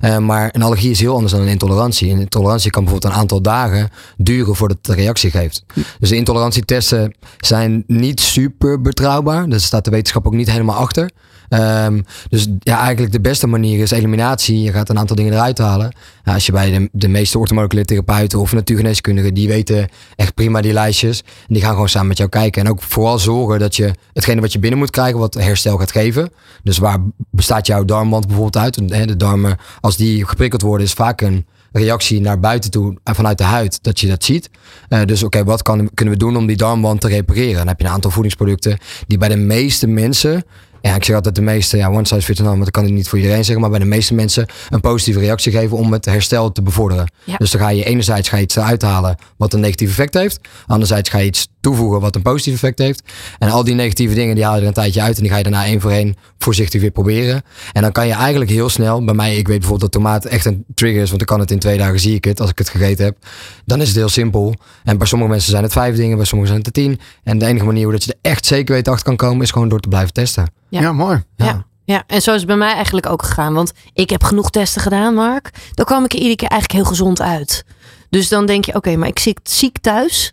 Eh, 0.00 0.18
maar 0.18 0.48
een 0.52 0.62
allergie 0.62 0.90
is 0.90 1.00
heel 1.00 1.14
anders 1.14 1.32
dan 1.32 1.40
een 1.40 1.48
intolerantie. 1.48 2.10
Een 2.10 2.20
intolerantie 2.20 2.70
kan 2.70 2.84
bijvoorbeeld 2.84 3.12
een 3.12 3.20
aantal 3.20 3.42
dagen 3.42 3.90
duren 4.16 4.56
voordat 4.56 4.78
het 4.82 4.96
reactie 4.96 5.30
geeft. 5.30 5.64
Dus 5.98 6.08
de 6.08 6.16
intolerantietesten 6.16 7.14
zijn 7.38 7.84
niet 7.86 8.20
super 8.20 8.80
betrouwbaar. 8.80 9.48
Daar 9.48 9.60
staat 9.60 9.84
de 9.84 9.90
wetenschap 9.90 10.26
ook 10.26 10.34
niet 10.34 10.50
helemaal 10.50 10.76
achter. 10.76 11.10
Ehm, 11.48 12.00
dus 12.28 12.48
ja, 12.58 12.78
eigenlijk 12.78 13.12
de 13.12 13.20
beste 13.20 13.46
manier 13.46 13.78
is 13.78 13.90
eliminatie. 13.90 14.62
Je 14.62 14.72
gaat 14.72 14.88
een 14.88 14.98
aantal 14.98 15.16
dingen 15.16 15.32
eruit 15.32 15.58
halen. 15.58 15.94
Als 16.24 16.46
je 16.46 16.52
bij 16.52 16.70
de, 16.70 16.88
de 16.92 17.08
meeste 17.08 17.38
orthomoleculaire 17.38 17.94
therapeuten 17.94 18.38
of 18.38 18.52
natuurgeneeskundigen, 18.52 19.34
die 19.34 19.48
weten 19.48 19.88
echt 20.16 20.34
prima 20.34 20.60
die 20.60 20.72
lijstjes. 20.72 21.20
En 21.20 21.54
die 21.54 21.62
gaan 21.62 21.72
gewoon 21.72 21.88
samen 21.88 22.08
met 22.08 22.16
jou 22.16 22.30
kijken. 22.30 22.64
En 22.64 22.70
ook 22.70 22.82
vooral 22.82 23.18
zorgen 23.18 23.58
dat 23.58 23.76
je 23.76 23.94
hetgene 24.12 24.40
wat 24.40 24.52
je 24.52 24.58
binnen 24.58 24.78
moet 24.78 24.90
krijgen, 24.90 25.18
wat 25.18 25.34
herstel 25.34 25.76
gaat 25.76 25.92
geven. 25.92 26.30
Dus 26.62 26.78
waar 26.78 26.98
bestaat 27.30 27.66
jouw 27.66 27.84
darmwand 27.84 28.26
bijvoorbeeld 28.26 28.64
uit? 28.64 28.88
De 29.08 29.16
darmen, 29.16 29.56
als 29.80 29.96
die 29.96 30.26
geprikkeld 30.26 30.62
worden, 30.62 30.86
is 30.86 30.92
vaak 30.92 31.20
een 31.20 31.46
reactie 31.72 32.20
naar 32.20 32.40
buiten 32.40 32.70
toe 32.70 32.96
vanuit 33.04 33.38
de 33.38 33.44
huid 33.44 33.82
dat 33.82 34.00
je 34.00 34.06
dat 34.08 34.24
ziet. 34.24 34.50
Eh, 34.88 35.04
dus 35.04 35.22
oké, 35.22 35.44
wat 35.44 35.62
kan, 35.62 35.90
kunnen 35.94 36.14
we 36.14 36.20
doen 36.20 36.36
om 36.36 36.46
die 36.46 36.56
darmwand 36.56 37.00
te 37.00 37.08
repareren? 37.08 37.56
Dan 37.56 37.66
heb 37.66 37.80
je 37.80 37.86
een 37.86 37.92
aantal 37.92 38.10
voedingsproducten 38.10 38.78
die 39.06 39.18
bij 39.18 39.28
de 39.28 39.36
meeste 39.36 39.86
mensen 39.86 40.44
ja, 40.80 40.94
ik 40.94 41.04
zeg 41.04 41.16
altijd 41.16 41.34
de 41.34 41.42
meeste, 41.42 41.76
ja, 41.76 41.90
one 41.90 42.06
size 42.06 42.22
fits 42.22 42.40
all, 42.40 42.46
want 42.46 42.58
dat 42.58 42.70
kan 42.70 42.84
ik 42.84 42.92
niet 42.92 43.08
voor 43.08 43.18
iedereen 43.18 43.44
zeggen, 43.44 43.60
maar 43.60 43.70
bij 43.70 43.78
de 43.78 43.84
meeste 43.84 44.14
mensen 44.14 44.46
een 44.70 44.80
positieve 44.80 45.20
reactie 45.20 45.52
geven 45.52 45.76
om 45.76 45.92
het 45.92 46.04
herstel 46.04 46.52
te 46.52 46.62
bevorderen. 46.62 47.10
Ja. 47.24 47.36
Dus 47.36 47.50
dan 47.50 47.60
ga 47.60 47.68
je 47.68 47.84
enerzijds 47.84 48.28
ga 48.28 48.36
je 48.36 48.42
iets 48.42 48.56
eruit 48.56 48.82
halen 48.82 49.16
wat 49.36 49.52
een 49.52 49.60
negatief 49.60 49.88
effect 49.88 50.14
heeft, 50.14 50.40
anderzijds 50.66 51.10
ga 51.10 51.18
je 51.18 51.26
iets 51.26 51.48
toevoegen 51.66 52.00
wat 52.00 52.14
een 52.14 52.22
positief 52.22 52.54
effect 52.54 52.78
heeft. 52.78 53.02
En 53.38 53.50
al 53.50 53.64
die 53.64 53.74
negatieve 53.74 54.14
dingen 54.14 54.34
die 54.34 54.44
haal 54.44 54.54
je 54.54 54.60
er 54.60 54.66
een 54.66 54.72
tijdje 54.72 55.02
uit 55.02 55.16
en 55.16 55.22
die 55.22 55.30
ga 55.30 55.36
je 55.36 55.42
daarna 55.42 55.64
één 55.64 55.80
voor 55.80 55.90
één 55.90 56.16
voorzichtig 56.38 56.80
weer 56.80 56.90
proberen. 56.90 57.42
En 57.72 57.82
dan 57.82 57.92
kan 57.92 58.06
je 58.06 58.12
eigenlijk 58.12 58.50
heel 58.50 58.68
snel, 58.68 59.04
bij 59.04 59.14
mij, 59.14 59.36
ik 59.36 59.48
weet 59.48 59.58
bijvoorbeeld 59.58 59.92
dat 59.92 60.02
tomaat 60.02 60.24
echt 60.24 60.44
een 60.44 60.64
trigger 60.74 61.02
is, 61.02 61.08
want 61.08 61.20
ik 61.20 61.26
kan 61.26 61.40
het 61.40 61.50
in 61.50 61.58
twee 61.58 61.78
dagen 61.78 62.00
zie 62.00 62.14
ik 62.14 62.24
het 62.24 62.40
als 62.40 62.50
ik 62.50 62.58
het 62.58 62.68
gegeten 62.68 63.04
heb. 63.04 63.16
Dan 63.64 63.80
is 63.80 63.88
het 63.88 63.96
heel 63.96 64.08
simpel. 64.08 64.54
En 64.84 64.98
bij 64.98 65.06
sommige 65.06 65.30
mensen 65.30 65.50
zijn 65.50 65.62
het 65.62 65.72
vijf 65.72 65.96
dingen, 65.96 66.16
bij 66.16 66.26
sommigen 66.26 66.54
zijn 66.54 66.64
het 66.66 66.76
er 66.76 66.82
tien. 66.82 67.00
En 67.22 67.38
de 67.38 67.46
enige 67.46 67.64
manier 67.64 67.82
hoe 67.82 67.92
dat 67.92 68.04
je 68.04 68.12
er 68.12 68.30
echt 68.30 68.46
zeker 68.46 68.74
weet 68.74 68.88
achter 68.88 69.04
kan 69.04 69.16
komen, 69.16 69.42
is 69.42 69.50
gewoon 69.50 69.68
door 69.68 69.80
te 69.80 69.88
blijven 69.88 70.12
testen. 70.12 70.52
Ja. 70.68 70.80
Ja, 70.80 70.92
mooi. 70.92 71.22
Ja. 71.36 71.66
ja, 71.84 72.04
en 72.06 72.22
zo 72.22 72.30
is 72.30 72.38
het 72.38 72.46
bij 72.46 72.56
mij 72.56 72.74
eigenlijk 72.74 73.06
ook 73.06 73.22
gegaan. 73.22 73.54
Want 73.54 73.72
ik 73.92 74.10
heb 74.10 74.24
genoeg 74.24 74.50
testen 74.50 74.82
gedaan, 74.82 75.14
Mark. 75.14 75.50
Dan 75.74 75.84
kwam 75.84 76.04
ik 76.04 76.12
er 76.12 76.18
iedere 76.18 76.36
keer 76.36 76.48
eigenlijk 76.48 76.80
heel 76.80 76.90
gezond 76.90 77.20
uit. 77.20 77.64
Dus 78.10 78.28
dan 78.28 78.46
denk 78.46 78.64
je, 78.64 78.74
oké, 78.74 78.96
maar 78.96 79.08
ik 79.08 79.18
zit 79.18 79.40
ziek 79.42 79.78
thuis. 79.78 80.32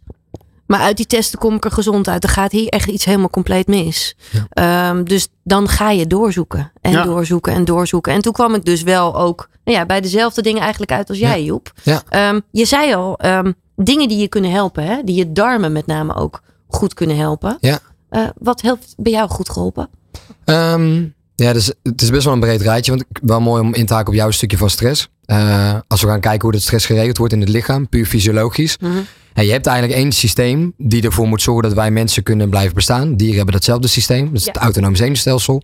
Maar 0.66 0.80
uit 0.80 0.98
die 0.98 1.06
testen 1.06 1.40
kom 1.40 1.56
ik 1.56 1.66
er 1.66 1.72
gezond 1.72 2.08
uit. 2.08 2.22
Dan 2.22 2.32
gaat 2.32 2.52
hier 2.52 2.68
echt 2.68 2.90
iets 2.90 3.06
helemaal 3.06 3.30
compleet 3.30 3.68
mis. 3.68 4.16
Ehm, 4.50 5.04
dus 5.04 5.28
dan 5.44 5.68
ga 5.68 5.90
je 5.92 6.08
doorzoeken. 6.08 6.72
En 6.82 6.92
Ja. 6.92 7.04
doorzoeken 7.04 7.54
en 7.54 7.66
doorzoeken. 7.66 8.14
En 8.14 8.22
toen 8.22 8.34
kwam 8.34 8.54
ik 8.56 8.66
dus 8.66 8.82
wel 8.84 9.16
ook 9.18 9.50
nou 9.64 9.78
ja, 9.78 9.86
bij 9.86 10.02
dezelfde 10.02 10.42
dingen 10.42 10.62
eigenlijk 10.62 10.92
uit 10.92 11.10
als 11.10 11.18
jij, 11.18 11.44
Joep. 11.44 11.72
Ja. 11.84 12.02
Ehm, 12.10 12.40
je 12.52 12.66
zei 12.66 12.94
al, 12.96 13.18
ehm, 13.18 13.52
dingen 13.76 14.08
die 14.08 14.18
je 14.18 14.28
kunnen 14.28 14.52
helpen. 14.52 14.84
Hè? 14.84 15.04
Die 15.04 15.16
je 15.16 15.32
darmen 15.32 15.72
met 15.72 15.86
name 15.86 16.16
ook 16.16 16.42
goed 16.68 16.94
kunnen 16.94 17.18
helpen. 17.18 17.58
Ja. 17.60 17.80
Eh, 18.10 18.22
wat 18.40 18.62
heeft 18.62 18.94
bij 18.98 19.12
jou 19.12 19.30
goed 19.30 19.50
geholpen? 19.50 19.90
Ja, 21.36 21.54
dus 21.54 21.72
het 21.84 22.02
is 22.02 22.10
best 22.10 22.24
wel 22.24 22.34
een 22.34 22.40
breed 22.40 22.62
rijtje. 22.62 22.92
Want 22.92 23.04
wel 23.22 23.42
mooi 23.42 23.62
om 23.62 23.74
in 23.74 23.86
te 23.86 23.94
haken 23.94 24.10
op 24.10 24.14
jouw 24.16 24.32
stukje 24.32 24.58
van 24.58 24.70
stress. 24.70 25.10
Eh, 25.26 25.76
als 25.88 26.02
we 26.02 26.08
gaan 26.08 26.20
kijken 26.20 26.42
hoe 26.42 26.52
dat 26.52 26.62
stress 26.62 26.86
geregeld 26.86 27.18
wordt 27.18 27.34
in 27.34 27.40
het 27.40 27.50
lichaam, 27.50 27.90
puur 27.90 28.06
fysiologisch. 28.06 28.78
En 29.34 29.46
je 29.46 29.52
hebt 29.52 29.68
eigenlijk 29.68 30.00
één 30.00 30.12
systeem 30.12 30.74
die 30.78 31.04
ervoor 31.04 31.28
moet 31.28 31.42
zorgen 31.42 31.64
dat 31.64 31.74
wij 31.74 31.92
mensen 31.92 32.24
kunnen 32.24 32.50
blijven 32.50 32.74
bestaan. 32.74 33.16
Dieren 33.16 33.36
hebben 33.36 33.54
datzelfde 33.54 33.88
systeem. 33.88 34.26
Dat 34.26 34.40
is 34.40 34.46
het 34.46 34.58
autonome 34.58 34.96
zenuwstelsel. 34.96 35.64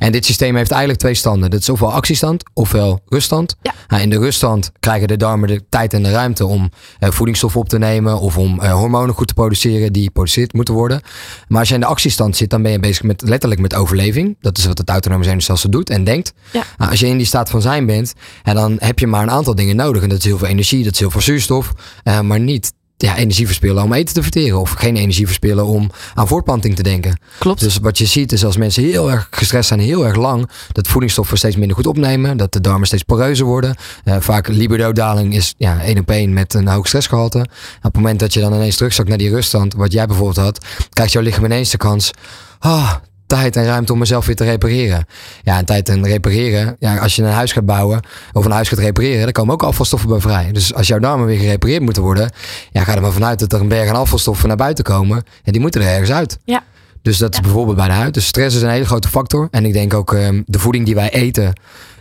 En 0.00 0.12
dit 0.12 0.24
systeem 0.24 0.56
heeft 0.56 0.70
eigenlijk 0.70 1.00
twee 1.00 1.14
standen. 1.14 1.50
Dat 1.50 1.60
is 1.60 1.68
ofwel 1.68 1.92
actiestand 1.92 2.42
ofwel 2.54 3.02
ruststand. 3.08 3.56
Nou, 3.88 4.02
in 4.02 4.10
de 4.10 4.18
ruststand 4.18 4.72
krijgen 4.80 5.08
de 5.08 5.16
darmen 5.16 5.48
de 5.48 5.62
tijd 5.68 5.94
en 5.94 6.02
de 6.02 6.10
ruimte 6.10 6.46
om 6.46 6.70
eh, 6.98 7.10
voedingsstoffen 7.10 7.60
op 7.60 7.68
te 7.68 7.78
nemen 7.78 8.20
of 8.20 8.38
om 8.38 8.60
eh, 8.60 8.72
hormonen 8.72 9.14
goed 9.14 9.28
te 9.28 9.34
produceren 9.34 9.92
die 9.92 10.04
geproduceerd 10.04 10.52
moeten 10.52 10.74
worden. 10.74 11.00
Maar 11.48 11.58
als 11.58 11.68
je 11.68 11.74
in 11.74 11.80
de 11.80 11.86
actiestand 11.86 12.36
zit, 12.36 12.50
dan 12.50 12.62
ben 12.62 12.72
je 12.72 12.78
bezig 12.78 13.02
met 13.02 13.22
letterlijk 13.22 13.60
met 13.60 13.74
overleving. 13.74 14.36
Dat 14.40 14.58
is 14.58 14.66
wat 14.66 14.78
het 14.78 14.88
autonome 14.88 15.24
zenuwstelsel 15.24 15.70
doet 15.70 15.90
en 15.90 16.04
denkt. 16.04 16.32
Ja. 16.52 16.64
Nou, 16.78 16.90
als 16.90 17.00
je 17.00 17.06
in 17.06 17.16
die 17.16 17.26
staat 17.26 17.50
van 17.50 17.62
zijn 17.62 17.86
bent, 17.86 18.12
en 18.42 18.54
dan 18.54 18.76
heb 18.78 18.98
je 18.98 19.06
maar 19.06 19.22
een 19.22 19.30
aantal 19.30 19.54
dingen 19.54 19.76
nodig. 19.76 20.02
En 20.02 20.08
dat 20.08 20.18
is 20.18 20.24
heel 20.24 20.38
veel 20.38 20.48
energie, 20.48 20.84
dat 20.84 20.92
is 20.92 20.98
heel 20.98 21.10
veel 21.10 21.20
zuurstof, 21.20 21.72
eh, 22.02 22.20
maar 22.20 22.40
niet 22.40 22.72
ja, 23.02 23.16
energie 23.16 23.46
verspillen 23.46 23.82
om 23.82 23.92
eten 23.92 24.14
te 24.14 24.22
verteren. 24.22 24.60
Of 24.60 24.70
geen 24.70 24.96
energie 24.96 25.26
verspillen 25.26 25.66
om 25.66 25.90
aan 26.14 26.28
voortplanting 26.28 26.76
te 26.76 26.82
denken. 26.82 27.18
Klopt. 27.38 27.60
Dus 27.60 27.78
wat 27.78 27.98
je 27.98 28.06
ziet 28.06 28.32
is 28.32 28.44
als 28.44 28.56
mensen 28.56 28.82
heel 28.82 29.10
erg 29.10 29.28
gestrest 29.30 29.68
zijn, 29.68 29.80
heel 29.80 30.06
erg 30.06 30.16
lang, 30.16 30.50
dat 30.72 30.88
voedingsstoffen 30.88 31.38
steeds 31.38 31.56
minder 31.56 31.76
goed 31.76 31.86
opnemen. 31.86 32.36
Dat 32.36 32.52
de 32.52 32.60
darmen 32.60 32.86
steeds 32.86 33.02
poreuzer 33.02 33.46
worden. 33.46 33.76
Eh, 34.04 34.16
vaak 34.20 34.48
libido-daling 34.48 35.34
is 35.34 35.54
ja, 35.56 35.80
één 35.80 35.98
op 35.98 36.10
één 36.10 36.32
met 36.32 36.54
een 36.54 36.68
hoog 36.68 36.86
stressgehalte. 36.86 37.38
Op 37.38 37.82
het 37.82 37.94
moment 37.94 38.20
dat 38.20 38.34
je 38.34 38.40
dan 38.40 38.54
ineens 38.54 38.76
terugzakt 38.76 39.08
naar 39.08 39.18
die 39.18 39.30
ruststand, 39.30 39.74
wat 39.74 39.92
jij 39.92 40.06
bijvoorbeeld 40.06 40.36
had, 40.36 40.64
krijgt 40.90 41.12
jouw 41.12 41.22
lichaam 41.22 41.44
ineens 41.44 41.70
de 41.70 41.76
kans. 41.76 42.10
Ah, 42.58 42.94
tijd 43.30 43.56
en 43.56 43.64
ruimte 43.64 43.92
om 43.92 43.98
mezelf 43.98 44.26
weer 44.26 44.36
te 44.36 44.44
repareren. 44.44 45.06
Ja, 45.42 45.58
en 45.58 45.64
tijd 45.64 45.88
en 45.88 46.04
repareren. 46.06 46.76
Ja, 46.78 46.96
als 46.96 47.16
je 47.16 47.22
een 47.22 47.30
huis 47.30 47.52
gaat 47.52 47.66
bouwen 47.66 48.00
of 48.32 48.44
een 48.44 48.50
huis 48.50 48.68
gaat 48.68 48.78
repareren, 48.78 49.22
dan 49.22 49.32
komen 49.32 49.54
ook 49.54 49.62
afvalstoffen 49.62 50.08
bij 50.08 50.20
vrij. 50.20 50.52
Dus 50.52 50.74
als 50.74 50.86
jouw 50.86 50.98
darmen 50.98 51.26
weer 51.26 51.38
gerepareerd 51.38 51.82
moeten 51.82 52.02
worden, 52.02 52.30
ja, 52.72 52.84
ga 52.84 52.94
er 52.94 53.00
maar 53.02 53.12
vanuit 53.12 53.38
dat 53.38 53.52
er 53.52 53.60
een 53.60 53.68
berg 53.68 53.88
aan 53.88 53.94
afvalstoffen 53.96 54.48
naar 54.48 54.56
buiten 54.56 54.84
komen. 54.84 55.22
En 55.44 55.52
die 55.52 55.60
moeten 55.60 55.80
er 55.80 55.86
ergens 55.88 56.10
uit. 56.10 56.38
Ja. 56.44 56.62
Dus 57.02 57.18
dat 57.18 57.34
is 57.34 57.40
bijvoorbeeld 57.40 57.76
bij 57.76 57.86
de 57.86 57.92
huid. 57.92 58.14
Dus 58.14 58.26
stress 58.26 58.56
is 58.56 58.62
een 58.62 58.68
hele 58.70 58.84
grote 58.86 59.08
factor. 59.08 59.48
En 59.50 59.64
ik 59.64 59.72
denk 59.72 59.94
ook 59.94 60.12
ehm, 60.14 60.42
de 60.46 60.58
voeding 60.58 60.84
die 60.84 60.94
wij 60.94 61.10
eten. 61.10 61.52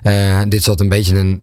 eh, 0.01 0.39
dit 0.47 0.59
altijd 0.59 0.79
een 0.79 0.89
beetje 0.89 1.17
een, 1.17 1.41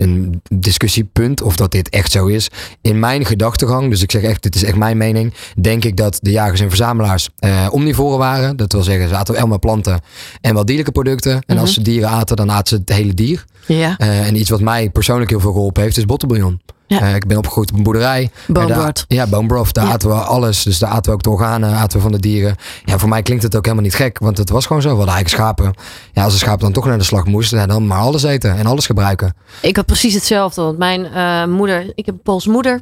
een 0.00 0.42
discussiepunt 0.54 1.42
of 1.42 1.56
dat 1.56 1.70
dit 1.72 1.88
echt 1.88 2.12
zo 2.12 2.26
is. 2.26 2.48
In 2.80 2.98
mijn 2.98 3.24
gedachtegang, 3.26 3.90
dus 3.90 4.02
ik 4.02 4.10
zeg 4.10 4.22
echt, 4.22 4.42
dit 4.42 4.54
is 4.54 4.64
echt 4.64 4.76
mijn 4.76 4.96
mening. 4.96 5.34
Denk 5.60 5.84
ik 5.84 5.96
dat 5.96 6.18
de 6.22 6.30
jagers 6.30 6.60
en 6.60 6.68
verzamelaars 6.68 7.28
eh, 7.38 7.66
omnivoren 7.70 8.18
waren. 8.18 8.56
Dat 8.56 8.72
wil 8.72 8.82
zeggen, 8.82 9.08
ze 9.08 9.16
aten 9.16 9.34
wel 9.34 9.46
maar 9.46 9.58
planten 9.58 10.00
en 10.40 10.54
wel 10.54 10.64
dierlijke 10.64 10.92
producten. 10.92 11.42
En 11.46 11.58
als 11.58 11.70
Mhm. 11.70 11.78
ze 11.78 11.82
dieren 11.82 12.08
aten, 12.08 12.36
dan 12.36 12.50
aten 12.50 12.68
ze 12.76 12.82
het 12.86 12.98
hele 12.98 13.14
dier. 13.14 13.44
Ja. 13.66 13.96
Eh, 13.98 14.26
en 14.26 14.36
iets 14.36 14.50
wat 14.50 14.60
mij 14.60 14.90
persoonlijk 14.90 15.30
heel 15.30 15.40
veel 15.40 15.52
geholpen 15.52 15.82
heeft, 15.82 15.96
is 15.96 16.04
bottenbouillon. 16.04 16.60
Ja. 16.90 17.00
Eh, 17.00 17.14
ik 17.14 17.26
ben 17.26 17.36
opgegroeid 17.36 17.70
op 17.70 17.76
een 17.76 17.82
boerderij. 17.82 18.30
Ja, 19.08 19.26
bone 19.26 19.46
broth. 19.46 19.74
Daar 19.74 19.86
Ja. 19.86 19.92
aten 19.92 20.08
we 20.08 20.14
alles. 20.14 20.62
Dus 20.62 20.78
daar 20.78 20.90
aten 20.90 21.10
we 21.10 21.16
ook 21.16 21.22
de 21.22 21.30
organen, 21.30 21.74
aten 21.74 21.96
we 21.96 22.02
van 22.02 22.12
de 22.12 22.18
dieren. 22.20 22.56
Ja, 22.84 22.98
voor 22.98 23.08
mij 23.08 23.22
klinkt 23.22 23.42
het 23.42 23.56
ook 23.56 23.64
helemaal 23.64 23.84
niet 23.84 23.94
gek. 23.94 24.18
Want 24.18 24.38
het 24.38 24.50
was 24.50 24.66
gewoon 24.66 24.82
zo. 24.82 24.88
We 24.90 24.96
hadden 24.96 25.14
eigenlijk 25.14 25.42
schapen. 25.42 25.74
Ja, 26.12 26.24
als 26.24 26.32
een 26.32 26.38
schaap 26.38 26.60
dan 26.60 26.72
toch 26.72 26.84
naar 26.86 26.98
de 26.98 27.04
slag 27.04 27.24
moest, 27.24 27.50
dan 27.50 27.86
maar 27.86 27.98
alles 28.00 28.22
eten 28.22 28.56
en 28.56 28.66
alles 28.66 28.86
gebruiken. 28.86 29.34
Ik 29.62 29.76
had 29.76 29.86
precies 29.86 30.14
hetzelfde. 30.14 30.62
Want 30.62 30.78
mijn 30.78 31.04
eh, 31.06 31.44
moeder, 31.46 31.92
ik 31.94 32.06
heb 32.06 32.14
een 32.14 32.22
Poolse 32.22 32.50
moeder. 32.50 32.80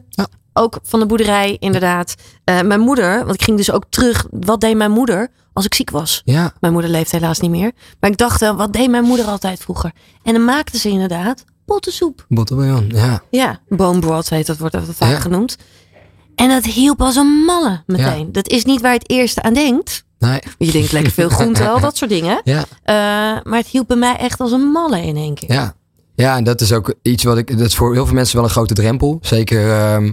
Ook 0.53 0.79
van 0.83 1.01
de 1.01 1.07
boerderij, 1.07 1.57
inderdaad. 1.61 2.15
Eh, 2.45 2.61
mijn 2.61 2.81
moeder, 2.81 3.19
want 3.19 3.35
ik 3.35 3.43
ging 3.43 3.57
dus 3.57 3.71
ook 3.73 3.85
terug. 3.89 4.27
Wat 4.31 4.61
deed 4.61 4.77
mijn 4.77 4.91
moeder 4.91 5.29
als 5.53 5.65
ik 5.65 5.75
ziek 5.75 5.91
was? 5.91 6.23
Ja. 6.25 6.53
Mijn 6.61 6.73
moeder 6.73 6.91
leeft 6.91 7.11
helaas 7.13 7.41
niet 7.41 7.51
meer. 7.51 7.73
Maar 8.01 8.11
ik 8.11 8.17
dacht 8.17 8.41
wel, 8.41 8.57
wat 8.57 8.73
deed 8.73 8.91
mijn 8.91 9.05
moeder 9.05 9.27
altijd 9.27 9.61
vroeger? 9.61 9.93
En 10.23 10.33
dan 10.33 10.45
maakte 10.45 10.79
ze 10.79 10.89
inderdaad 10.89 11.45
bottensoep. 11.69 12.25
Bottenbouillon, 12.29 12.91
ja. 12.95 13.23
Ja, 13.31 13.61
bone 13.69 13.99
broth 13.99 14.29
heet 14.29 14.47
dat, 14.47 14.57
wordt 14.59 14.75
dat 14.75 14.85
vaak 14.91 15.11
Ja. 15.11 15.21
genoemd. 15.21 15.57
En 16.35 16.49
dat 16.49 16.65
hielp 16.65 17.01
als 17.01 17.17
een 17.17 17.27
malle 17.47 17.83
meteen. 17.87 18.33
Dat 18.33 18.49
is 18.49 18.65
niet 18.65 18.81
waar 18.81 18.93
je 18.93 18.99
het 18.99 19.11
eerste 19.11 19.43
aan 19.43 19.55
denkt. 19.55 20.05
Nee. 20.19 20.41
Je 20.59 20.73
denkt 20.73 20.93
lekker 20.93 21.13
veel 21.13 21.29
groente, 21.29 21.69
al 21.69 21.81
dat 21.81 21.97
soort 21.97 22.11
dingen. 22.11 22.41
Ja. 22.45 22.65
Eh, 22.83 22.95
maar 23.45 23.59
het 23.59 23.67
hielp 23.67 23.89
bij 23.89 23.97
mij 23.97 24.17
echt 24.17 24.41
als 24.41 24.53
een 24.53 24.71
malle 24.71 25.03
in 25.03 25.17
één 25.17 25.35
keer. 25.35 25.53
Ja. 25.53 25.75
ja, 26.15 26.37
en 26.37 26.45
dat 26.45 26.61
is 26.61 26.73
ook 26.73 26.95
iets 27.03 27.25
wat 27.25 27.39
ik. 27.39 27.59
Dat 27.59 27.67
is 27.67 27.77
voor 27.77 27.93
heel 27.95 28.07
veel 28.07 28.15
mensen 28.15 28.37
wel 28.37 28.45
een 28.45 28.51
grote 28.51 28.75
drempel. 28.75 29.19
Zeker 29.21 29.71
ehm, 29.71 30.13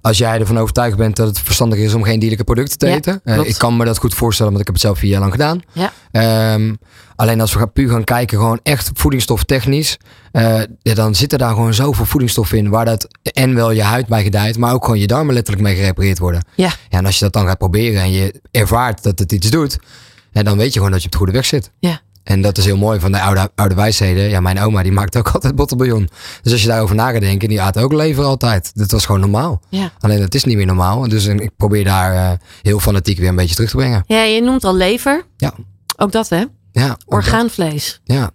als 0.00 0.18
jij 0.18 0.38
ervan 0.40 0.58
overtuigd 0.58 0.96
bent 0.96 1.16
dat 1.16 1.26
het 1.28 1.38
verstandig 1.40 1.78
is 1.78 1.94
om 1.94 2.02
geen 2.02 2.18
dierlijke 2.18 2.44
producten 2.44 2.78
te 2.78 2.86
Ja, 2.88 2.94
eten. 2.94 3.20
Eh, 3.24 3.38
ik 3.38 3.58
kan 3.58 3.76
me 3.76 3.84
dat 3.84 3.98
goed 3.98 4.14
voorstellen, 4.14 4.52
want 4.52 4.60
ik 4.60 4.66
heb 4.72 4.76
het 4.76 4.84
zelf 4.86 4.98
vier 4.98 5.10
jaar 5.10 5.20
lang 5.20 5.32
gedaan. 5.32 5.60
Ja. 5.72 5.92
Ehm, 6.10 6.74
alleen 7.16 7.40
als 7.40 7.52
we 7.52 7.58
gaan, 7.58 7.72
puur 7.72 7.90
gaan 7.90 8.04
kijken, 8.04 8.38
gewoon 8.38 8.60
echt 8.62 8.90
voedingsstoftechnisch. 8.94 9.96
eh 10.32 10.60
ja, 10.82 10.94
dan 10.94 11.14
zitten 11.14 11.38
daar 11.38 11.54
gewoon 11.54 11.74
zoveel 11.74 12.04
voedingsstoffen 12.04 12.58
in. 12.58 12.68
Waar 12.68 12.84
dat 12.84 13.08
en 13.22 13.54
wel 13.54 13.70
je 13.70 13.82
huid 13.82 14.06
bij 14.06 14.22
gedijt, 14.22 14.58
maar 14.58 14.72
ook 14.74 14.84
gewoon 14.84 14.98
je 14.98 15.06
darmen 15.06 15.34
letterlijk 15.34 15.66
mee 15.66 15.76
gerepareerd 15.76 16.18
worden. 16.18 16.44
Ja. 16.54 16.70
ja 16.88 16.98
en 16.98 17.06
als 17.06 17.18
je 17.18 17.24
dat 17.24 17.32
dan 17.32 17.46
gaat 17.46 17.58
proberen 17.58 18.02
en 18.02 18.12
je 18.12 18.40
ervaart 18.50 19.02
dat 19.02 19.18
het 19.18 19.32
iets 19.32 19.50
doet, 19.50 19.78
dan 20.32 20.56
weet 20.56 20.72
je 20.72 20.78
gewoon 20.78 20.90
dat 20.90 21.00
je 21.00 21.06
op 21.06 21.12
de 21.12 21.18
goede 21.18 21.32
weg 21.32 21.44
zit. 21.44 21.70
Ja. 21.78 22.00
En 22.28 22.42
dat 22.42 22.58
is 22.58 22.64
heel 22.64 22.76
mooi 22.76 23.00
van 23.00 23.12
de 23.12 23.20
oude, 23.20 23.50
oude 23.54 23.74
wijsheden. 23.74 24.28
Ja, 24.28 24.40
mijn 24.40 24.60
oma 24.60 24.82
die 24.82 24.92
maakt 24.92 25.16
ook 25.16 25.28
altijd 25.34 25.54
bottenbouillon. 25.54 26.08
Dus 26.42 26.52
als 26.52 26.62
je 26.62 26.68
daarover 26.68 26.94
na 26.96 27.10
gaat 27.10 27.20
denken, 27.20 27.48
die 27.48 27.60
aten 27.60 27.82
ook 27.82 27.92
lever 27.92 28.24
altijd. 28.24 28.70
Dat 28.74 28.90
was 28.90 29.06
gewoon 29.06 29.20
normaal. 29.20 29.60
Ja. 29.68 29.90
Alleen 30.00 30.20
dat 30.20 30.34
is 30.34 30.44
niet 30.44 30.56
meer 30.56 30.66
normaal. 30.66 31.08
Dus 31.08 31.26
ik 31.26 31.50
probeer 31.56 31.84
daar 31.84 32.14
eh, 32.14 32.38
heel 32.62 32.80
fanatiek 32.80 33.18
weer 33.18 33.28
een 33.28 33.36
beetje 33.36 33.54
terug 33.54 33.70
te 33.70 33.76
brengen. 33.76 34.04
Ja, 34.06 34.22
je 34.22 34.40
noemt 34.40 34.64
al 34.64 34.74
lever. 34.74 35.24
Ja. 35.36 35.52
Ook 35.96 36.12
dat 36.12 36.28
hè? 36.28 36.44
Ja, 36.72 36.96
Orgaanvlees. 37.06 38.00
dat. 38.04 38.16
Ja. 38.16 38.30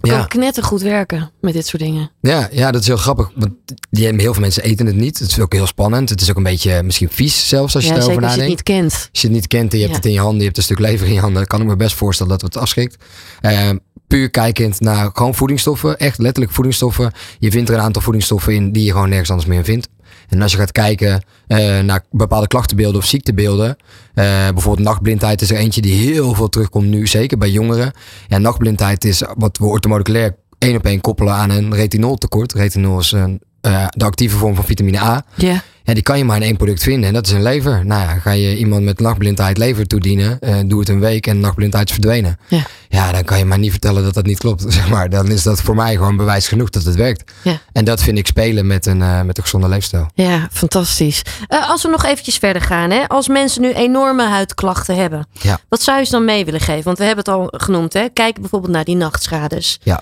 Kan 0.00 0.10
Ja. 0.10 0.24
knettergoed 0.24 0.82
werken 0.82 1.30
met 1.40 1.52
dit 1.52 1.66
soort 1.66 1.82
dingen. 1.82 2.10
Ja, 2.20 2.48
ja, 2.52 2.70
dat 2.70 2.80
is 2.80 2.86
heel 2.86 2.96
grappig. 2.96 3.30
Want 3.34 3.52
die, 3.90 4.06
heel 4.06 4.32
veel 4.32 4.40
mensen 4.42 4.62
eten 4.62 4.86
het 4.86 4.96
niet. 4.96 5.18
Het 5.18 5.30
is 5.30 5.40
ook 5.40 5.52
heel 5.52 5.66
spannend. 5.66 6.08
Het 6.08 6.20
is 6.20 6.30
ook 6.30 6.36
een 6.36 6.42
beetje 6.42 6.82
misschien 6.82 7.08
vies 7.10 7.48
zelfs 7.48 7.74
als 7.74 7.84
je 7.84 7.90
ja, 7.90 7.96
erover 7.96 8.12
zeker 8.14 8.26
als 8.28 8.34
je 8.36 8.40
het 8.40 8.48
nadenkt. 8.50 8.68
niet 8.68 8.76
kent. 8.90 9.08
Als 9.12 9.20
je 9.20 9.26
het 9.26 9.36
niet 9.36 9.46
kent 9.46 9.72
en 9.72 9.78
je 9.78 9.84
hebt 9.84 9.96
het 9.96 10.06
in 10.06 10.12
je 10.12 10.18
handen, 10.18 10.38
je 10.38 10.44
hebt 10.44 10.56
een 10.56 10.62
stuk 10.62 10.78
lever 10.78 11.06
in 11.06 11.12
je 11.12 11.20
handen, 11.20 11.46
kan 11.46 11.60
ik 11.60 11.66
me 11.66 11.76
best 11.76 11.94
voorstellen 11.94 12.32
dat 12.32 12.40
het 12.42 12.56
afschrikt. 12.56 13.04
Eh, 13.40 13.70
puur 14.06 14.30
kijkend 14.30 14.80
naar 14.80 15.10
gewoon 15.12 15.34
voedingsstoffen, 15.34 15.98
echt 15.98 16.18
letterlijk 16.18 16.52
voedingsstoffen. 16.54 17.12
Je 17.38 17.50
vindt 17.50 17.68
er 17.68 17.74
een 17.74 17.80
aantal 17.80 18.02
voedingsstoffen 18.02 18.54
in 18.54 18.72
die 18.72 18.84
je 18.84 18.92
gewoon 18.92 19.08
nergens 19.08 19.30
anders 19.30 19.48
meer 19.48 19.58
in 19.58 19.64
vindt. 19.64 19.88
En 20.30 20.42
als 20.42 20.52
je 20.52 20.58
gaat 20.58 20.72
kijken 20.72 21.22
eh, 21.46 21.80
naar 21.80 22.04
bepaalde 22.10 22.46
klachtenbeelden 22.46 23.00
of 23.00 23.06
ziektebeelden, 23.06 23.76
eh, 24.14 24.24
bijvoorbeeld 24.48 24.86
nachtblindheid 24.86 25.42
is 25.42 25.50
er 25.50 25.56
eentje 25.56 25.80
die 25.80 26.12
heel 26.12 26.34
veel 26.34 26.48
terugkomt 26.48 26.86
nu, 26.86 27.06
zeker 27.06 27.38
bij 27.38 27.50
jongeren. 27.50 27.92
Ja, 28.28 28.38
nachtblindheid 28.38 29.04
is 29.04 29.22
wat 29.36 29.58
we 29.58 29.64
orthomoleculair 29.64 30.36
één 30.58 30.76
op 30.76 30.84
één 30.84 31.00
koppelen 31.00 31.34
aan 31.34 31.50
een 31.50 31.74
retinoltekort. 31.74 32.52
Retinol 32.52 32.98
is 32.98 33.12
een, 33.12 33.40
eh, 33.60 33.84
de 33.88 34.04
actieve 34.04 34.36
vorm 34.36 34.54
van 34.54 34.64
vitamine 34.64 34.98
A. 35.00 35.22
Ja. 35.34 35.62
Ja, 35.84 35.94
die 35.96 36.02
kan 36.04 36.18
je 36.18 36.24
maar 36.24 36.36
in 36.36 36.42
één 36.42 36.56
product 36.56 36.82
vinden 36.82 37.08
en 37.08 37.14
dat 37.14 37.26
is 37.26 37.32
een 37.32 37.42
lever. 37.42 37.86
Nou 37.86 38.02
ja, 38.02 38.14
ga 38.18 38.30
je 38.30 38.56
iemand 38.56 38.84
met 38.84 39.00
nachtblindheid 39.00 39.58
lever 39.58 39.86
toedienen, 39.86 40.40
eh, 40.40 40.56
doe 40.66 40.80
het 40.80 40.88
een 40.88 41.00
week 41.00 41.26
en 41.26 41.40
nachtblindheid 41.40 41.86
is 41.86 41.92
verdwenen. 41.92 42.38
Ja. 42.48 42.62
ja, 42.88 43.12
dan 43.12 43.24
kan 43.24 43.38
je 43.38 43.44
maar 43.44 43.58
niet 43.58 43.70
vertellen 43.70 44.02
dat 44.02 44.14
dat 44.14 44.26
niet 44.26 44.38
klopt. 44.38 44.64
Zeg 44.72 44.88
maar. 44.88 45.10
Dan 45.10 45.30
is 45.30 45.42
dat 45.42 45.60
voor 45.60 45.74
mij 45.74 45.94
gewoon 45.94 46.16
bewijs 46.16 46.48
genoeg 46.48 46.70
dat 46.70 46.84
het 46.84 46.94
werkt. 46.94 47.32
Ja. 47.42 47.58
En 47.72 47.84
dat 47.84 48.02
vind 48.02 48.18
ik 48.18 48.26
spelen 48.26 48.66
met 48.66 48.86
een, 48.86 49.02
eh, 49.02 49.22
met 49.22 49.36
een 49.36 49.42
gezonde 49.42 49.68
leefstijl. 49.68 50.06
Ja, 50.14 50.48
fantastisch. 50.52 51.22
Als 51.48 51.82
we 51.82 51.88
nog 51.88 52.04
eventjes 52.04 52.36
verder 52.36 52.62
gaan. 52.62 52.90
Hè? 52.90 53.08
Als 53.08 53.28
mensen 53.28 53.62
nu 53.62 53.72
enorme 53.72 54.26
huidklachten 54.28 54.96
hebben. 54.96 55.26
Ja. 55.32 55.58
Wat 55.68 55.82
zou 55.82 55.98
je 55.98 56.04
ze 56.04 56.10
dan 56.10 56.24
mee 56.24 56.44
willen 56.44 56.60
geven? 56.60 56.84
Want 56.84 56.98
we 56.98 57.04
hebben 57.04 57.24
het 57.24 57.34
al 57.34 57.48
genoemd. 57.56 57.92
Hè? 57.92 58.08
Kijk 58.12 58.40
bijvoorbeeld 58.40 58.72
naar 58.72 58.84
die 58.84 58.96
nachtschades. 58.96 59.78
Ja. 59.82 60.00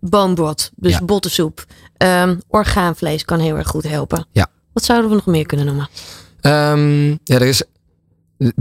Broth, 0.00 0.70
dus 0.76 0.92
Ja. 0.92 1.02
bottensoep. 1.04 1.64
Ehm, 2.00 2.36
orgaanvlees 2.48 3.24
kan 3.24 3.40
heel 3.40 3.56
erg 3.56 3.68
goed 3.68 3.88
helpen. 3.88 4.26
Ja. 4.32 4.46
Wat 4.72 4.84
zouden 4.84 5.10
we 5.10 5.16
nog 5.16 5.26
meer 5.26 5.46
kunnen 5.46 5.66
noemen? 5.66 5.88
Ehm, 6.40 7.08
ja, 7.08 7.34
er 7.34 7.42
is. 7.42 7.62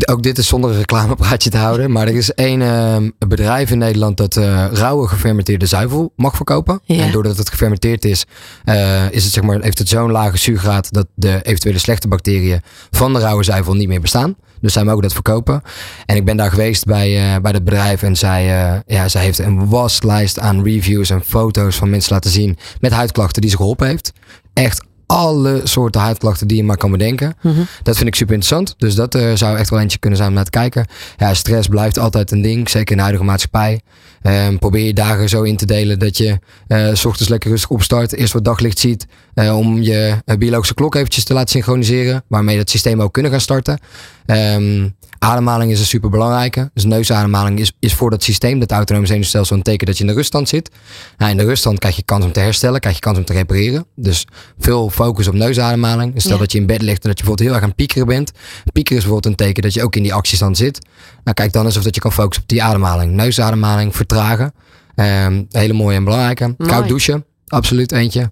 Ook 0.10 0.24
dit 0.24 0.38
is 0.38 0.48
zonder 0.48 0.70
een 0.70 0.78
reclamepraatje 0.78 1.50
te 1.50 1.58
houden. 1.58 1.92
Maar 1.92 2.08
er 2.08 2.16
is 2.16 2.34
één 2.34 2.62
ehm, 2.62 3.10
bedrijf 3.28 3.72
in 3.72 3.78
Nederland 3.78 4.18
dat 4.18 4.38
eh, 4.38 4.66
rauwe 4.72 5.08
gefermenteerde 5.08 5.66
zuivel 5.66 6.14
mag 6.16 6.36
verkopen. 6.36 6.82
Ja. 6.84 7.04
En 7.04 7.12
doordat 7.12 7.38
het 7.38 7.50
gefermenteerd 7.50 8.06
is, 8.06 8.26
eh, 8.66 9.12
is 9.12 9.24
het, 9.24 9.34
zeg 9.34 9.44
maar, 9.44 9.62
heeft 9.62 9.78
het 9.78 9.90
zo'n 9.90 10.12
lage 10.12 10.38
zuurgraad 10.38 10.94
dat 10.94 11.08
de 11.16 11.40
eventuele 11.44 11.80
slechte 11.80 12.08
bacteriën 12.08 12.62
van 12.92 13.14
de 13.14 13.20
rauwe 13.20 13.44
zuivel 13.44 13.74
niet 13.74 13.88
meer 13.88 14.02
bestaan. 14.02 14.36
Dus 14.62 14.74
zij 14.74 14.84
mogen 14.84 15.02
dat 15.02 15.14
verkopen. 15.14 15.62
En 16.06 16.16
ik 16.16 16.26
ben 16.26 16.38
daar 16.38 16.50
geweest 16.50 16.86
bij, 16.86 17.18
eh, 17.18 17.42
bij 17.42 17.52
het 17.52 17.64
bedrijf. 17.64 18.04
En 18.04 18.16
zij, 18.16 18.64
eh, 18.64 18.80
ja, 18.86 19.08
zij 19.08 19.24
heeft 19.24 19.40
een 19.40 19.70
waslijst 19.70 20.40
aan 20.40 20.64
reviews 20.64 21.10
en 21.10 21.24
foto's 21.24 21.76
van 21.76 21.90
mensen 21.90 22.14
laten 22.14 22.32
zien. 22.32 22.58
Met 22.80 22.92
huidklachten 22.92 23.42
die 23.42 23.52
ze 23.52 23.58
geholpen 23.58 23.88
heeft. 23.88 24.12
Echt 24.54 24.88
alle 25.12 25.62
soorten 25.64 26.02
huidklachten 26.02 26.48
die 26.48 26.58
je 26.58 26.64
maar 26.64 26.78
kan 26.78 26.92
bedenken. 26.92 27.36
Dat 27.84 27.96
vind 27.96 28.08
ik 28.08 28.16
super 28.16 28.34
interessant. 28.34 28.74
Dus 28.78 28.96
dat 28.96 29.16
eh, 29.16 29.32
zou 29.34 29.58
echt 29.58 29.70
wel 29.70 29.80
eentje 29.80 29.98
kunnen 29.98 30.18
zijn 30.18 30.30
om 30.30 30.36
naar 30.36 30.44
te 30.46 30.50
kijken. 30.50 30.86
Ja, 31.18 31.34
stress 31.34 31.68
blijft 31.68 32.00
altijd 32.00 32.32
een 32.32 32.42
ding. 32.42 32.70
Zeker 32.70 32.90
in 32.92 32.96
de 32.96 33.02
huidige 33.04 33.26
maatschappij. 33.26 33.82
Ehm, 34.22 34.58
probeer 34.58 34.86
je 34.86 34.94
dagen 34.94 35.30
zo 35.30 35.42
in 35.42 35.58
te 35.58 35.66
delen 35.66 36.00
dat 36.00 36.18
je 36.18 36.40
eh, 36.68 36.90
s 36.94 37.06
ochtends 37.06 37.30
lekker 37.30 37.50
rustig 37.50 37.70
opstart. 37.70 38.14
Eerst 38.14 38.34
wat 38.34 38.46
daglicht 38.46 38.80
ziet. 38.80 39.08
eh, 39.34 39.58
om 39.58 39.82
je 39.82 40.16
biologische 40.38 40.74
klok 40.74 40.96
eventjes 40.96 41.24
te 41.24 41.34
laten 41.34 41.50
synchroniseren. 41.50 42.24
Waarmee 42.28 42.58
dat 42.58 42.70
systeem 42.70 43.02
ook 43.02 43.14
kunnen 43.14 43.32
gaan 43.32 43.42
starten. 43.42 43.80
Ehm, 44.26 44.88
ademhaling 45.20 45.72
is 45.72 45.80
een 45.80 45.86
super 45.86 46.10
belangrijke. 46.10 46.70
Dus 46.74 46.86
neusademhaling 46.86 47.60
is, 47.60 47.72
is 47.80 47.94
voor 47.94 48.10
dat 48.10 48.24
systeem, 48.24 48.60
dat 48.60 48.72
autonome 48.72 49.06
zenuwstelsel, 49.08 49.56
een 49.56 49.62
teken 49.62 49.88
dat 49.88 49.98
je 49.98 50.04
in 50.04 50.10
de 50.10 50.16
ruststand 50.16 50.50
zit. 50.50 50.70
Nou, 51.18 51.32
in 51.32 51.38
de 51.38 51.44
ruststand 51.46 51.80
krijg 51.80 51.96
je 51.96 52.04
kans 52.04 52.26
om 52.26 52.32
te 52.32 52.40
herstellen, 52.40 52.80
krijg 52.80 52.96
je 52.96 53.02
kans 53.02 53.18
om 53.18 53.26
te 53.26 53.34
repareren. 53.34 53.86
Dus 53.96 54.28
veel 54.60 54.90
focus 54.90 55.28
op 55.28 55.34
neusademhaling. 55.34 56.14
Dus 56.14 56.24
stel 56.24 56.34
Ja. 56.36 56.40
dat 56.42 56.52
je 56.52 56.58
in 56.60 56.66
bed 56.66 56.82
ligt 56.82 57.04
en 57.04 57.10
dat 57.10 57.18
je 57.20 57.24
bijvoorbeeld 57.26 57.48
heel 57.50 57.54
erg 57.58 57.64
aan 57.64 57.76
piekeren 57.76 58.08
bent. 58.08 58.32
Piekeren 58.74 58.98
is 58.98 59.04
bijvoorbeeld 59.04 59.26
een 59.26 59.46
teken 59.46 59.64
dat 59.64 59.74
je 59.74 59.84
ook 59.84 59.96
in 59.96 60.04
die 60.04 60.14
actiestand 60.14 60.58
zit. 60.58 60.88
Nou, 61.24 61.34
kijk 61.36 61.52
dan 61.54 61.66
eens 61.66 61.78
of 61.78 61.84
dat 61.84 61.96
je 61.96 62.02
kan 62.02 62.12
focussen 62.12 62.44
op 62.44 62.50
die 62.50 62.64
ademhaling. 62.64 63.12
Neusademhaling, 63.12 63.96
vertragen. 63.96 64.54
Ehm, 64.96 65.44
hele 65.50 65.74
mooie 65.74 65.96
en 65.96 66.04
belangrijke. 66.04 66.54
Mooi. 66.58 66.72
Koud 66.72 66.88
douchen, 66.88 67.26
absoluut 67.48 67.92
eentje. 67.92 68.32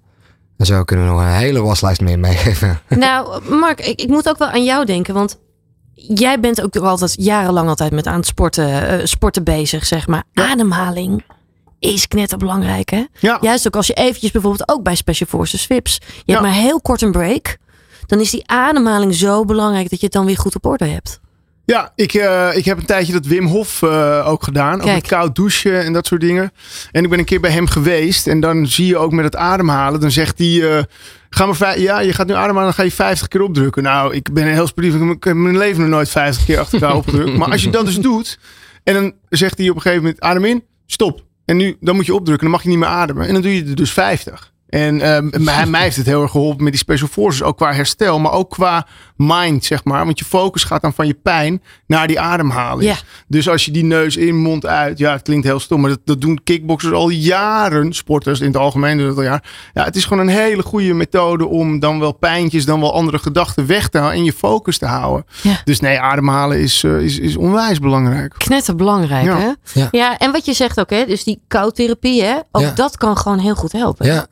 En 0.56 0.66
zo 0.66 0.84
kunnen 0.84 1.06
we 1.06 1.12
nog 1.12 1.20
een 1.20 1.28
hele 1.28 1.60
waslijst 1.62 2.00
meer 2.00 2.18
meegeven. 2.18 2.80
nou, 2.88 3.42
Mark, 3.54 3.80
ik, 3.80 4.00
ik 4.00 4.08
moet 4.08 4.28
ook 4.28 4.38
wel 4.38 4.48
aan 4.48 4.64
jou 4.64 4.84
denken. 4.84 5.14
Want 5.14 5.38
jij 6.06 6.40
bent 6.40 6.62
ook 6.62 6.76
altijd 6.76 7.14
jarenlang 7.18 7.68
altijd 7.68 7.92
met 7.92 8.06
aan 8.06 8.16
het 8.16 8.26
sporten, 8.26 8.88
eh, 8.88 9.04
sporten 9.06 9.44
bezig, 9.44 9.86
zeg 9.86 10.06
maar. 10.06 10.22
Ademhaling 10.34 11.24
is 11.78 12.08
knetterbelangrijk, 12.08 12.90
hè? 12.90 13.04
Ja. 13.20 13.38
Juist 13.40 13.66
ook 13.66 13.76
als 13.76 13.86
je 13.86 13.92
eventjes 13.94 14.30
bijvoorbeeld 14.30 14.68
ook 14.70 14.82
bij 14.82 14.94
Special 14.94 15.28
Forces 15.28 15.66
VIPs. 15.66 15.94
Je 15.94 16.22
Ja. 16.24 16.32
hebt 16.34 16.40
maar 16.46 16.56
heel 16.56 16.80
kort 16.80 17.02
een 17.02 17.12
break. 17.12 17.56
Dan 18.06 18.20
is 18.20 18.30
die 18.30 18.42
ademhaling 18.48 19.14
zo 19.14 19.44
belangrijk 19.44 19.90
dat 19.90 19.98
je 19.98 20.04
het 20.04 20.14
dan 20.14 20.26
weer 20.26 20.38
goed 20.38 20.54
op 20.54 20.66
orde 20.66 20.84
hebt. 20.86 21.20
Ja, 21.70 21.92
ik, 21.94 22.14
eh, 22.14 22.56
ik 22.56 22.64
heb 22.64 22.78
een 22.78 22.84
tijdje 22.86 23.12
dat 23.12 23.26
Wim 23.26 23.46
Hof 23.46 23.82
eh, 23.82 24.28
ook 24.28 24.42
gedaan. 24.42 24.74
Ook 24.74 24.80
Kijk. 24.80 24.94
met 24.94 25.06
koud 25.06 25.34
douchen 25.36 25.84
en 25.84 25.92
dat 25.92 26.06
soort 26.06 26.20
dingen. 26.20 26.52
En 26.92 27.04
ik 27.04 27.10
ben 27.10 27.18
een 27.18 27.24
keer 27.24 27.40
bij 27.40 27.50
hem 27.50 27.66
geweest. 27.66 28.26
En 28.26 28.40
dan 28.40 28.66
zie 28.66 28.86
je 28.86 28.96
ook 28.98 29.12
met 29.12 29.24
het 29.24 29.36
ademhalen. 29.36 30.00
Dan 30.00 30.10
zegt 30.10 30.38
hij... 30.38 30.76
eh, 30.76 30.82
ga 31.30 31.46
maar 31.46 31.56
vij- 31.56 31.80
ja, 31.80 32.00
je 32.00 32.12
gaat 32.12 32.26
nu 32.26 32.32
ademhalen, 32.34 32.62
dan 32.64 32.72
ga 32.74 32.82
je 32.82 32.92
50 32.92 33.28
keer 33.28 33.40
opdrukken. 33.42 33.82
Nou, 33.82 34.14
ik 34.14 34.32
ben 34.32 34.46
heel 34.46 34.66
sportief. 34.66 34.94
Ik 34.94 35.24
heb 35.24 35.36
mijn 35.36 35.58
leven 35.58 35.80
nog 35.80 35.90
nooit 35.90 36.08
50 36.08 36.44
keer 36.44 36.58
achter 36.58 36.82
elkaar 36.82 36.96
opgedrukt. 37.02 37.36
Maar 37.36 37.50
als 37.50 37.62
je 37.62 37.70
dat 37.70 37.84
dus 37.86 37.98
doet... 37.98 38.38
En 38.84 38.94
dan 38.94 39.12
zegt 39.28 39.58
hij 39.58 39.68
op 39.68 39.74
een 39.76 39.82
gegeven 39.82 40.02
moment... 40.04 40.20
Adem 40.22 40.44
in, 40.44 40.64
stop. 40.86 41.24
En 41.44 41.56
nu, 41.56 41.76
dan 41.80 41.94
moet 41.96 42.06
je 42.06 42.14
opdrukken. 42.14 42.44
Dan 42.44 42.54
mag 42.54 42.62
je 42.62 42.68
niet 42.68 42.78
meer 42.78 42.88
ademen. 42.88 43.26
En 43.26 43.32
dan 43.32 43.42
doe 43.42 43.54
je 43.54 43.64
er 43.64 43.74
dus 43.74 43.92
50. 43.92 44.52
En 44.68 45.00
ehm, 45.00 45.44
mij, 45.44 45.66
mij 45.66 45.82
heeft 45.82 45.96
het 45.96 46.06
heel 46.06 46.22
erg 46.22 46.30
geholpen 46.30 46.62
met 46.64 46.72
die 46.72 46.82
special 46.82 47.08
forces. 47.08 47.42
Ook 47.42 47.56
qua 47.56 47.72
herstel, 47.72 48.18
maar 48.18 48.32
ook 48.32 48.50
qua 48.50 48.86
mind, 49.16 49.64
zeg 49.64 49.84
maar. 49.84 50.04
Want 50.04 50.18
je 50.18 50.24
focus 50.24 50.64
gaat 50.64 50.82
dan 50.82 50.92
van 50.92 51.06
je 51.06 51.14
pijn 51.14 51.62
naar 51.86 52.06
die 52.06 52.20
ademhaling. 52.20 52.90
Ja. 52.90 52.96
Dus 53.28 53.48
als 53.48 53.64
je 53.64 53.70
die 53.70 53.84
neus 53.84 54.16
in, 54.16 54.36
mond 54.36 54.66
uit. 54.66 54.98
Ja, 54.98 55.12
het 55.12 55.22
klinkt 55.22 55.46
heel 55.46 55.60
stom, 55.60 55.80
maar 55.80 55.90
dat, 55.90 56.00
dat 56.04 56.20
doen 56.20 56.40
kickboxers 56.44 56.92
al 56.92 57.08
jaren. 57.08 57.92
Sporters 57.92 58.40
in 58.40 58.46
het 58.46 58.56
algemeen 58.56 58.98
doen 58.98 59.06
dat 59.06 59.16
al 59.16 59.22
jaar. 59.22 59.44
Ja, 59.74 59.84
het 59.84 59.96
is 59.96 60.04
gewoon 60.04 60.28
een 60.28 60.34
hele 60.34 60.62
goede 60.62 60.94
methode 60.94 61.46
om 61.46 61.78
dan 61.80 62.00
wel 62.00 62.12
pijntjes, 62.12 62.64
dan 62.64 62.80
wel 62.80 62.94
andere 62.94 63.18
gedachten 63.18 63.66
weg 63.66 63.88
te 63.88 63.98
houden. 63.98 64.18
En 64.18 64.24
je 64.24 64.32
focus 64.32 64.78
te 64.78 64.86
houden. 64.86 65.24
Ja. 65.42 65.60
Dus 65.64 65.80
nee, 65.80 66.00
ademhalen 66.00 66.60
is, 66.60 66.84
eh, 66.84 67.00
is, 67.00 67.18
is 67.18 67.36
onwijs 67.36 67.78
belangrijk. 67.78 68.34
Knetterbelangrijk, 68.38 69.24
Ja. 69.24 69.38
hè? 69.38 69.80
Ja. 69.80 69.88
Ja. 69.90 70.18
en 70.18 70.32
wat 70.32 70.44
je 70.44 70.52
zegt 70.52 70.80
ook, 70.80 70.90
hè? 70.90 71.04
Dus 71.06 71.24
die 71.24 71.40
koudtherapie, 71.48 72.22
hè? 72.22 72.36
Ook 72.52 72.62
Ja. 72.62 72.70
dat 72.70 72.96
kan 72.96 73.16
gewoon 73.16 73.38
heel 73.38 73.54
goed 73.54 73.72
helpen. 73.72 74.06
Ja, 74.06 74.26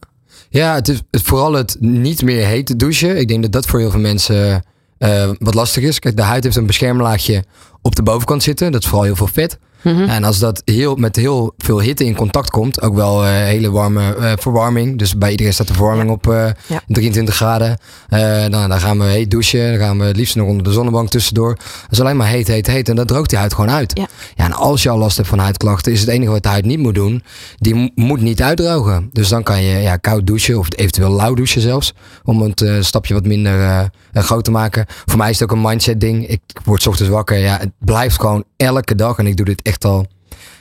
ja 0.56 0.74
het 0.74 0.88
is 0.88 1.02
vooral 1.10 1.52
het 1.52 1.76
niet 1.80 2.22
meer 2.22 2.46
hete 2.46 2.76
douchen. 2.76 3.18
Ik 3.18 3.28
denk 3.28 3.42
dat 3.42 3.52
dat 3.52 3.66
voor 3.66 3.78
heel 3.78 3.90
veel 3.90 4.00
mensen 4.00 4.64
eh, 4.98 5.30
wat 5.38 5.54
lastig 5.54 5.82
is. 5.82 5.98
Kijk, 5.98 6.16
de 6.16 6.22
huid 6.22 6.44
heeft 6.44 6.56
een 6.56 6.66
beschermlaagje 6.66 7.44
op 7.82 7.96
de 7.96 8.02
bovenkant 8.02 8.42
zitten. 8.42 8.72
Dat 8.72 8.82
is 8.82 8.88
vooral 8.88 9.06
heel 9.06 9.16
veel 9.16 9.26
vet. 9.26 9.58
Mhm. 9.92 10.02
En 10.02 10.24
als 10.24 10.38
dat 10.38 10.62
heel, 10.64 10.94
met 10.96 11.16
heel 11.16 11.54
veel 11.58 11.80
hitte 11.80 12.04
in 12.04 12.14
contact 12.14 12.50
komt, 12.50 12.82
ook 12.82 12.94
wel 12.94 13.24
eh, 13.24 13.30
hele 13.30 13.70
warme 13.70 14.14
eh, 14.14 14.32
verwarming. 14.36 14.98
Dus 14.98 15.18
bij 15.18 15.30
iedereen 15.30 15.52
staat 15.52 15.66
de 15.68 15.74
verwarming 15.74 16.10
op 16.10 16.28
eh, 16.30 16.46
Ja. 16.66 16.80
23 16.86 17.34
graden. 17.34 17.78
Eh, 18.08 18.40
dan, 18.48 18.68
dan 18.68 18.80
gaan 18.80 18.98
we 18.98 19.04
heet 19.04 19.30
douchen. 19.30 19.70
Dan 19.70 19.78
gaan 19.80 19.98
we 19.98 20.04
het 20.04 20.16
liefst 20.16 20.36
nog 20.36 20.48
onder 20.48 20.64
de 20.64 20.72
zonnebank 20.72 21.08
tussendoor. 21.08 21.54
Dat 21.54 21.90
is 21.90 22.00
alleen 22.00 22.16
maar 22.16 22.26
heet, 22.26 22.46
heet, 22.46 22.66
heet. 22.66 22.88
En 22.88 22.96
dat 22.96 23.08
droogt 23.08 23.30
die 23.30 23.38
huid 23.38 23.54
gewoon 23.54 23.70
uit. 23.70 23.98
Ja. 23.98 24.06
Ja, 24.34 24.44
en 24.44 24.52
als 24.52 24.82
je 24.82 24.88
al 24.88 24.98
last 24.98 25.16
hebt 25.16 25.28
van 25.28 25.38
huidklachten, 25.38 25.92
is 25.92 26.00
het 26.00 26.08
enige 26.08 26.30
wat 26.30 26.42
de 26.42 26.48
huid 26.48 26.64
niet 26.64 26.78
moet 26.78 26.94
doen, 26.94 27.22
die 27.56 27.74
mo- 27.74 27.88
moet 27.94 28.20
niet 28.20 28.42
uitdrogen. 28.42 29.08
Dus 29.12 29.28
dan 29.28 29.42
kan 29.42 29.62
je 29.62 29.78
ja, 29.78 29.96
koud 29.96 30.26
douchen 30.26 30.58
of 30.58 30.66
eventueel 30.76 31.10
lauw 31.12 31.34
douchen 31.34 31.60
zelfs. 31.60 31.92
Om 32.24 32.42
het 32.42 32.64
stapje 32.80 33.14
wat 33.14 33.24
minder 33.26 33.90
groot 34.12 34.44
te 34.44 34.50
maken. 34.50 34.84
Voor 35.04 35.18
mij 35.18 35.30
is 35.30 35.38
het 35.40 35.50
ook 35.50 35.56
een 35.56 35.62
mindset 35.62 36.00
ding. 36.00 36.26
Ik 36.28 36.40
word 36.64 36.82
's 36.82 36.86
ochtends 36.86 37.10
wakker. 37.12 37.36
Ja, 37.38 37.56
het 37.58 37.70
blijft 37.78 38.20
gewoon 38.20 38.44
elke 38.56 38.94
dag. 38.94 39.18
En 39.18 39.26
ik 39.26 39.36
doe 39.36 39.46
dit 39.46 39.62
echt 39.62 39.75
al, 39.84 40.06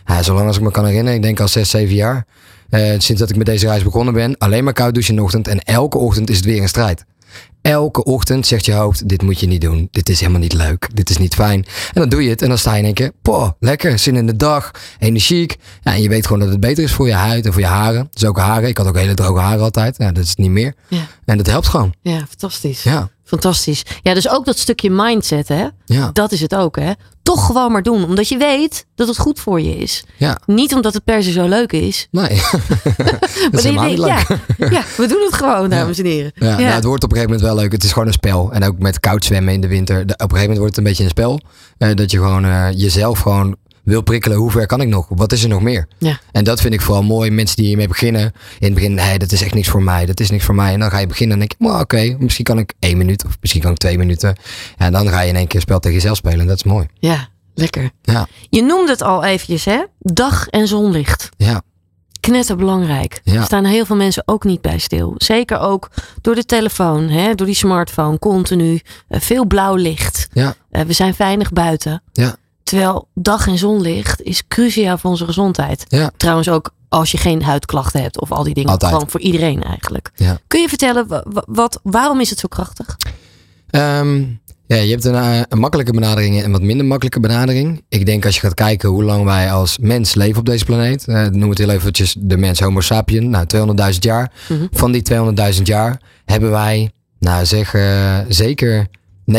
ja, 0.05 0.23
zolang 0.23 0.47
als 0.47 0.57
ik 0.57 0.63
me 0.63 0.71
kan 0.71 0.85
herinneren. 0.85 1.15
Ik 1.15 1.21
denk 1.21 1.39
al 1.39 1.47
6, 1.47 1.69
7 1.69 1.95
jaar. 1.95 2.25
Eh, 2.69 2.81
sinds 2.97 3.21
dat 3.21 3.29
ik 3.29 3.35
met 3.35 3.45
deze 3.45 3.67
reis 3.67 3.83
begonnen 3.83 4.13
ben. 4.13 4.37
Alleen 4.37 4.63
maar 4.63 4.73
koud 4.73 4.93
douchen 4.93 5.13
in 5.13 5.19
de 5.19 5.25
ochtend. 5.25 5.47
En 5.47 5.59
elke 5.59 5.97
ochtend 5.97 6.29
is 6.29 6.35
het 6.35 6.45
weer 6.45 6.61
een 6.61 6.67
strijd. 6.67 7.05
Elke 7.61 8.03
ochtend 8.03 8.47
zegt 8.47 8.65
je 8.65 8.73
hoofd, 8.73 9.09
dit 9.09 9.21
moet 9.21 9.39
je 9.39 9.47
niet 9.47 9.61
doen. 9.61 9.87
Dit 9.91 10.09
is 10.09 10.19
helemaal 10.19 10.41
niet 10.41 10.53
leuk. 10.53 10.89
Dit 10.93 11.09
is 11.09 11.17
niet 11.17 11.33
fijn. 11.33 11.65
En 11.65 12.01
dan 12.01 12.09
doe 12.09 12.23
je 12.23 12.29
het 12.29 12.41
en 12.41 12.47
dan 12.47 12.57
sta 12.57 12.71
je 12.73 12.79
in 12.79 12.85
één 12.85 12.93
keer, 12.93 13.11
poh, 13.21 13.49
lekker, 13.59 13.99
zin 13.99 14.15
in 14.15 14.25
de 14.25 14.35
dag, 14.35 14.71
energiek. 14.99 15.55
Ja, 15.81 15.93
en 15.93 16.01
je 16.01 16.09
weet 16.09 16.25
gewoon 16.25 16.39
dat 16.41 16.49
het 16.49 16.59
beter 16.59 16.83
is 16.83 16.91
voor 16.91 17.07
je 17.07 17.13
huid 17.13 17.45
en 17.45 17.51
voor 17.51 17.61
je 17.61 17.67
haren. 17.67 18.07
Dus 18.11 18.25
ook 18.25 18.37
haren. 18.37 18.69
Ik 18.69 18.77
had 18.77 18.87
ook 18.87 18.97
hele 18.97 19.13
droge 19.13 19.39
haren 19.39 19.63
altijd. 19.63 19.95
Ja, 19.97 20.11
dat 20.11 20.23
is 20.23 20.35
niet 20.35 20.49
meer. 20.49 20.73
Ja. 20.87 21.07
En 21.25 21.37
dat 21.37 21.47
helpt 21.47 21.67
gewoon. 21.67 21.93
Ja, 22.01 22.17
fantastisch. 22.17 22.83
Ja. 22.83 23.09
Fantastisch. 23.25 23.83
Ja, 24.01 24.13
dus 24.13 24.29
ook 24.29 24.45
dat 24.45 24.57
stukje 24.57 24.89
mindset, 24.91 25.47
hè? 25.47 25.67
Ja. 25.85 26.09
Dat 26.13 26.31
is 26.31 26.41
het 26.41 26.55
ook, 26.55 26.75
hè? 26.79 26.91
Toch 27.23 27.45
gewoon 27.45 27.71
maar 27.71 27.83
doen, 27.83 28.03
omdat 28.03 28.27
je 28.29 28.37
weet 28.37 28.85
dat 28.95 29.07
het 29.07 29.17
goed 29.17 29.39
voor 29.39 29.61
je 29.61 29.77
is. 29.77 30.03
Ja. 30.17 30.37
Niet 30.45 30.73
omdat 30.73 30.93
het 30.93 31.03
per 31.03 31.23
se 31.23 31.31
zo 31.31 31.47
leuk 31.47 31.71
is. 31.71 32.07
Nee. 32.11 32.41
Maar 33.51 33.59
is 33.59 33.63
helemaal 33.63 33.89
niet 33.89 33.97
ja, 33.97 34.15
leuk. 34.27 34.71
ja, 34.71 34.83
we 34.97 35.07
doen 35.07 35.21
het 35.25 35.33
gewoon, 35.33 35.69
dames 35.69 35.99
en 35.99 36.05
heren. 36.05 36.31
Ja, 36.35 36.57
Nou, 36.57 36.61
het 36.61 36.83
wordt 36.83 37.03
op 37.03 37.11
een 37.11 37.17
gegeven 37.17 37.35
moment 37.35 37.41
wel 37.41 37.63
leuk. 37.63 37.71
Het 37.71 37.83
is 37.83 37.91
gewoon 37.91 38.07
een 38.07 38.13
spel. 38.13 38.51
En 38.51 38.63
ook 38.63 38.79
met 38.79 38.99
koud 38.99 39.25
zwemmen 39.25 39.53
in 39.53 39.61
de 39.61 39.67
winter. 39.67 40.01
Op 40.01 40.07
een 40.07 40.15
gegeven 40.17 40.39
moment 40.39 40.57
wordt 40.57 40.75
het 40.75 40.77
een 40.77 40.89
beetje 40.89 41.03
een 41.03 41.09
spel. 41.09 41.39
Eh, 41.77 41.95
dat 41.95 42.11
je 42.11 42.17
gewoon 42.17 42.45
eh, 42.45 42.67
jezelf 42.71 43.19
gewoon 43.19 43.55
wil 43.85 44.01
prikkelen. 44.01 44.37
Hoe 44.37 44.51
ver 44.51 44.65
kan 44.65 44.81
ik 44.81 44.87
nog? 44.87 45.05
Wat 45.09 45.31
is 45.31 45.43
er 45.43 45.49
nog 45.49 45.61
meer? 45.61 45.87
Ja. 45.97 46.19
En 46.31 46.43
dat 46.43 46.61
vind 46.61 46.73
ik 46.73 46.81
vooral 46.81 47.03
mooi. 47.03 47.31
Mensen 47.31 47.55
die 47.55 47.65
hiermee 47.65 47.87
beginnen. 47.87 48.21
In 48.59 48.65
het 48.65 48.73
begin, 48.73 48.93
nee, 48.93 49.17
dat 49.19 49.31
is 49.31 49.41
echt 49.41 49.53
niks 49.53 49.67
voor 49.67 49.83
mij. 49.83 50.05
Dat 50.05 50.19
is 50.19 50.29
niks 50.29 50.45
voor 50.45 50.55
mij. 50.55 50.73
En 50.73 50.79
dan 50.79 50.89
ga 50.89 50.97
je 50.97 51.07
beginnen 51.07 51.33
en 51.33 51.39
denk 51.47 51.51
je, 51.59 51.67
"Maar 51.67 51.79
oké, 51.81 52.15
misschien 52.19 52.45
kan 52.45 52.57
ik 52.57 52.73
één 52.79 52.97
minuut. 52.97 53.25
Of 53.25 53.37
misschien 53.41 53.61
kan 53.61 53.71
ik 53.71 53.77
twee 53.77 53.97
minuten. 53.97 54.35
En 54.77 54.91
dan 54.91 55.07
ga 55.07 55.21
je 55.21 55.29
in 55.29 55.35
één 55.35 55.47
keer 55.47 55.61
spel 55.61 55.79
tegen 55.79 55.97
jezelf 55.97 56.17
spelen. 56.17 56.39
En 56.39 56.47
dat 56.47 56.55
is 56.57 56.63
mooi. 56.63 56.85
Ja, 56.99 57.27
lekker. 57.53 57.91
Ja, 58.01 58.27
Je 58.49 58.61
noemde 58.61 58.91
het 58.91 59.01
al 59.01 59.23
eventjes, 59.23 59.65
hè? 59.65 59.83
Dag 59.99 60.47
en 60.47 60.67
zonlicht. 60.67 61.29
ja, 61.37 61.61
Knetterbelangrijk. 62.19 63.19
Ja. 63.23 63.33
Er 63.33 63.43
staan 63.43 63.65
heel 63.65 63.85
veel 63.85 63.95
mensen 63.95 64.23
ook 64.25 64.43
niet 64.43 64.61
bij 64.61 64.77
stil. 64.79 65.13
Zeker 65.17 65.59
ook 65.59 65.89
door 66.21 66.35
de 66.35 66.45
telefoon, 66.45 67.09
hè? 67.09 67.35
door 67.35 67.45
die 67.45 67.55
smartphone, 67.55 68.19
continu. 68.19 68.79
eh, 69.07 69.19
veel 69.21 69.45
blauw 69.45 69.75
licht. 69.75 70.27
ja, 70.33 70.55
Eh, 70.71 70.81
we 70.81 70.93
zijn 70.93 71.13
weinig 71.17 71.51
buiten. 71.51 72.03
ja. 72.11 72.35
Terwijl 72.69 73.07
dag 73.13 73.47
en 73.47 73.57
zonlicht 73.57 74.21
is 74.21 74.43
cruciaal 74.47 74.97
voor 74.97 75.09
onze 75.09 75.25
gezondheid. 75.25 75.85
Ja. 75.87 76.11
Trouwens 76.17 76.49
ook 76.49 76.69
als 76.89 77.11
je 77.11 77.17
geen 77.17 77.43
huidklachten 77.43 78.01
hebt 78.01 78.19
of 78.21 78.31
al 78.31 78.43
die 78.43 78.53
dingen. 78.53 78.69
Altijd. 78.69 78.91
Gewoon 78.93 79.09
voor 79.09 79.19
iedereen 79.19 79.63
eigenlijk. 79.63 80.11
Ja. 80.15 80.37
Kun 80.47 80.61
je 80.61 80.67
vertellen, 80.69 81.07
wa- 81.07 81.23
wa- 81.29 81.43
wat, 81.47 81.79
waarom 81.83 82.19
is 82.19 82.29
het 82.29 82.39
zo 82.39 82.47
krachtig? 82.47 82.97
Ehm, 83.69 84.17
ja, 84.67 84.75
je 84.75 84.91
hebt 84.91 85.03
een, 85.05 85.15
eh, 85.15 85.39
een 85.49 85.59
makkelijke 85.59 85.91
benadering 85.91 86.37
en 86.39 86.45
een 86.45 86.51
wat 86.51 86.61
minder 86.61 86.85
makkelijke 86.85 87.19
benadering. 87.19 87.83
Ik 87.89 88.05
denk 88.05 88.25
als 88.25 88.35
je 88.35 88.41
gaat 88.41 88.53
kijken 88.53 88.89
hoe 88.89 89.03
lang 89.03 89.23
wij 89.23 89.51
als 89.51 89.77
mens 89.77 90.15
leven 90.15 90.39
op 90.39 90.45
deze 90.45 90.65
planeet. 90.65 91.07
eh, 91.07 91.25
noem 91.27 91.49
het 91.49 91.57
heel 91.57 91.69
eventjes 91.69 92.15
de 92.19 92.37
mens 92.37 92.59
Homo 92.59 92.81
sapien. 92.81 93.29
Nou, 93.29 93.45
200.000 93.45 94.03
jaar. 94.03 94.31
Mhm. 94.49 94.65
Van 94.71 94.91
die 94.91 95.01
200.000 95.01 95.67
jaar 95.67 96.01
hebben 96.25 96.51
wij, 96.51 96.91
nou 97.19 97.45
zeg 97.45 97.73
eh, 97.73 98.17
zeker 98.27 98.87
90% 99.31 99.33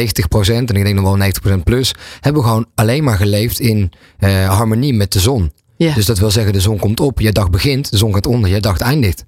en 0.46 0.66
ik 0.66 0.84
denk 0.84 1.00
nog 1.00 1.16
wel 1.16 1.30
90% 1.58 1.62
plus. 1.64 1.94
Hebben 2.20 2.42
we 2.42 2.48
gewoon 2.48 2.66
alleen 2.74 3.04
maar 3.04 3.16
geleefd 3.16 3.60
in 3.60 3.92
eh, 4.18 4.48
harmonie 4.48 4.94
met 4.94 5.12
de 5.12 5.20
zon. 5.20 5.52
Dus 5.76 6.06
dat 6.06 6.18
wil 6.18 6.30
zeggen, 6.30 6.52
de 6.52 6.60
zon 6.60 6.78
komt 6.78 7.00
op, 7.00 7.20
je 7.20 7.32
dag 7.32 7.50
begint, 7.50 7.90
de 7.90 7.96
zon 7.96 8.14
gaat 8.14 8.26
onder, 8.26 8.50
je 8.50 8.60
dag 8.60 8.78
eindigt. 8.78 9.24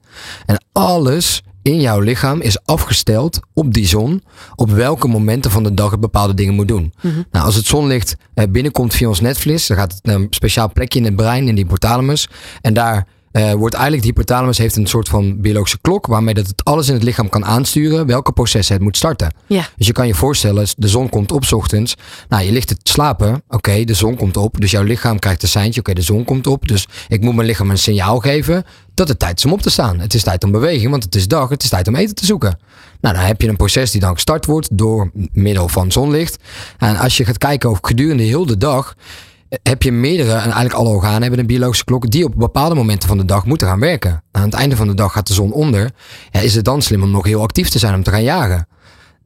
En 0.46 0.64
alles 0.72 1.42
in 1.62 1.80
jouw 1.80 2.00
lichaam 2.00 2.40
is 2.40 2.64
afgesteld 2.64 3.40
op 3.54 3.74
die 3.74 3.86
zon, 3.86 4.22
op 4.54 4.70
welke 4.70 5.08
momenten 5.08 5.50
van 5.50 5.62
de 5.62 5.74
dag 5.74 5.90
het 5.90 6.00
bepaalde 6.00 6.34
dingen 6.34 6.54
moet 6.54 6.68
doen. 6.68 6.92
Nou, 7.30 7.44
als 7.44 7.54
het 7.54 7.66
zonlicht 7.66 8.16
eh, 8.34 8.44
binnenkomt 8.50 8.94
via 8.94 9.08
ons 9.08 9.20
netvlies, 9.20 9.66
dan 9.66 9.76
gaat 9.76 9.92
het 9.92 10.04
naar 10.04 10.14
een 10.14 10.26
speciaal 10.30 10.72
plekje 10.72 10.98
in 10.98 11.04
het 11.04 11.16
brein, 11.16 11.48
in 11.48 11.54
die 11.54 11.64
hypothalamus. 11.64 12.28
En 12.60 12.74
daar 12.74 13.06
eh, 13.32 13.52
wordt 13.52 13.74
eigenlijk, 13.74 14.02
die 14.02 14.12
hypothalamus 14.12 14.58
heeft 14.58 14.76
een 14.76 14.86
soort 14.86 15.08
van 15.08 15.40
biologische 15.40 15.78
klok, 15.80 16.06
waarmee 16.06 16.34
dat 16.34 16.46
het 16.46 16.64
alles 16.64 16.88
in 16.88 16.94
het 16.94 17.02
lichaam 17.02 17.28
kan 17.28 17.44
aansturen, 17.44 18.06
welke 18.06 18.32
processen 18.32 18.74
het 18.74 18.82
moet 18.82 18.96
starten. 18.96 19.34
Ja. 19.46 19.68
Dus 19.76 19.86
je 19.86 19.92
kan 19.92 20.06
je 20.06 20.14
voorstellen, 20.14 20.66
de 20.76 20.88
zon 20.88 21.08
komt 21.08 21.32
op 21.32 21.44
's 21.44 21.52
ochtends. 21.52 21.94
Nou, 22.28 22.44
je 22.44 22.52
ligt 22.52 22.68
te 22.68 22.76
slapen. 22.82 23.42
Oké, 23.48 23.84
de 23.84 23.94
zon 23.94 24.16
komt 24.16 24.36
op. 24.36 24.60
Dus 24.60 24.70
jouw 24.70 24.82
lichaam 24.82 25.18
krijgt 25.18 25.42
een 25.42 25.48
seintje. 25.48 25.80
Oké, 25.80 25.92
de 25.92 26.02
zon 26.02 26.24
komt 26.24 26.46
op. 26.46 26.68
Dus 26.68 26.86
ik 27.08 27.20
moet 27.20 27.34
mijn 27.34 27.46
lichaam 27.46 27.70
een 27.70 27.78
signaal 27.78 28.18
geven 28.18 28.64
dat 28.94 29.08
het 29.08 29.18
tijd 29.18 29.38
is 29.38 29.44
om 29.44 29.52
op 29.52 29.62
te 29.62 29.70
staan. 29.70 30.00
Het 30.00 30.14
is 30.14 30.22
tijd 30.22 30.44
om 30.44 30.50
beweging, 30.50 30.90
want 30.90 31.04
het 31.04 31.14
is 31.14 31.28
dag. 31.28 31.48
Het 31.48 31.62
is 31.62 31.68
tijd 31.68 31.88
om 31.88 31.96
eten 31.96 32.14
te 32.14 32.26
zoeken. 32.26 32.58
Nou, 33.00 33.14
dan 33.14 33.24
heb 33.24 33.40
je 33.40 33.48
een 33.48 33.56
proces 33.56 33.90
die 33.90 34.00
dan 34.00 34.14
gestart 34.14 34.46
wordt 34.46 34.68
door 34.72 35.10
middel 35.32 35.68
van 35.68 35.92
zonlicht. 35.92 36.36
En 36.78 36.96
als 36.96 37.16
je 37.16 37.24
gaat 37.24 37.38
kijken 37.38 37.68
over 37.68 37.84
gedurende 37.84 38.22
heel 38.22 38.46
de 38.46 38.56
dag 38.56 38.94
heb 39.62 39.82
je 39.82 39.92
meerdere, 39.92 40.32
en 40.32 40.42
eigenlijk 40.42 40.74
alle 40.74 40.88
organen 40.88 41.22
hebben 41.22 41.38
een 41.38 41.46
biologische 41.46 41.84
klok, 41.84 42.10
die 42.10 42.24
op 42.24 42.34
bepaalde 42.36 42.74
momenten 42.74 43.08
van 43.08 43.18
de 43.18 43.24
dag 43.24 43.44
moeten 43.44 43.66
gaan 43.66 43.80
werken. 43.80 44.22
Aan 44.32 44.42
het 44.42 44.54
einde 44.54 44.76
van 44.76 44.86
de 44.86 44.94
dag 44.94 45.12
gaat 45.12 45.26
de 45.26 45.34
zon 45.34 45.52
onder. 45.52 45.90
Ja, 46.30 46.40
is 46.40 46.54
het 46.54 46.64
dan 46.64 46.82
slim 46.82 47.02
om 47.02 47.10
nog 47.10 47.24
heel 47.24 47.42
actief 47.42 47.68
te 47.68 47.78
zijn 47.78 47.94
om 47.94 48.02
te 48.02 48.10
gaan 48.10 48.22
jagen? 48.22 48.68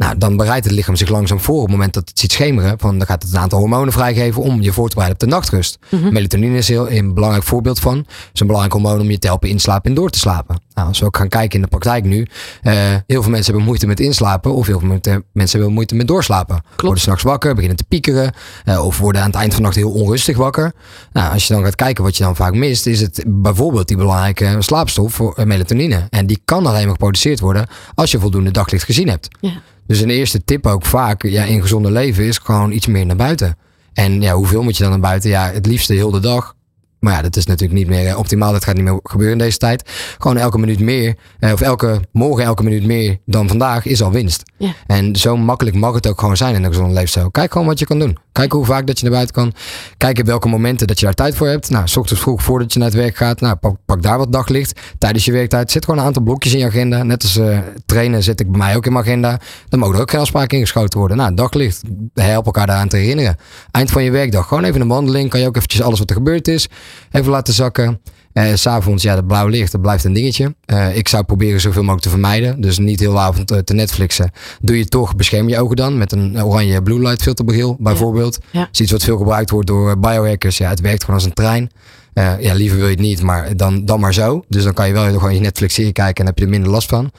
Nou, 0.03 0.19
dan 0.19 0.37
bereidt 0.37 0.65
het 0.65 0.75
lichaam 0.75 0.97
zich 0.97 1.09
langzaam 1.09 1.41
voor 1.41 1.55
op 1.57 1.63
het 1.63 1.71
moment 1.71 1.95
dat 1.95 2.09
het 2.09 2.19
ziet 2.19 2.33
schemeren. 2.33 2.79
Van, 2.79 2.99
dan 2.99 3.07
gaat 3.07 3.23
het 3.23 3.33
een 3.33 3.39
aantal 3.39 3.59
hormonen 3.59 3.93
vrijgeven 3.93 4.43
om 4.43 4.61
je 4.61 4.73
voor 4.73 4.89
te 4.89 4.95
bereiden 4.95 5.23
op 5.23 5.29
de 5.29 5.35
nachtrust. 5.35 5.79
Melatonine 6.11 6.57
is 6.57 6.69
heel, 6.69 6.91
een 6.91 7.15
belangrijk 7.15 7.45
voorbeeld 7.45 7.81
van. 7.81 7.97
Het 7.97 8.07
is 8.33 8.41
een 8.41 8.47
belangrijk 8.47 8.75
hormoon 8.75 9.01
om 9.01 9.11
je 9.11 9.19
te 9.19 9.27
helpen 9.27 9.49
inslapen 9.49 9.91
en 9.91 9.97
door 9.97 10.11
te 10.11 10.19
slapen. 10.19 10.61
Nou, 10.75 10.89
als 10.89 10.99
we 10.99 11.07
ook 11.07 11.17
gaan 11.17 11.29
kijken 11.29 11.55
in 11.57 11.63
de 11.63 11.69
praktijk 11.69 12.05
nu. 12.05 12.27
eh, 12.63 12.75
heel 13.07 13.23
veel 13.23 13.31
mensen 13.31 13.45
hebben 13.45 13.63
moeite 13.65 13.87
met 13.87 14.01
inslapen. 14.01 14.55
Of 14.55 14.67
heel 14.67 14.79
veel 14.79 14.89
mensen 15.33 15.59
hebben 15.59 15.73
moeite 15.73 15.95
met 15.95 16.09
doorslapen. 16.09 16.63
Worden 16.77 17.01
s'nachts 17.03 17.23
wakker, 17.23 17.53
beginnen 17.55 17.77
te 17.79 17.85
piekeren. 17.89 18.33
eh, 18.65 18.85
of 18.85 18.99
worden 18.99 19.21
aan 19.21 19.27
het 19.27 19.37
eind 19.37 19.49
van 19.53 19.61
de 19.63 19.69
nacht 19.69 19.77
heel 19.79 19.91
onrustig 19.91 20.37
wakker. 20.37 20.73
Nou, 21.13 21.33
als 21.33 21.47
je 21.47 21.55
dan 21.55 21.63
gaat 21.65 21.75
kijken 21.75 22.05
wat 22.05 22.17
je 22.17 22.25
dan 22.25 22.37
vaak 22.37 22.55
mist. 22.55 22.87
Is 22.87 23.01
het 23.01 23.25
bijvoorbeeld 23.27 23.89
die 23.89 23.97
belangrijke 23.97 24.57
slaapstof 24.59 25.15
voor 25.15 25.35
eh, 25.35 25.45
melatonine. 25.45 26.07
En 26.11 26.27
die 26.27 26.41
kan 26.45 26.67
alleen 26.67 26.83
maar 26.83 26.93
geproduceerd 26.93 27.41
worden 27.41 27.67
als 27.95 28.11
je 28.11 28.19
voldoende 28.19 28.51
daglicht 28.51 28.85
gezien 28.85 29.09
hebt. 29.09 29.29
Ja. 29.41 29.51
Dus 29.93 30.01
een 30.01 30.11
eerste 30.11 30.45
tip 30.45 30.67
ook 30.67 30.87
vaak 30.87 31.23
ja, 31.23 31.45
in 31.45 31.63
gezonde 31.63 31.91
leven 31.91 32.25
is 32.25 32.39
gewoon 32.39 32.73
iets 32.73 32.87
meer 32.87 33.07
naar 33.07 33.17
buiten. 33.17 33.57
En 33.93 34.21
ja, 34.23 34.35
hoeveel 34.35 34.63
moet 34.63 34.77
je 34.77 34.83
dan 34.83 34.93
naar 34.93 35.01
buiten? 35.01 35.31
Ja, 35.31 35.51
het 35.51 35.67
liefste 35.67 35.93
heel 35.93 36.11
de 36.11 36.21
dag. 36.21 36.55
Maar 37.03 37.13
ja, 37.13 37.23
dat 37.23 37.37
is 37.37 37.47
natuurlijk 37.47 37.79
niet 37.79 37.89
meer 37.89 38.07
eh, 38.07 38.19
optimaal. 38.19 38.53
Dat 38.53 38.65
gaat 38.65 38.75
niet 38.75 38.85
meer 38.85 39.01
gebeuren 39.03 39.39
in 39.39 39.45
deze 39.45 39.59
tijd. 39.59 39.91
Gewoon 40.19 40.37
elke 40.37 40.59
minuut 40.59 40.81
meer, 40.81 41.15
eh, 41.39 41.53
of 41.53 41.61
elke 41.61 42.01
morgen 42.13 42.45
elke 42.45 42.63
minuut 42.63 42.87
meer 42.87 43.19
dan 43.27 43.49
vandaag 43.49 43.87
is 43.87 44.03
al 44.03 44.11
winst. 44.11 44.43
Ja. 44.57 44.73
En 44.87 45.17
zo 45.17 45.37
makkelijk 45.37 45.77
mag 45.77 45.95
het 45.95 46.07
ook 46.07 46.21
gewoon 46.21 46.37
zijn 46.37 46.55
in 46.55 46.65
een 46.65 46.71
gezonde 46.71 46.95
leefstijl. 46.95 47.31
Kijk 47.31 47.53
gewoon 47.53 47.67
wat 47.67 47.79
je 47.79 47.87
kan 47.87 47.99
doen. 47.99 48.19
Kijk 48.33 48.53
hoe 48.53 48.65
vaak 48.65 48.87
dat 48.87 48.99
je 48.99 49.05
naar 49.05 49.15
buiten 49.15 49.35
kan. 49.35 49.53
Kijk 49.97 50.19
op 50.19 50.27
welke 50.27 50.49
momenten 50.49 50.87
dat 50.87 50.99
je 50.99 51.05
daar 51.05 51.15
tijd 51.15 51.35
voor 51.35 51.47
hebt. 51.47 51.71
Nou, 51.71 51.89
s 51.89 51.97
ochtends 51.97 52.23
vroeg 52.23 52.43
voordat 52.43 52.73
je 52.73 52.79
naar 52.79 52.89
het 52.89 52.97
werk 52.97 53.17
gaat. 53.17 53.41
Nou, 53.41 53.57
pak, 53.57 53.77
pak 53.85 54.03
daar 54.03 54.19
wat 54.19 54.33
daglicht. 54.33 54.81
Tijdens 54.99 55.25
je 55.25 55.33
werktijd 55.33 55.71
zet 55.71 55.85
gewoon 55.85 56.01
een 56.01 56.07
aantal 56.07 56.23
blokjes 56.23 56.53
in 56.53 56.59
je 56.59 56.67
agenda. 56.67 57.03
Net 57.03 57.23
als 57.23 57.37
eh, 57.37 57.59
trainen 57.87 58.23
zet 58.23 58.41
ik 58.41 58.51
bij 58.51 58.59
mij 58.59 58.77
ook 58.77 58.87
in 58.87 58.93
mijn 58.93 59.05
agenda. 59.05 59.41
Dan 59.69 59.79
mogen 59.79 59.95
er 59.95 60.01
ook 60.01 60.11
geen 60.11 60.21
afspraken 60.21 60.59
ingeschoten 60.59 60.99
worden. 60.99 61.17
Nou, 61.17 61.35
daglicht. 61.35 61.83
Help 62.15 62.47
elkaar 62.47 62.67
daaraan 62.67 62.89
te 62.89 62.97
herinneren. 62.97 63.37
Eind 63.71 63.91
van 63.91 64.05
je 64.05 64.11
werkdag. 64.11 64.49
Gewoon 64.49 64.65
even 64.65 64.81
een 64.81 64.89
wandeling. 64.89 65.31
Kan 65.31 65.41
je 65.41 65.47
ook 65.47 65.57
eventjes 65.57 65.83
alles 65.83 65.99
wat 65.99 66.11
er 66.11 66.17
gebeurd 66.17 66.49
is. 66.49 66.69
Even 67.11 67.31
laten 67.31 67.55
zakken. 67.55 68.01
Eh, 68.33 68.55
S'avonds, 68.55 69.03
ja, 69.03 69.15
dat 69.15 69.27
blauw 69.27 69.47
licht, 69.47 69.73
dat 69.73 69.81
blijft 69.81 70.05
een 70.05 70.13
dingetje. 70.13 70.55
Eh, 70.65 70.97
ik 70.97 71.09
zou 71.09 71.25
proberen 71.25 71.61
zoveel 71.61 71.81
mogelijk 71.83 72.03
te 72.03 72.11
vermijden. 72.11 72.61
Dus 72.61 72.79
niet 72.79 73.01
heel 73.01 73.13
de 73.13 73.19
avond 73.19 73.51
eh, 73.51 73.59
te 73.59 73.75
Netflixen. 73.75 74.31
Doe 74.61 74.79
je 74.79 74.87
toch, 74.87 75.17
bescherm 75.17 75.49
je 75.49 75.61
ogen 75.61 75.77
dan 75.77 75.99
met 75.99 76.13
een 76.13 76.45
oranje 76.45 76.83
blue 76.83 77.01
light 77.01 77.23
filterbril 77.23 77.77
bijvoorbeeld. 77.81 78.39
Ja. 78.51 78.61
Dat 78.61 78.69
is 78.73 78.81
iets 78.81 78.93
wat 78.93 79.05
veel 79.05 79.17
gebruikt 79.17 79.51
wordt 79.51 79.67
door 79.67 79.99
biohackers. 79.99 80.59
Ja, 80.59 80.69
het 80.69 80.81
werkt 80.81 81.01
gewoon 81.01 81.17
als 81.17 81.25
een 81.25 81.33
trein. 81.33 81.71
Ja, 82.15 82.55
liever 82.55 82.77
wil 82.77 82.87
je 82.87 82.93
het 82.93 83.01
niet, 83.01 83.23
maar 83.23 83.57
dan, 83.57 83.85
dan 83.85 84.01
maar 84.01 84.15
zo. 84.15 84.45
Dus 84.49 84.65
dan 84.65 84.73
kan 84.73 84.87
je 84.87 84.93
wel 84.93 85.13
gewoon 85.13 85.35
je 85.35 85.41
Netflix-serie 85.41 85.93
kijken 85.93 86.21
en 86.21 86.27
heb 86.27 86.39
je 86.39 86.45
er 86.45 86.51
minder 86.51 86.71
last 86.71 86.89
van. 86.89 87.11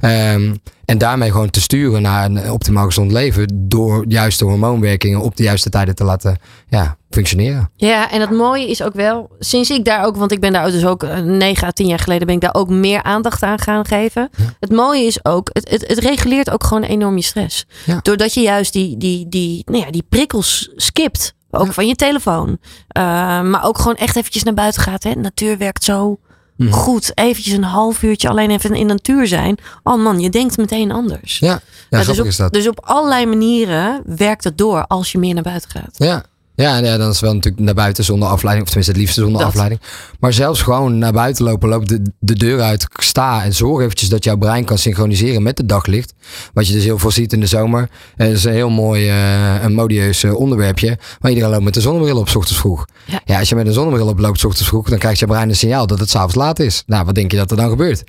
Ehm, 0.00 0.54
en 0.84 0.98
daarmee 0.98 1.30
gewoon 1.30 1.50
te 1.50 1.60
sturen 1.60 2.02
naar 2.02 2.24
een 2.24 2.50
optimaal 2.50 2.84
gezond 2.84 3.12
leven. 3.12 3.46
Door 3.68 4.04
juiste 4.08 4.44
hormoonwerkingen 4.44 5.20
op 5.20 5.36
de 5.36 5.42
juiste 5.42 5.70
tijden 5.70 5.94
te 5.94 6.04
laten 6.04 6.38
ja, 6.68 6.96
functioneren. 7.10 7.70
Ja, 7.76 8.10
en 8.10 8.20
het 8.20 8.30
mooie 8.30 8.68
is 8.68 8.82
ook 8.82 8.94
wel, 8.94 9.30
sinds 9.38 9.70
ik 9.70 9.84
daar 9.84 10.04
ook, 10.04 10.16
want 10.16 10.32
ik 10.32 10.40
ben 10.40 10.52
daar 10.52 10.70
dus 10.70 10.86
ook 10.86 11.02
eh, 11.02 11.18
9 11.18 11.66
à 11.66 11.70
10 11.70 11.86
jaar 11.86 11.98
geleden, 11.98 12.26
ben 12.26 12.34
ik 12.34 12.40
daar 12.40 12.54
ook 12.54 12.68
meer 12.68 13.02
aandacht 13.02 13.42
aan 13.42 13.58
gaan 13.58 13.86
geven. 13.86 14.30
Het 14.60 14.70
mooie 14.70 15.04
is 15.04 15.24
ook, 15.24 15.50
het, 15.52 15.70
het, 15.70 15.88
het 15.88 15.98
reguleert 15.98 16.50
ook 16.50 16.64
gewoon 16.64 16.82
enorm 16.82 17.16
je 17.16 17.22
stress. 17.22 17.66
Ja. 17.86 17.98
Doordat 18.02 18.34
je 18.34 18.40
juist 18.40 18.72
die, 18.72 18.96
die, 18.96 19.28
die, 19.28 19.62
nou 19.64 19.84
ja, 19.84 19.90
die 19.90 20.04
prikkels 20.08 20.70
skipt. 20.76 21.34
Ook 21.50 21.72
van 21.72 21.86
je 21.86 21.94
telefoon. 21.94 22.48
Uh, 22.48 23.02
maar 23.42 23.64
ook 23.64 23.78
gewoon 23.78 23.96
echt 23.96 24.16
eventjes 24.16 24.42
naar 24.42 24.54
buiten 24.54 24.82
gaat. 24.82 25.02
Hè. 25.02 25.14
Natuur 25.14 25.58
werkt 25.58 25.84
zo 25.84 26.18
Mhm. 26.60 26.72
goed. 26.72 27.12
Eventjes 27.14 27.54
een 27.54 27.64
half 27.64 28.02
uurtje 28.02 28.28
alleen 28.28 28.50
even 28.50 28.74
in 28.74 28.86
de 28.86 28.92
natuur 28.92 29.26
zijn. 29.26 29.58
Oh 29.82 30.02
man, 30.02 30.20
je 30.20 30.30
denkt 30.30 30.56
meteen 30.56 30.92
anders. 30.92 31.38
Ja, 31.38 31.60
ja, 31.90 32.04
dus, 32.04 32.20
op, 32.20 32.26
is 32.26 32.36
dat. 32.36 32.52
dus 32.52 32.68
op 32.68 32.80
allerlei 32.84 33.26
manieren 33.26 34.02
werkt 34.04 34.44
het 34.44 34.58
door 34.58 34.86
als 34.86 35.12
je 35.12 35.18
meer 35.18 35.34
naar 35.34 35.42
buiten 35.42 35.70
gaat. 35.70 35.94
Ja. 35.96 36.24
Ja, 36.60 36.76
ja, 36.78 36.96
dan 36.96 37.10
is 37.10 37.20
wel 37.20 37.34
natuurlijk 37.34 37.62
naar 37.62 37.74
buiten 37.74 38.04
zonder 38.04 38.28
afleiding. 38.28 38.66
Of 38.66 38.72
tenminste 38.72 38.92
het 38.92 39.00
liefste 39.00 39.20
zonder 39.20 39.38
Dat. 39.38 39.48
afleiding. 39.48 39.80
Maar 40.20 40.32
zelfs 40.32 40.62
gewoon 40.62 40.98
naar 40.98 41.12
buiten 41.12 41.44
lopen. 41.44 41.68
Loop 41.68 41.88
de, 41.88 42.02
de 42.18 42.34
deur 42.34 42.60
uit. 42.60 42.86
Sta 43.02 43.44
en 43.44 43.54
zorg 43.54 43.82
eventjes 43.82 44.08
dat 44.08 44.24
jouw 44.24 44.36
brein 44.36 44.64
kan 44.64 44.78
synchroniseren 44.78 45.42
met 45.42 45.58
het 45.58 45.68
daglicht. 45.68 46.12
Wat 46.52 46.66
je 46.66 46.72
dus 46.72 46.84
heel 46.84 46.98
veel 46.98 47.10
ziet 47.10 47.32
in 47.32 47.40
de 47.40 47.46
zomer. 47.46 47.88
En 48.16 48.26
dat 48.26 48.36
is 48.36 48.44
een 48.44 48.52
heel 48.52 48.70
mooi 48.70 49.08
eh, 49.08 49.62
een 49.62 49.74
modieus 49.74 50.22
eh, 50.22 50.34
onderwerpje. 50.34 50.98
Maar 51.20 51.30
iedereen 51.30 51.52
loopt 51.52 51.64
met 51.64 51.76
een 51.76 51.82
zonnebril 51.82 52.18
op 52.18 52.28
's 52.28 52.34
ochtends 52.36 52.60
vroeg. 52.60 52.84
Ja. 53.24 53.38
als 53.38 53.48
je 53.48 53.54
met 53.54 53.66
een 53.66 53.72
zonnebril 53.72 54.08
op 54.08 54.18
loopt 54.18 54.40
's 54.40 54.44
ochtends 54.44 54.68
vroeg. 54.68 54.88
Dan 54.88 54.98
krijgt 54.98 55.18
je 55.18 55.26
brein 55.26 55.48
een 55.48 55.56
signaal 55.56 55.86
dat 55.86 55.98
het 55.98 56.10
s'avonds 56.10 56.34
laat 56.34 56.58
is. 56.58 56.82
Nou, 56.86 57.04
wat 57.04 57.14
denk 57.14 57.30
je 57.30 57.36
dat 57.36 57.50
er 57.50 57.56
dan 57.56 57.68
gebeurt? 57.68 58.04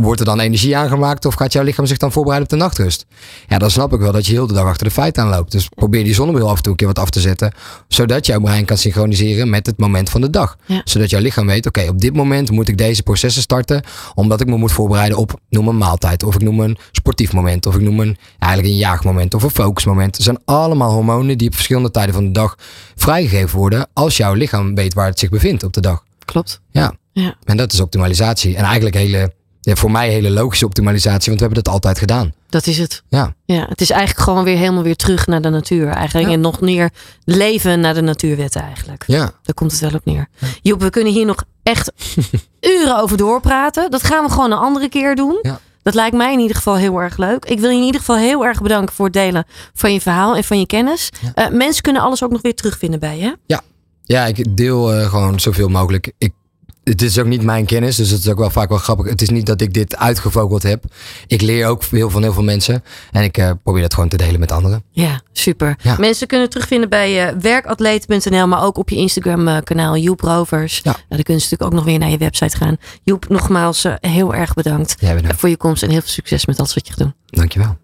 Wordt 0.00 0.20
er 0.20 0.26
dan 0.26 0.40
energie 0.40 0.76
aangemaakt 0.76 1.24
of 1.24 1.34
gaat 1.34 1.52
jouw 1.52 1.62
lichaam 1.62 1.86
zich 1.86 1.96
dan 1.96 2.12
voorbereiden 2.12 2.50
op 2.50 2.58
de 2.58 2.64
nachtrust? 2.64 3.06
Ja, 3.48 3.58
dan 3.58 3.70
snap 3.70 3.92
ik 3.92 4.00
wel 4.00 4.12
dat 4.12 4.26
je 4.26 4.32
heel 4.32 4.46
de 4.46 4.54
dag 4.54 4.64
achter 4.64 4.86
de 4.86 4.92
feiten 4.92 5.22
aanloopt. 5.22 5.52
Dus 5.52 5.68
probeer 5.68 6.04
die 6.04 6.14
zonnebril 6.14 6.48
af 6.48 6.56
en 6.56 6.62
toe 6.62 6.70
een 6.70 6.78
keer 6.78 6.86
wat 6.86 6.98
af 6.98 7.10
te 7.10 7.20
zetten. 7.20 7.52
Zodat 7.88 8.26
jouw 8.26 8.40
brein 8.40 8.64
kan 8.64 8.76
synchroniseren 8.76 9.50
met 9.50 9.66
het 9.66 9.78
moment 9.78 10.10
van 10.10 10.20
de 10.20 10.30
dag. 10.30 10.56
Ja. 10.66 10.80
Zodat 10.84 11.10
jouw 11.10 11.20
lichaam 11.20 11.46
weet, 11.46 11.66
oké, 11.66 11.88
op 11.88 12.00
dit 12.00 12.14
moment 12.14 12.50
moet 12.50 12.68
ik 12.68 12.78
deze 12.78 13.02
processen 13.02 13.42
starten. 13.42 13.82
Omdat 14.14 14.40
ik 14.40 14.46
me 14.46 14.56
moet 14.56 14.72
voorbereiden 14.72 15.18
op, 15.18 15.40
noem 15.48 15.68
een 15.68 15.78
maaltijd. 15.78 16.22
Of 16.22 16.34
ik 16.34 16.42
noem 16.42 16.60
een 16.60 16.78
sportief 16.92 17.32
moment. 17.32 17.66
Of 17.66 17.74
ik 17.74 17.80
noem 17.80 18.00
een, 18.00 18.16
eigenlijk 18.38 18.72
een 18.72 18.80
jaagmoment 18.80 19.34
of 19.34 19.42
een 19.42 19.50
focusmoment. 19.50 20.14
Het 20.14 20.24
zijn 20.24 20.38
allemaal 20.44 20.92
hormonen 20.92 21.38
die 21.38 21.48
op 21.48 21.54
verschillende 21.54 21.90
tijden 21.90 22.14
van 22.14 22.24
de 22.24 22.32
dag 22.32 22.54
vrijgegeven 22.96 23.58
worden. 23.58 23.88
Als 23.92 24.16
jouw 24.16 24.34
lichaam 24.34 24.74
weet 24.74 24.94
waar 24.94 25.06
het 25.06 25.18
zich 25.18 25.30
bevindt 25.30 25.62
op 25.62 25.72
de 25.72 25.80
dag. 25.80 26.04
Klopt. 26.24 26.60
Ja. 26.70 26.94
Ja. 27.12 27.34
En 27.44 27.56
dat 27.56 27.72
is 27.72 27.80
optimalisatie. 27.80 28.56
En 28.56 28.64
eigenlijk 28.64 28.94
hele, 28.94 29.32
ja, 29.68 29.74
voor 29.74 29.90
mij 29.90 30.08
hele 30.08 30.30
logische 30.30 30.64
optimalisatie, 30.64 31.26
want 31.26 31.40
we 31.40 31.44
hebben 31.46 31.64
dat 31.64 31.72
altijd 31.72 31.98
gedaan. 31.98 32.32
Dat 32.48 32.66
is 32.66 32.78
het. 32.78 33.02
Ja. 33.08 33.34
Ja, 33.44 33.66
het 33.68 33.80
is 33.80 33.90
eigenlijk 33.90 34.20
gewoon 34.20 34.44
weer 34.44 34.56
helemaal 34.56 34.82
weer 34.82 34.96
terug 34.96 35.26
naar 35.26 35.40
de 35.40 35.48
natuur 35.48 35.88
eigenlijk. 35.88 36.28
Ja. 36.28 36.34
En 36.34 36.40
nog 36.40 36.60
meer 36.60 36.90
leven 37.24 37.80
naar 37.80 37.94
de 37.94 38.00
natuurwetten 38.00 38.62
eigenlijk. 38.62 39.04
Ja. 39.06 39.30
Daar 39.42 39.54
komt 39.54 39.70
het 39.70 39.80
wel 39.80 39.90
op 39.94 40.04
neer. 40.04 40.28
Joep, 40.62 40.80
we 40.80 40.90
kunnen 40.90 41.12
hier 41.12 41.26
nog 41.26 41.44
echt 41.62 41.92
uren 42.60 42.98
over 43.00 43.16
doorpraten. 43.16 43.90
Dat 43.90 44.02
gaan 44.02 44.24
we 44.24 44.30
gewoon 44.30 44.52
een 44.52 44.58
andere 44.58 44.88
keer 44.88 45.14
doen. 45.16 45.38
Ja. 45.42 45.60
Dat 45.82 45.94
lijkt 45.94 46.16
mij 46.16 46.32
in 46.32 46.40
ieder 46.40 46.56
geval 46.56 46.76
heel 46.76 47.00
erg 47.00 47.16
leuk. 47.16 47.44
Ik 47.44 47.60
wil 47.60 47.70
je 47.70 47.76
in 47.76 47.84
ieder 47.84 48.00
geval 48.00 48.16
heel 48.16 48.44
erg 48.44 48.62
bedanken 48.62 48.94
voor 48.94 49.04
het 49.04 49.14
delen 49.14 49.44
van 49.74 49.92
je 49.92 50.00
verhaal 50.00 50.36
en 50.36 50.44
van 50.44 50.58
je 50.58 50.66
kennis. 50.66 51.10
Eh, 51.34 51.48
mensen 51.48 51.82
kunnen 51.82 52.02
alles 52.02 52.24
ook 52.24 52.30
nog 52.30 52.42
weer 52.42 52.54
terugvinden 52.54 53.00
bij 53.00 53.18
je. 53.18 53.38
Ja. 53.46 53.60
Ja, 54.04 54.26
ik 54.26 54.56
deel 54.56 54.92
eh, 54.92 55.08
gewoon 55.08 55.40
zoveel 55.40 55.68
mogelijk. 55.68 56.12
Ik, 56.18 56.32
het 56.88 57.02
is 57.02 57.18
ook 57.18 57.26
niet 57.26 57.42
mijn 57.42 57.66
kennis, 57.66 57.96
dus 57.96 58.10
het 58.10 58.20
is 58.20 58.28
ook 58.28 58.38
wel 58.38 58.50
vaak 58.50 58.68
wel 58.68 58.78
grappig. 58.78 59.08
Het 59.08 59.22
is 59.22 59.28
niet 59.28 59.46
dat 59.46 59.60
ik 59.60 59.74
dit 59.74 59.96
uitgevogeld 59.96 60.62
heb. 60.62 60.84
Ik 61.26 61.40
leer 61.40 61.66
ook 61.66 61.82
veel 61.82 62.10
van 62.10 62.22
heel 62.22 62.32
veel 62.32 62.42
mensen. 62.42 62.84
En 63.10 63.22
ik 63.22 63.38
eh, 63.38 63.50
probeer 63.62 63.82
dat 63.82 63.94
gewoon 63.94 64.08
te 64.08 64.16
delen 64.16 64.40
met 64.40 64.52
anderen. 64.52 64.82
Ja, 64.90 65.20
super. 65.32 65.76
Ja. 65.82 65.96
Mensen 65.98 66.26
kunnen 66.26 66.50
terugvinden 66.50 66.88
bij 66.88 67.32
uh, 67.32 67.40
werkatleet.nl, 67.40 68.46
maar 68.46 68.62
ook 68.62 68.78
op 68.78 68.88
je 68.88 68.96
Instagram 68.96 69.48
eh, 69.48 69.56
kanaal 69.64 69.96
Joep 69.96 70.20
Rovers. 70.20 70.76
Ja. 70.76 70.82
Nou, 70.84 70.96
dan 71.08 71.22
kunnen 71.22 71.42
ze 71.42 71.48
natuurlijk 71.50 71.62
ook 71.62 71.72
nog 71.72 71.84
weer 71.84 71.98
naar 71.98 72.10
je 72.10 72.18
website 72.18 72.56
gaan. 72.56 72.76
Joep, 73.02 73.28
nogmaals 73.28 73.84
eh, 73.84 73.94
heel 74.00 74.34
erg 74.34 74.54
bedankt. 74.54 74.96
voor 75.36 75.48
je 75.48 75.56
komst 75.56 75.82
en 75.82 75.90
heel 75.90 76.00
veel 76.00 76.08
succes 76.08 76.46
met 76.46 76.58
alles 76.58 76.74
wat 76.74 76.86
je 76.86 76.92
gaat 76.92 77.02
doen. 77.02 77.14
Dankjewel. 77.26 77.76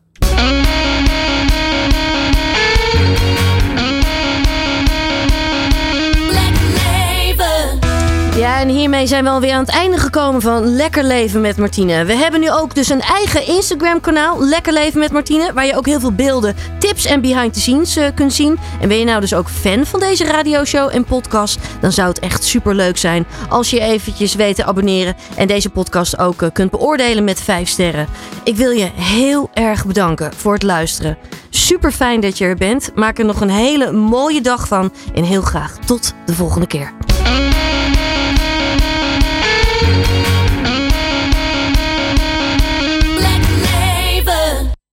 En 8.65 8.71
hiermee 8.71 9.07
zijn 9.07 9.25
we 9.25 9.31
alweer 9.31 9.53
aan 9.53 9.65
het 9.65 9.75
einde 9.75 9.99
gekomen 9.99 10.41
van 10.41 10.65
Lekker 10.65 11.05
Leven 11.05 11.41
met 11.41 11.57
Martine. 11.57 12.05
We 12.05 12.13
hebben 12.15 12.41
nu 12.41 12.51
ook 12.51 12.75
dus 12.75 12.89
een 12.89 13.01
eigen 13.01 13.47
Instagram-kanaal, 13.47 14.45
Lekker 14.45 14.73
Leven 14.73 15.01
met 15.01 15.13
Martine, 15.13 15.53
waar 15.53 15.67
je 15.67 15.77
ook 15.77 15.87
heel 15.87 16.01
veel 16.01 16.13
beelden, 16.13 16.55
tips 16.79 17.05
en 17.07 17.21
behind 17.21 17.53
the 17.53 17.61
scenes 17.61 17.97
eh, 17.97 18.09
kunt 18.15 18.33
zien. 18.33 18.59
En 18.81 18.89
ben 18.89 18.99
je 18.99 19.05
nou 19.05 19.21
dus 19.21 19.35
ook 19.35 19.49
fan 19.49 19.87
van 19.87 20.01
deze 20.01 20.25
radioshow 20.25 20.95
en 20.95 21.05
podcast, 21.05 21.59
dan 21.81 21.93
zou 21.93 22.09
het 22.09 22.19
echt 22.19 22.45
super 22.45 22.75
leuk 22.75 22.97
zijn 22.97 23.27
als 23.49 23.71
je 23.71 23.81
eventjes 23.81 24.35
weet 24.35 24.57
te 24.57 24.65
abonneren 24.65 25.17
en 25.37 25.47
deze 25.47 25.71
podcast 25.71 26.19
ook 26.19 26.43
eh, 26.43 26.49
kunt 26.53 26.71
beoordelen 26.71 27.25
met 27.25 27.41
5 27.41 27.69
sterren. 27.69 28.07
Ik 28.45 28.57
wil 28.57 28.71
je 28.71 28.91
heel 28.95 29.51
erg 29.55 29.87
bedanken 29.87 30.33
voor 30.37 30.53
het 30.53 30.63
luisteren. 30.63 31.19
Super 31.51 31.93
fijn 31.93 32.21
dat 32.21 32.39
je 32.39 32.45
er 32.45 32.57
bent. 32.57 32.91
Maak 32.95 33.19
er 33.19 33.25
nog 33.25 33.41
een 33.41 33.51
hele 33.51 33.93
mooie 33.93 34.41
dag 34.41 34.69
van 34.69 34.93
en 35.15 35.25
heel 35.25 35.43
graag 35.43 35.79
tot 35.87 36.15
de 36.27 36.35
volgende 36.35 36.67
keer. 36.67 36.93